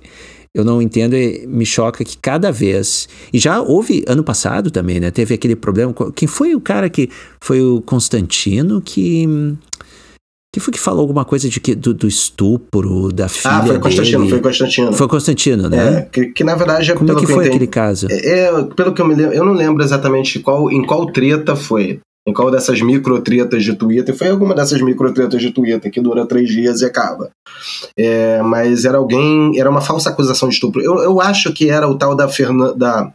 [0.54, 3.08] eu não entendo e me choca que cada vez.
[3.32, 5.12] E já houve ano passado também, né?
[5.12, 5.94] Teve aquele problema.
[6.16, 7.10] Quem foi o cara que.
[7.42, 9.28] Foi o Constantino que.
[10.52, 13.78] Que foi que falou alguma coisa de que, do, do estupro da filha Ah, foi
[13.78, 14.30] o Constantino, dele.
[14.32, 14.94] foi Constantino.
[14.94, 15.98] Foi Constantino, né?
[15.98, 18.08] É, que, que na verdade é Como pelo é que, que foi aquele caso?
[18.10, 21.56] É, é, pelo que eu me lembro, eu não lembro exatamente qual, em qual treta
[21.56, 22.00] foi
[22.34, 26.26] qual dessas micro tretas de Twitter, foi alguma dessas micro tretas de Twitter que dura
[26.26, 27.32] três dias e acaba.
[27.98, 30.82] É, mas era alguém, era uma falsa acusação de estupro.
[30.82, 32.74] Eu, eu acho que era o tal da Fernanda.
[32.74, 33.12] Da,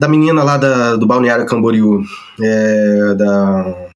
[0.00, 2.02] da menina lá da, do Balneário Camboriú,
[2.40, 3.88] é, da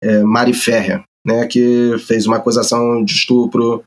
[0.00, 3.82] é, Mari Ferrer, né, que fez uma acusação de estupro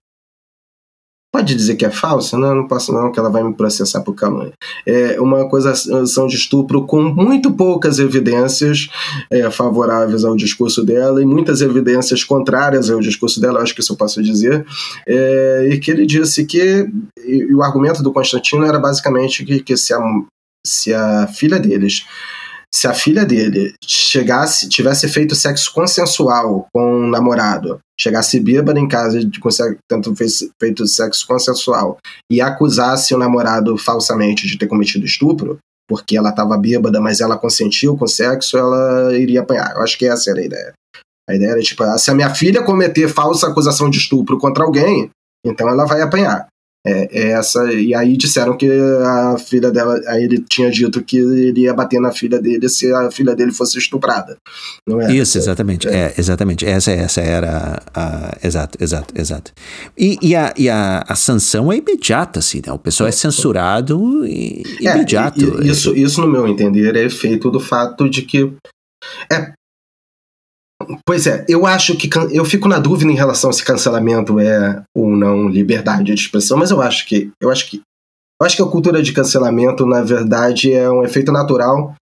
[1.31, 2.37] Pode dizer que é falsa?
[2.37, 4.53] Não, não posso não, que ela vai me processar por calúnia.
[4.85, 8.87] É uma acusação de estupro com muito poucas evidências
[9.29, 13.93] é, favoráveis ao discurso dela e muitas evidências contrárias ao discurso dela, acho que isso
[13.93, 14.65] eu posso dizer,
[15.05, 16.89] é, e que ele disse que,
[17.19, 19.99] e, e o argumento do Constantino era basicamente que, que se, a,
[20.65, 22.05] se a filha deles
[22.73, 28.87] se a filha dele chegasse, tivesse feito sexo consensual com um namorado, chegasse bêbada em
[28.87, 29.39] casa de
[29.89, 31.97] tanto fez, feito sexo consensual
[32.31, 35.57] e acusasse o namorado falsamente de ter cometido estupro,
[35.87, 39.75] porque ela estava bêbada, mas ela consentiu com o sexo, ela iria apanhar.
[39.75, 40.73] Eu acho que essa era a ideia.
[41.29, 45.09] A ideia era tipo, se a minha filha cometer falsa acusação de estupro contra alguém,
[45.45, 46.47] então ela vai apanhar.
[46.89, 51.17] É, é, essa e aí disseram que a filha dela aí ele tinha dito que
[51.17, 54.37] ele ia bater na filha dele se a filha dele fosse estuprada
[54.87, 55.13] não é?
[55.13, 55.85] Isso exatamente.
[55.85, 56.65] É, é exatamente.
[56.65, 59.51] Essa essa era a, a, exato exato exato.
[59.97, 62.71] E, e, a, e a, a sanção é imediata assim né?
[62.71, 65.61] O pessoal é, censurado e, é, imediato.
[65.61, 68.53] e, isso isso no meu entender é efeito do fato de que
[69.29, 69.56] é
[71.05, 74.83] Pois é, eu acho que eu fico na dúvida em relação a se cancelamento é
[74.95, 77.81] ou não liberdade de expressão, mas eu acho que eu acho que
[78.39, 81.95] eu acho que a cultura de cancelamento, na verdade, é um efeito natural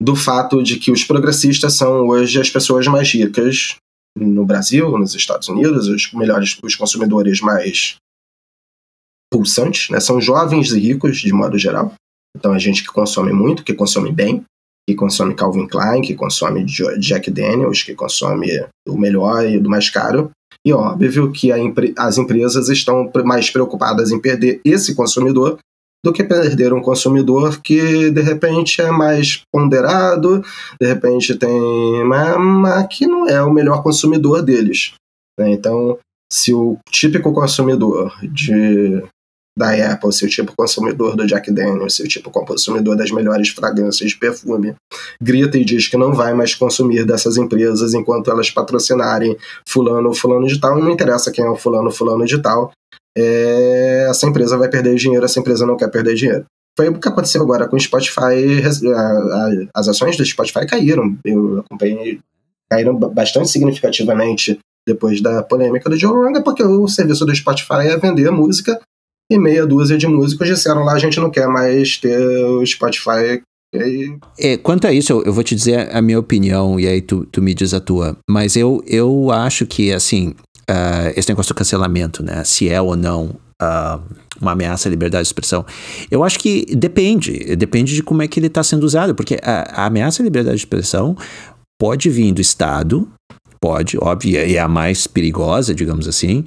[0.00, 3.76] do fato de que os progressistas são hoje as pessoas mais ricas
[4.16, 7.96] no Brasil, nos Estados Unidos, os melhores, os consumidores mais
[9.30, 9.98] pulsantes, né?
[9.98, 11.92] São jovens e ricos de modo geral.
[12.36, 14.44] Então é gente que consome muito, que consome bem,
[14.88, 18.48] que consome Calvin Klein, que consome Jack Daniels, que consome
[18.88, 20.30] o melhor e do mais caro.
[20.64, 21.50] E óbvio que
[21.96, 25.58] as empresas estão mais preocupadas em perder esse consumidor
[26.04, 30.40] do que perder um consumidor que de repente é mais ponderado,
[30.80, 32.04] de repente tem.
[32.04, 34.94] Mas que não é o melhor consumidor deles.
[35.38, 35.50] Né?
[35.50, 35.98] Então,
[36.32, 39.02] se o típico consumidor de
[39.56, 44.18] da Apple, seu tipo consumidor do Jack Daniels, seu tipo consumidor das melhores fragrâncias de
[44.18, 44.74] perfume,
[45.20, 50.14] grita e diz que não vai mais consumir dessas empresas enquanto elas patrocinarem fulano ou
[50.14, 52.70] fulano de tal, não interessa quem é o fulano ou fulano de tal,
[53.16, 54.06] é...
[54.10, 56.44] essa empresa vai perder dinheiro, essa empresa não quer perder dinheiro.
[56.76, 58.62] Foi o que aconteceu agora com o Spotify,
[59.74, 62.20] as ações do Spotify caíram, eu acompanhei,
[62.70, 67.96] caíram bastante significativamente depois da polêmica do Joe Rogan, porque o serviço do Spotify é
[67.96, 68.78] vender música
[69.30, 73.42] e meia dúzia de músicos disseram lá a gente não quer mais ter o Spotify.
[73.74, 74.16] Aí...
[74.38, 77.26] É, quanto a isso, eu, eu, vou te dizer a minha opinião e aí tu,
[77.26, 78.16] tu me diz a tua.
[78.28, 80.34] Mas eu, eu acho que, assim,
[80.70, 82.44] uh, esse negócio do cancelamento, né?
[82.44, 84.00] Se é ou não uh,
[84.40, 85.64] uma ameaça à liberdade de expressão.
[86.10, 89.82] Eu acho que depende, depende de como é que ele está sendo usado, porque a,
[89.82, 91.16] a ameaça à liberdade de expressão
[91.78, 93.08] pode vir do Estado,
[93.60, 96.44] pode, óbvio, e é a mais perigosa, digamos assim,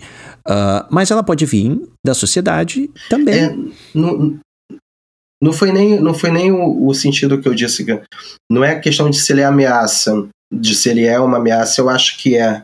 [0.47, 3.35] uh, mas ela pode vir da sociedade também.
[3.35, 3.55] É,
[3.93, 4.39] não,
[5.41, 7.85] não foi nem, não foi nem o, o, sentido que eu disse.
[8.51, 11.89] Não é questão de se ele é ameaça, de se ele é uma ameaça, eu
[11.89, 12.63] acho que é.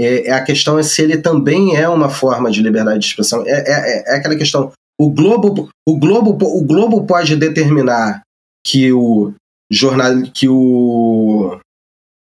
[0.00, 3.42] É, é a questão é se ele também é uma forma de liberdade de expressão.
[3.46, 4.72] É, é, é aquela questão.
[4.98, 8.22] O Globo, o Globo, o Globo pode determinar
[8.64, 9.32] que o
[9.70, 11.58] jornal, que o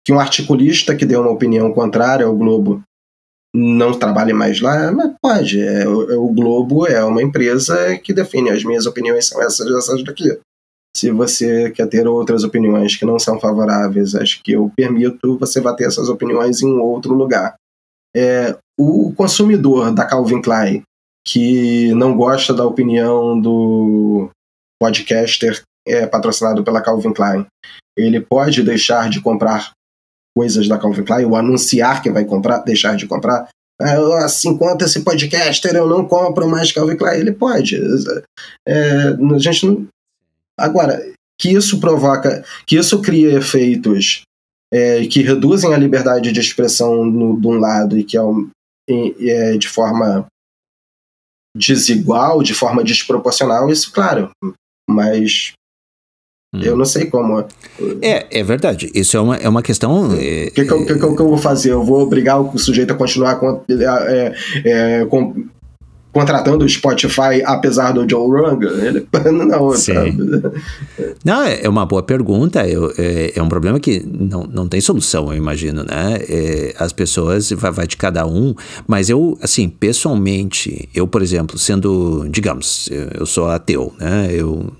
[0.04, 2.82] que um articulista que deu uma opinião contrária ao Globo
[3.54, 5.60] não trabalhe mais lá, mas pode.
[5.60, 9.66] É, o, é, o, Globo é uma empresa que define as minhas opiniões são essas,
[9.66, 10.38] essas daqui.
[10.96, 15.60] Se você quer ter outras opiniões que não são favoráveis às que eu permito, você
[15.60, 17.54] vai ter essas opiniões em outro lugar.
[18.16, 20.82] É, o consumidor da Calvin Klein
[21.26, 24.28] que não gosta da opinião do
[24.78, 27.46] podcaster é, patrocinado pela Calvin Klein,
[27.96, 29.72] ele pode deixar de comprar
[30.36, 33.48] coisas da Calvin Klein, ou anunciar que vai comprar, deixar de comprar.
[33.80, 37.80] Ah, assim, quanto esse podcaster eu não compro mais Calvin Klein, ele pode.
[38.66, 39.86] É, a gente não...
[40.58, 41.04] Agora,
[41.40, 44.22] que isso provoca, que isso cria efeitos
[44.72, 48.22] é, que reduzem a liberdade de expressão no, de um lado e que é,
[49.28, 50.26] é de forma
[51.56, 54.30] desigual, de forma desproporcional, isso, claro.
[54.88, 55.52] Mas
[56.54, 56.60] Hum.
[56.62, 57.44] Eu não sei como.
[58.00, 58.90] É, é verdade.
[58.94, 60.10] Isso é uma, é uma questão.
[60.10, 61.72] O é, que, que, que, que, eu vou fazer?
[61.72, 64.32] Eu vou obrigar o sujeito a continuar com, é,
[64.64, 65.34] é, com,
[66.12, 68.72] contratando o Spotify apesar do Joe Rogan?
[68.80, 69.04] Ele,
[69.46, 70.16] não, sabe?
[71.24, 72.64] Não, é, é uma boa pergunta.
[72.68, 76.20] Eu, é, é, um problema que não, não tem solução, eu imagino, né?
[76.28, 78.54] É, as pessoas, vai, vai de cada um.
[78.86, 84.28] Mas eu, assim, pessoalmente, eu, por exemplo, sendo, digamos, eu sou ateu, né?
[84.30, 84.72] Eu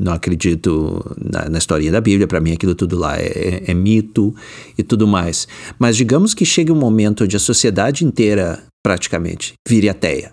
[0.00, 4.34] não acredito na, na história da Bíblia, para mim aquilo tudo lá é, é, mito
[4.76, 5.46] e tudo mais.
[5.78, 10.32] Mas digamos que chegue um momento onde a sociedade inteira, praticamente, vire ateia.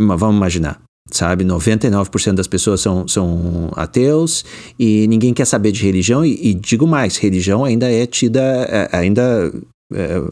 [0.00, 0.80] Mas vamos imaginar,
[1.12, 1.44] sabe?
[1.44, 4.42] 99% das pessoas são, são ateus
[4.78, 6.24] e ninguém quer saber de religião.
[6.24, 9.52] E, e digo mais, religião ainda é tida, é, ainda
[9.92, 10.22] é,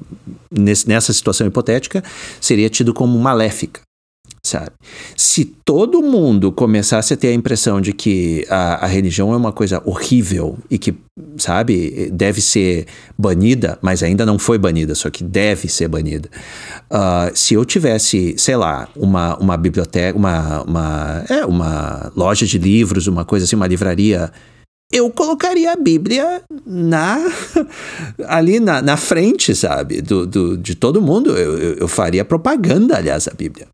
[0.87, 2.03] nessa situação hipotética,
[2.41, 3.83] seria tido como maléfica
[4.43, 4.71] sabe?
[5.17, 9.53] Se todo mundo começasse a ter a impressão de que a, a, religião é uma
[9.53, 10.95] coisa horrível e que,
[11.37, 12.87] sabe, deve ser
[13.17, 16.29] banida, mas ainda não foi banida, só que deve ser banida.
[16.91, 22.59] Uh, se eu tivesse, sei lá, uma, uma biblioteca, uma, uma, é, uma loja de
[22.59, 24.31] livros, uma coisa assim, uma livraria
[24.91, 27.19] eu colocaria a Bíblia na
[28.27, 31.37] ali na, na frente, sabe, do, do, de todo mundo.
[31.37, 33.69] Eu, eu, faria propaganda, aliás, a Bíblia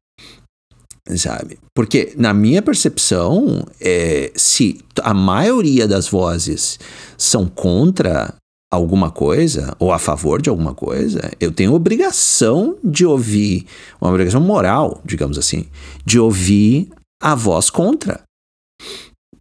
[1.16, 1.58] sabe?
[1.74, 6.78] Porque, na minha percepção, é, se a maioria das vozes
[7.18, 8.34] são contra
[8.72, 13.66] alguma coisa ou a favor de alguma coisa, eu tenho obrigação de ouvir,
[14.00, 15.66] uma obrigação moral, digamos assim,
[16.04, 16.90] de ouvir
[17.22, 18.22] a voz contra,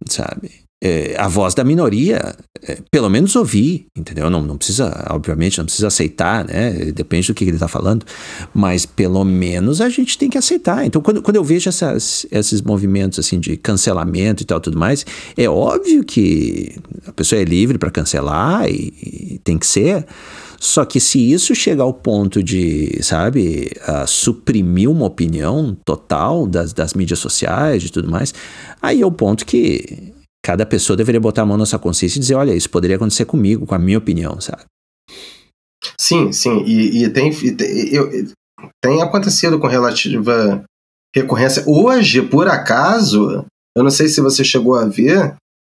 [0.06, 0.63] sabe?
[0.84, 4.28] É, a voz da minoria, é, pelo menos ouvir, entendeu?
[4.28, 6.92] Não, não precisa, obviamente, não precisa aceitar, né?
[6.94, 8.04] Depende do que ele está falando,
[8.52, 10.84] mas pelo menos a gente tem que aceitar.
[10.84, 15.06] Então, quando, quando eu vejo essas, esses movimentos assim de cancelamento e tal, tudo mais,
[15.38, 20.04] é óbvio que a pessoa é livre para cancelar e, e, tem que ser.
[20.60, 26.74] Só que se isso chegar ao ponto de, sabe, uh, suprimir uma opinião total das,
[26.74, 28.34] das mídias sociais e tudo mais,
[28.82, 30.13] aí é o ponto que
[30.44, 33.24] Cada pessoa deveria botar a mão na sua consciência e dizer: olha, isso poderia acontecer
[33.24, 34.64] comigo, com a minha opinião, sabe?
[35.98, 36.62] Sim, sim.
[36.66, 38.10] E, e tem, e tem, eu,
[38.82, 40.62] tem acontecido com relativa
[41.16, 41.64] recorrência.
[41.66, 45.34] Hoje, por acaso, eu não sei se você chegou a ver,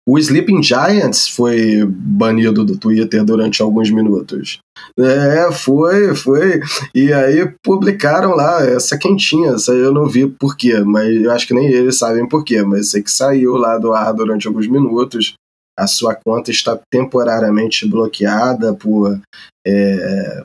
[0.08, 4.58] o Sleeping Giants foi banido do Twitter durante alguns minutos.
[4.98, 6.62] É, foi, foi.
[6.96, 9.52] E aí publicaram lá essa quentinha.
[9.52, 12.62] Essa eu não vi por quê, mas eu acho que nem eles sabem por quê.
[12.62, 15.34] Mas sei que saiu lá do ar durante alguns minutos.
[15.78, 19.20] A sua conta está temporariamente bloqueada por
[19.68, 20.44] é,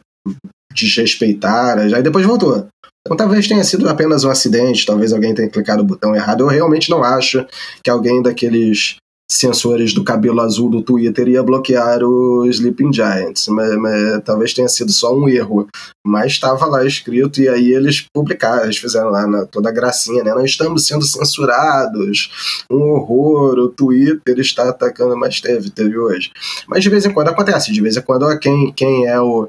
[0.74, 1.78] desrespeitar.
[1.78, 2.66] Aí depois voltou.
[3.06, 6.40] Então talvez tenha sido apenas um acidente, talvez alguém tenha clicado o botão errado.
[6.40, 7.46] Eu realmente não acho
[7.82, 8.96] que alguém daqueles
[9.32, 14.68] censores do cabelo azul do Twitter ia bloquear o Sleeping Giants, mas, mas talvez tenha
[14.68, 15.66] sido só um erro,
[16.04, 20.22] mas estava lá escrito e aí eles publicaram, eles fizeram lá na, toda a gracinha,
[20.22, 20.34] né?
[20.34, 26.30] Nós estamos sendo censurados, um horror, o Twitter está atacando, mas teve, teve hoje.
[26.68, 29.48] Mas de vez em quando acontece, de vez em quando quem, quem é o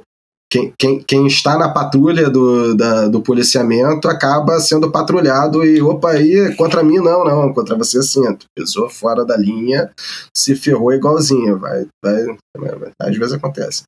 [0.53, 6.11] quem, quem, quem, está na patrulha do, da, do policiamento acaba sendo patrulhado e, opa,
[6.11, 8.21] aí, contra mim não, não, contra você sim.
[8.35, 9.89] Tu pisou fora da linha,
[10.37, 11.57] se ferrou igualzinho.
[11.57, 12.23] Vai, vai,
[12.55, 13.81] vai, às vezes acontece.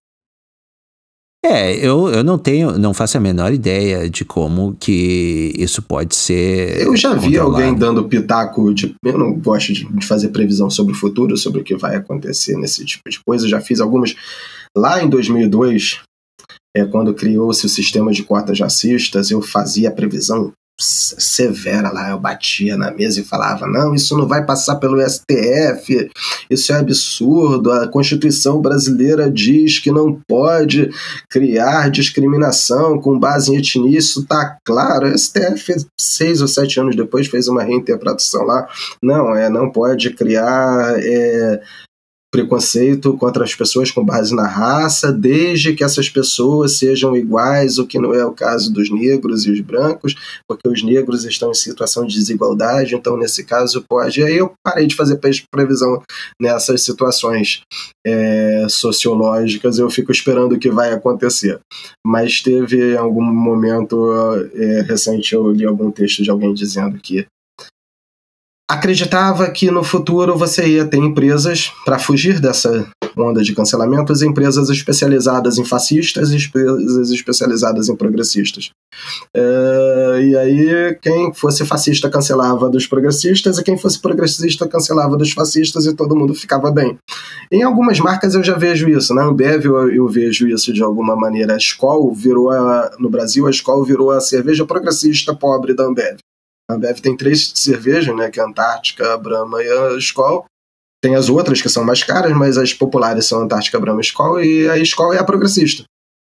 [1.46, 6.16] É, eu, eu não tenho, não faço a menor ideia de como que isso pode
[6.16, 6.82] ser.
[6.82, 8.96] Eu já vi alguém dando pitaco de.
[9.06, 12.58] Eu não gosto de, de fazer previsão sobre o futuro, sobre o que vai acontecer
[12.58, 13.46] nesse tipo de coisa.
[13.46, 14.16] Eu já fiz algumas.
[14.76, 16.02] Lá em 2002,
[16.76, 22.20] é, quando criou-se o sistema de cotas racistas, eu fazia a previsão severa lá, eu
[22.20, 26.10] batia na mesa e falava: não, isso não vai passar pelo STF,
[26.50, 30.90] isso é absurdo, a Constituição brasileira diz que não pode
[31.30, 35.08] criar discriminação com base em etnia, isso está claro.
[35.08, 38.68] O STF, seis ou sete anos depois, fez uma reinterpretação lá:
[39.02, 40.96] não, é, não pode criar.
[40.98, 41.62] É,
[42.32, 47.88] preconceito contra as pessoas com base na raça, desde que essas pessoas sejam iguais, o
[47.88, 50.16] que não é o caso dos negros e os brancos,
[50.48, 54.20] porque os negros estão em situação de desigualdade, então nesse caso pode.
[54.20, 55.20] E aí eu parei de fazer
[55.50, 56.02] previsão
[56.42, 57.62] nessas situações
[58.06, 61.60] é, sociológicas, eu fico esperando o que vai acontecer.
[62.06, 64.14] Mas teve algum momento
[64.54, 67.26] é, recente, eu li algum texto de alguém dizendo que
[68.70, 72.88] acreditava que no futuro você ia ter empresas para fugir dessa
[73.18, 78.72] onda de cancelamentos, empresas especializadas em fascistas e empresas especializadas em progressistas.
[79.34, 85.32] É, e aí, quem fosse fascista cancelava dos progressistas, e quem fosse progressista cancelava dos
[85.32, 86.98] fascistas, e todo mundo ficava bem.
[87.52, 89.30] Em algumas marcas eu já vejo isso, na né?
[89.30, 91.54] Ambev eu, eu vejo isso de alguma maneira.
[91.54, 96.18] A Skol virou, a, no Brasil, a Skol virou a cerveja progressista pobre da Ambev.
[96.70, 98.30] A Ambev tem três cervejas, né?
[98.30, 100.46] Que é a Antártica, a Brahma e a Skol.
[101.02, 104.02] Tem as outras que são mais caras, mas as populares são a Antártica, a Brahma
[104.02, 104.42] e Skol.
[104.42, 105.84] E a Skol é a progressista.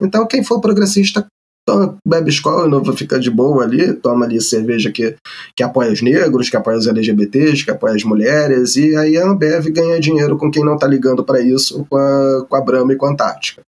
[0.01, 1.27] Então, quem for progressista,
[1.67, 3.93] toma, bebe Skol não fica de boa ali.
[3.93, 5.15] Toma ali cerveja que,
[5.55, 8.77] que apoia os negros, que apoia os LGBTs, que apoia as mulheres.
[8.77, 12.45] E aí a Ambev ganha dinheiro com quem não tá ligando para isso, com a,
[12.47, 13.61] com a Brahma e com a Antártica.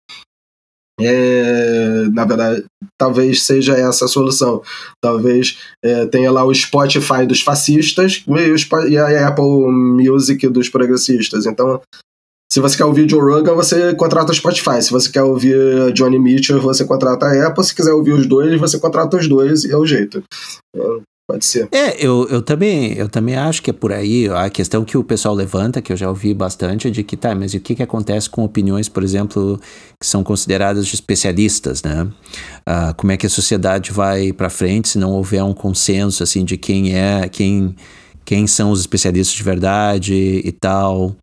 [1.06, 2.64] É, na verdade,
[2.98, 4.62] talvez seja essa a solução.
[5.02, 8.24] Talvez é, tenha lá o Spotify dos fascistas
[8.88, 11.46] e a Apple Music dos progressistas.
[11.46, 11.80] Então,
[12.52, 14.82] se você quer ouvir Joe Rogan, você contrata o Spotify.
[14.82, 17.64] Se você quer ouvir Johnny Mitchell, você contrata a Apple.
[17.64, 20.22] Se quiser ouvir os dois, você contrata os dois é o jeito.
[21.32, 21.66] Pode ser.
[21.72, 24.28] É, eu, eu, também, eu também acho que é por aí.
[24.28, 27.34] A questão que o pessoal levanta, que eu já ouvi bastante, é de que, tá,
[27.34, 29.58] mas e o que, que acontece com opiniões, por exemplo,
[29.98, 32.02] que são consideradas de especialistas, né?
[32.68, 36.44] Uh, como é que a sociedade vai para frente se não houver um consenso, assim,
[36.44, 37.74] de quem é, quem,
[38.26, 41.16] quem são os especialistas de verdade e tal.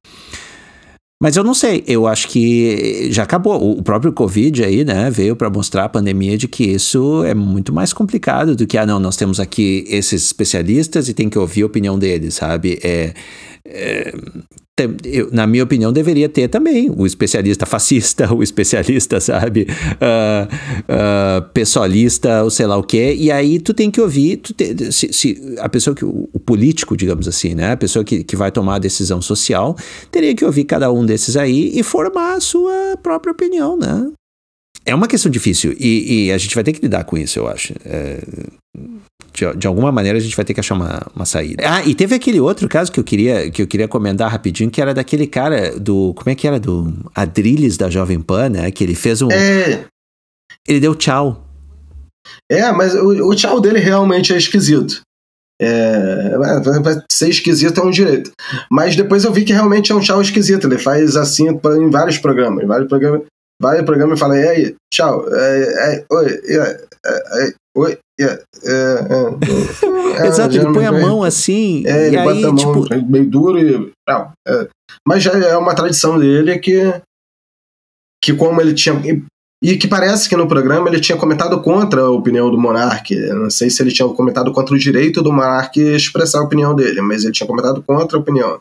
[1.21, 3.77] Mas eu não sei, eu acho que já acabou.
[3.77, 7.73] O próprio Covid aí, né, veio para mostrar a pandemia de que isso é muito
[7.73, 11.63] mais complicado do que, ah, não, nós temos aqui esses especialistas e tem que ouvir
[11.63, 12.79] a opinião deles, sabe?
[12.81, 13.13] É,
[13.65, 14.13] é,
[15.03, 20.45] eu, na minha opinião, deveria ter também o especialista fascista, o especialista, sabe, uh,
[20.85, 23.14] uh, pessoalista, ou sei lá o que.
[23.14, 26.39] E aí tu tem que ouvir, tu te, se, se, a pessoa que, o, o,
[26.39, 29.76] político, digamos assim, né, a pessoa que, que vai tomar a decisão social,
[30.11, 34.11] teria que ouvir cada um desses aí e formar a sua própria opinião, né?
[34.85, 37.47] É uma questão difícil e, e a gente vai ter que lidar com isso, eu
[37.47, 37.73] acho.
[37.85, 38.23] É,
[39.39, 41.63] de, de, alguma maneira a gente vai ter que achar uma, uma saída.
[41.65, 44.81] Ah, e teve aquele outro caso que eu queria que eu queria comentar rapidinho, que
[44.81, 46.13] era daquele cara do.
[46.15, 46.59] Como é que era?
[46.59, 48.71] Do Adrilles da Jovem Pan, né?
[48.71, 49.31] Que ele fez um.
[49.31, 49.85] É.
[50.67, 51.45] Ele deu tchau.
[52.51, 55.01] É, mas o, o tchau dele realmente é esquisito.
[55.61, 56.37] É,
[57.11, 58.31] ser esquisito é um direito.
[58.71, 60.67] Mas depois eu vi que realmente é um tchau esquisito.
[60.67, 62.63] Ele faz assim em vários programas.
[62.63, 63.23] Em vários programas,
[63.61, 67.97] vários programas e fala: e aí, tchau, é, é, oi, é, é, oi,
[70.25, 71.83] Exato, ele põe a mão assim.
[71.85, 73.05] É, ele bota aí, a mão tipo...
[73.09, 73.91] meio duro e.
[74.07, 74.31] Não,
[75.07, 77.01] mas já é uma tradição dele que.
[78.23, 78.95] Que como ele tinha.
[79.61, 83.13] E que parece que no programa ele tinha comentado contra a opinião do monarca.
[83.33, 87.01] Não sei se ele tinha comentado contra o direito do monarca expressar a opinião dele,
[87.01, 88.59] mas ele tinha comentado contra a opinião.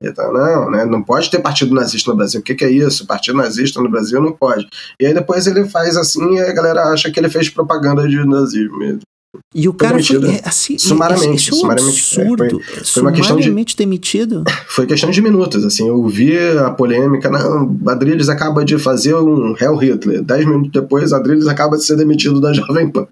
[0.00, 2.40] Então, não, né, não pode ter partido nazista no Brasil.
[2.40, 3.06] O que, que, é isso?
[3.06, 4.68] Partido nazista no Brasil não pode.
[5.00, 8.24] E aí depois ele faz assim e a galera acha que ele fez propaganda de
[8.24, 9.00] nazismo.
[9.54, 12.44] E o cara foi, é, assim, sumariamente, isso é um sumariamente, absurdo.
[12.44, 14.44] É, foi, foi uma questão de demitido.
[14.68, 19.56] Foi questão de minutos, assim, eu vi a polêmica, não, Adriles acaba de fazer um
[19.58, 20.22] Hell Hitler.
[20.22, 23.06] Dez minutos depois, Adriles acaba de ser demitido da Jovem Pan.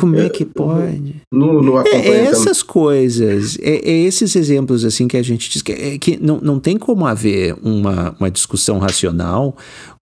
[0.00, 1.16] Como é que pode?
[1.32, 5.62] No, no é, é essas coisas, é, é, esses exemplos assim que a gente diz
[5.62, 9.56] que, é, que não, não tem como haver uma, uma discussão racional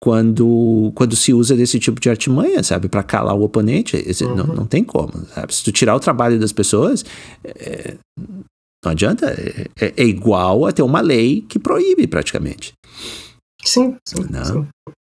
[0.04, 3.96] quando, quando se usa desse tipo de artimanha, sabe, para calar o oponente.
[3.96, 4.36] Esse, uhum.
[4.36, 5.54] não, não tem como, sabe?
[5.54, 7.02] Se tu tirar o trabalho das pessoas,
[7.42, 7.96] é,
[8.84, 9.34] não adianta.
[9.80, 12.74] É, é, igual a ter uma lei que proíbe praticamente.
[13.64, 14.44] Sim, sim, não.
[14.44, 14.66] sim.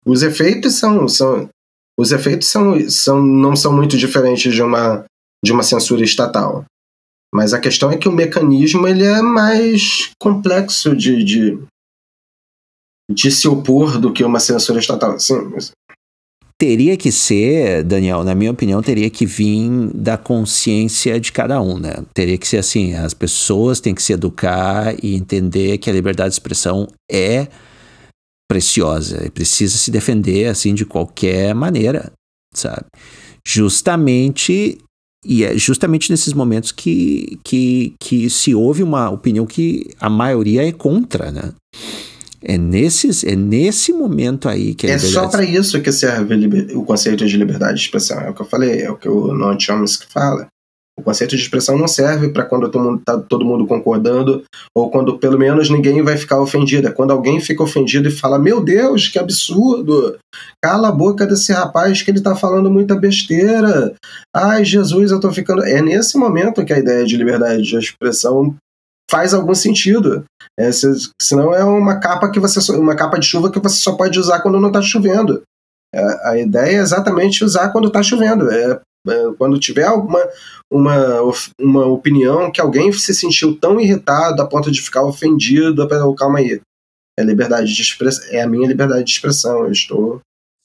[0.05, 1.49] Os efeitos são, são
[1.99, 5.03] os efeitos são, são, não são muito diferentes de uma,
[5.43, 6.63] de uma censura estatal.
[7.35, 11.59] Mas a questão é que o mecanismo ele é mais complexo de, de,
[13.09, 15.19] de se opor do que uma censura estatal.
[15.19, 15.49] Sim,
[16.59, 21.77] teria que ser, Daniel, na minha opinião, teria que vir da consciência de cada um,
[21.77, 22.03] né?
[22.13, 26.29] Teria que ser assim, as pessoas têm que se educar e entender que a liberdade
[26.29, 27.47] de expressão é
[28.49, 32.11] preciosa e precisa se defender assim de qualquer maneira,
[32.53, 32.85] sabe?
[33.45, 34.79] Justamente
[35.25, 40.65] e é justamente nesses momentos que, que, que se ouve uma opinião que a maioria
[40.65, 41.53] é contra, né?
[42.41, 46.35] É, nesses, é nesse momento aí que a É só para isso que serve
[46.75, 48.19] o conceito de liberdade de expressão.
[48.19, 50.47] É o que eu falei, é o que o Noam Chomsky fala.
[50.99, 54.43] O conceito de expressão não serve para quando todo mundo, tá todo mundo concordando
[54.75, 56.87] ou quando pelo menos ninguém vai ficar ofendido.
[56.87, 60.17] É quando alguém fica ofendido e fala: Meu Deus, que absurdo!
[60.63, 63.93] Cala a boca desse rapaz que ele está falando muita besteira.
[64.35, 65.63] Ai, Jesus, eu estou ficando.
[65.63, 68.55] É nesse momento que a ideia de liberdade de expressão
[69.09, 70.25] faz algum sentido.
[70.59, 70.87] É, se,
[71.21, 74.41] senão é uma capa que você uma capa de chuva que você só pode usar
[74.41, 75.43] quando não está chovendo.
[75.93, 78.51] É, a ideia é exatamente usar quando está chovendo.
[78.51, 80.19] É, é, quando tiver alguma
[80.71, 80.95] uma,
[81.59, 86.59] uma opinião que alguém se sentiu tão irritado a ponto de ficar ofendido, calma aí.
[87.17, 89.65] É liberdade de expressão, é a minha liberdade de expressão.
[89.65, 90.19] Eu estou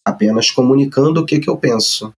[0.07, 2.13] apenas comunicando o que, que eu penso.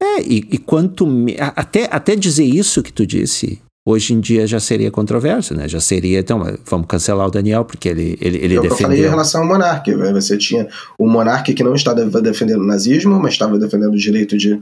[0.00, 1.06] É, e, e quanto
[1.54, 5.68] até, até dizer isso que tu disse, hoje em dia já seria controverso, né?
[5.68, 8.70] Já seria, então, vamos cancelar o Daniel, porque ele, ele, ele é defendeu...
[8.70, 10.12] Eu falei em relação ao monarca, né?
[10.12, 10.68] você tinha
[10.98, 14.60] o monarca que não estava defendendo o nazismo, mas estava defendendo o direito de,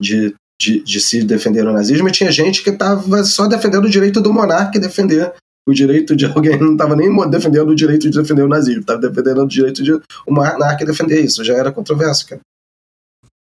[0.00, 3.90] de, de, de se defender o nazismo, e tinha gente que estava só defendendo o
[3.90, 5.32] direito do monarca defender
[5.66, 9.00] o direito de alguém, não estava nem defendendo o direito de defender o nazismo, estava
[9.00, 12.40] defendendo o direito de o monarca defender isso, já era controverso, cara.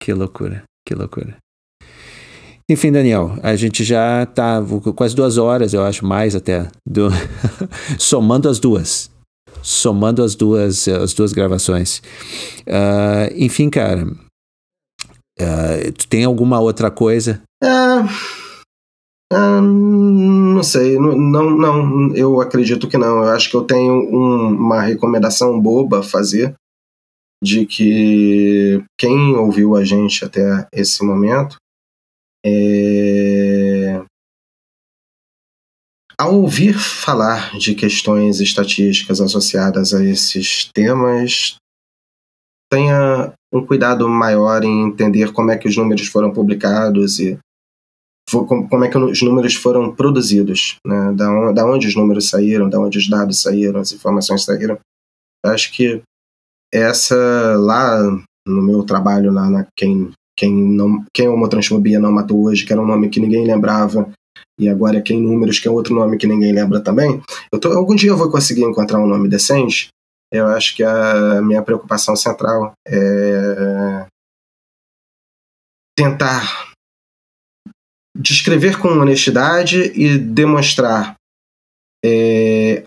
[0.01, 1.35] Que loucura, que loucura.
[2.69, 4.63] Enfim, Daniel, a gente já está
[4.95, 7.09] quase duas horas, eu acho, mais até, do...
[7.97, 9.09] somando as duas.
[9.63, 11.99] Somando as duas, as duas gravações.
[12.67, 17.41] Uh, enfim, cara, uh, tu tem alguma outra coisa?
[17.63, 18.07] Uh,
[19.33, 23.23] não sei, não, não, eu acredito que não.
[23.23, 26.53] Eu acho que eu tenho um, uma recomendação boba a fazer
[27.43, 31.57] de que quem ouviu a gente até esse momento
[32.45, 34.01] é...
[36.17, 41.55] Ao ouvir falar de questões estatísticas associadas a esses temas,
[42.69, 47.39] tenha um cuidado maior em entender como é que os números foram publicados e
[48.29, 51.13] como é que os números foram produzidos, né?
[51.13, 54.77] da, onde os números saíram, da onde os dados saíram, as informações saíram.
[55.43, 56.01] Acho que
[56.71, 57.15] essa
[57.57, 58.03] lá
[58.45, 62.71] no meu trabalho lá na quem quem, não, quem é homotransfobia não matou hoje, que
[62.71, 64.09] era um nome que ninguém lembrava,
[64.57, 67.21] e agora é quem números, que é outro nome que ninguém lembra também.
[67.51, 69.89] Eu tô, algum dia eu vou conseguir encontrar um nome decente.
[70.31, 74.05] Eu acho que a minha preocupação central é
[75.97, 76.71] tentar
[78.17, 81.15] descrever com honestidade e demonstrar
[82.05, 82.83] é,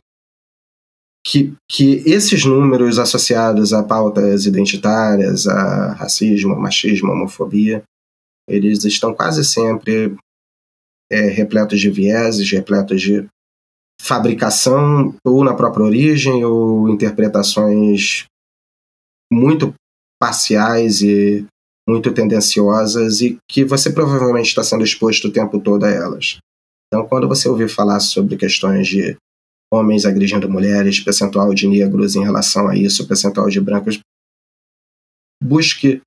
[1.32, 7.82] que, que esses números associados a pautas identitárias, a racismo, machismo, homofobia,
[8.46, 10.14] eles estão quase sempre
[11.10, 13.26] é, repletos de vieses, repletos de
[13.98, 18.26] fabricação, ou na própria origem, ou interpretações
[19.32, 19.72] muito
[20.20, 21.46] parciais e
[21.88, 26.36] muito tendenciosas e que você provavelmente está sendo exposto o tempo todo a elas.
[26.88, 29.16] Então, quando você ouvir falar sobre questões de
[29.73, 33.99] homens agredindo mulheres, percentual de negros em relação a isso, percentual de brancos.
[35.43, 36.03] Busque,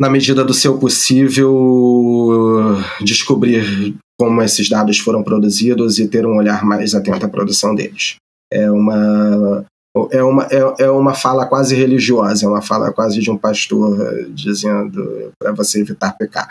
[0.00, 6.64] na medida do seu possível, descobrir como esses dados foram produzidos e ter um olhar
[6.64, 8.16] mais atento à produção deles.
[8.52, 9.64] É uma
[10.10, 14.00] é uma, é, é uma fala quase religiosa, é uma fala quase de um pastor
[14.00, 16.48] eh, dizendo para você evitar pecar.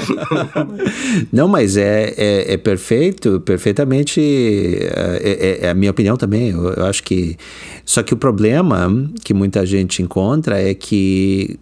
[1.30, 4.20] Não, mas é, é, é perfeito, perfeitamente.
[4.20, 6.48] É, é, é, a minha opinião também.
[6.50, 7.36] Eu, eu acho que.
[7.84, 8.88] Só que o problema
[9.22, 11.60] que muita gente encontra é que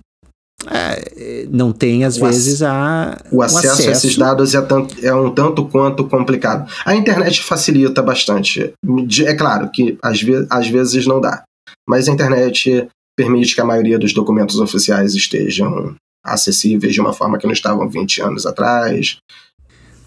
[0.67, 4.97] é, não tem, às o vezes, a, o, acesso, acesso, a esses dados é, tanto,
[5.05, 6.69] é um tanto quanto complicado.
[6.85, 8.73] A internet facilita bastante.
[9.25, 11.45] É claro que às, ve às vezes não dá,
[11.89, 15.95] mas a internet permite que a maioria dos documentos oficiais estejam
[16.25, 19.17] acessíveis de uma forma que não estavam 20 anos atrás.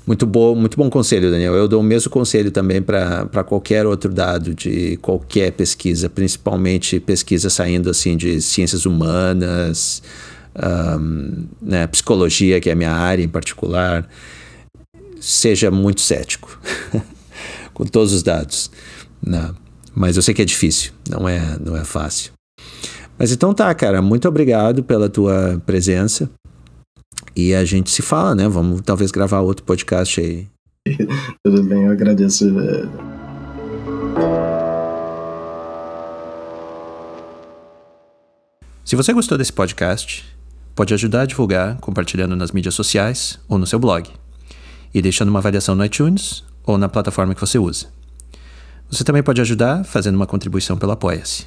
[0.06, 1.54] Muito bom, muito bom conselho, Daniel.
[1.54, 7.50] Eu dou o mesmo conselho também para qualquer outro dado de qualquer pesquisa, principalmente pesquisa
[7.50, 10.02] saindo assim de ciências humanas,
[10.56, 14.08] um, né, psicologia, que é a minha área em particular,
[15.20, 16.60] seja muito cético
[17.74, 18.72] com todos os dados.
[19.22, 19.54] Né?
[19.94, 22.32] Mas eu sei que é difícil, não é, não é fácil.
[23.18, 26.30] Mas então tá, cara, muito obrigado pela tua presença.
[27.36, 28.48] E a gente se fala, né?
[28.48, 30.48] Vamos talvez gravar outro podcast aí.
[31.46, 32.46] Tudo bem, eu agradeço.
[38.84, 40.26] Se você gostou desse podcast,
[40.82, 44.10] Pode ajudar a divulgar compartilhando nas mídias sociais ou no seu blog,
[44.92, 47.86] e deixando uma avaliação no iTunes ou na plataforma que você usa.
[48.90, 51.46] Você também pode ajudar fazendo uma contribuição pelo Apoia-se.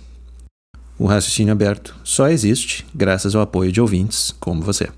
[0.97, 4.89] O raciocínio aberto só existe graças ao apoio de ouvintes como você.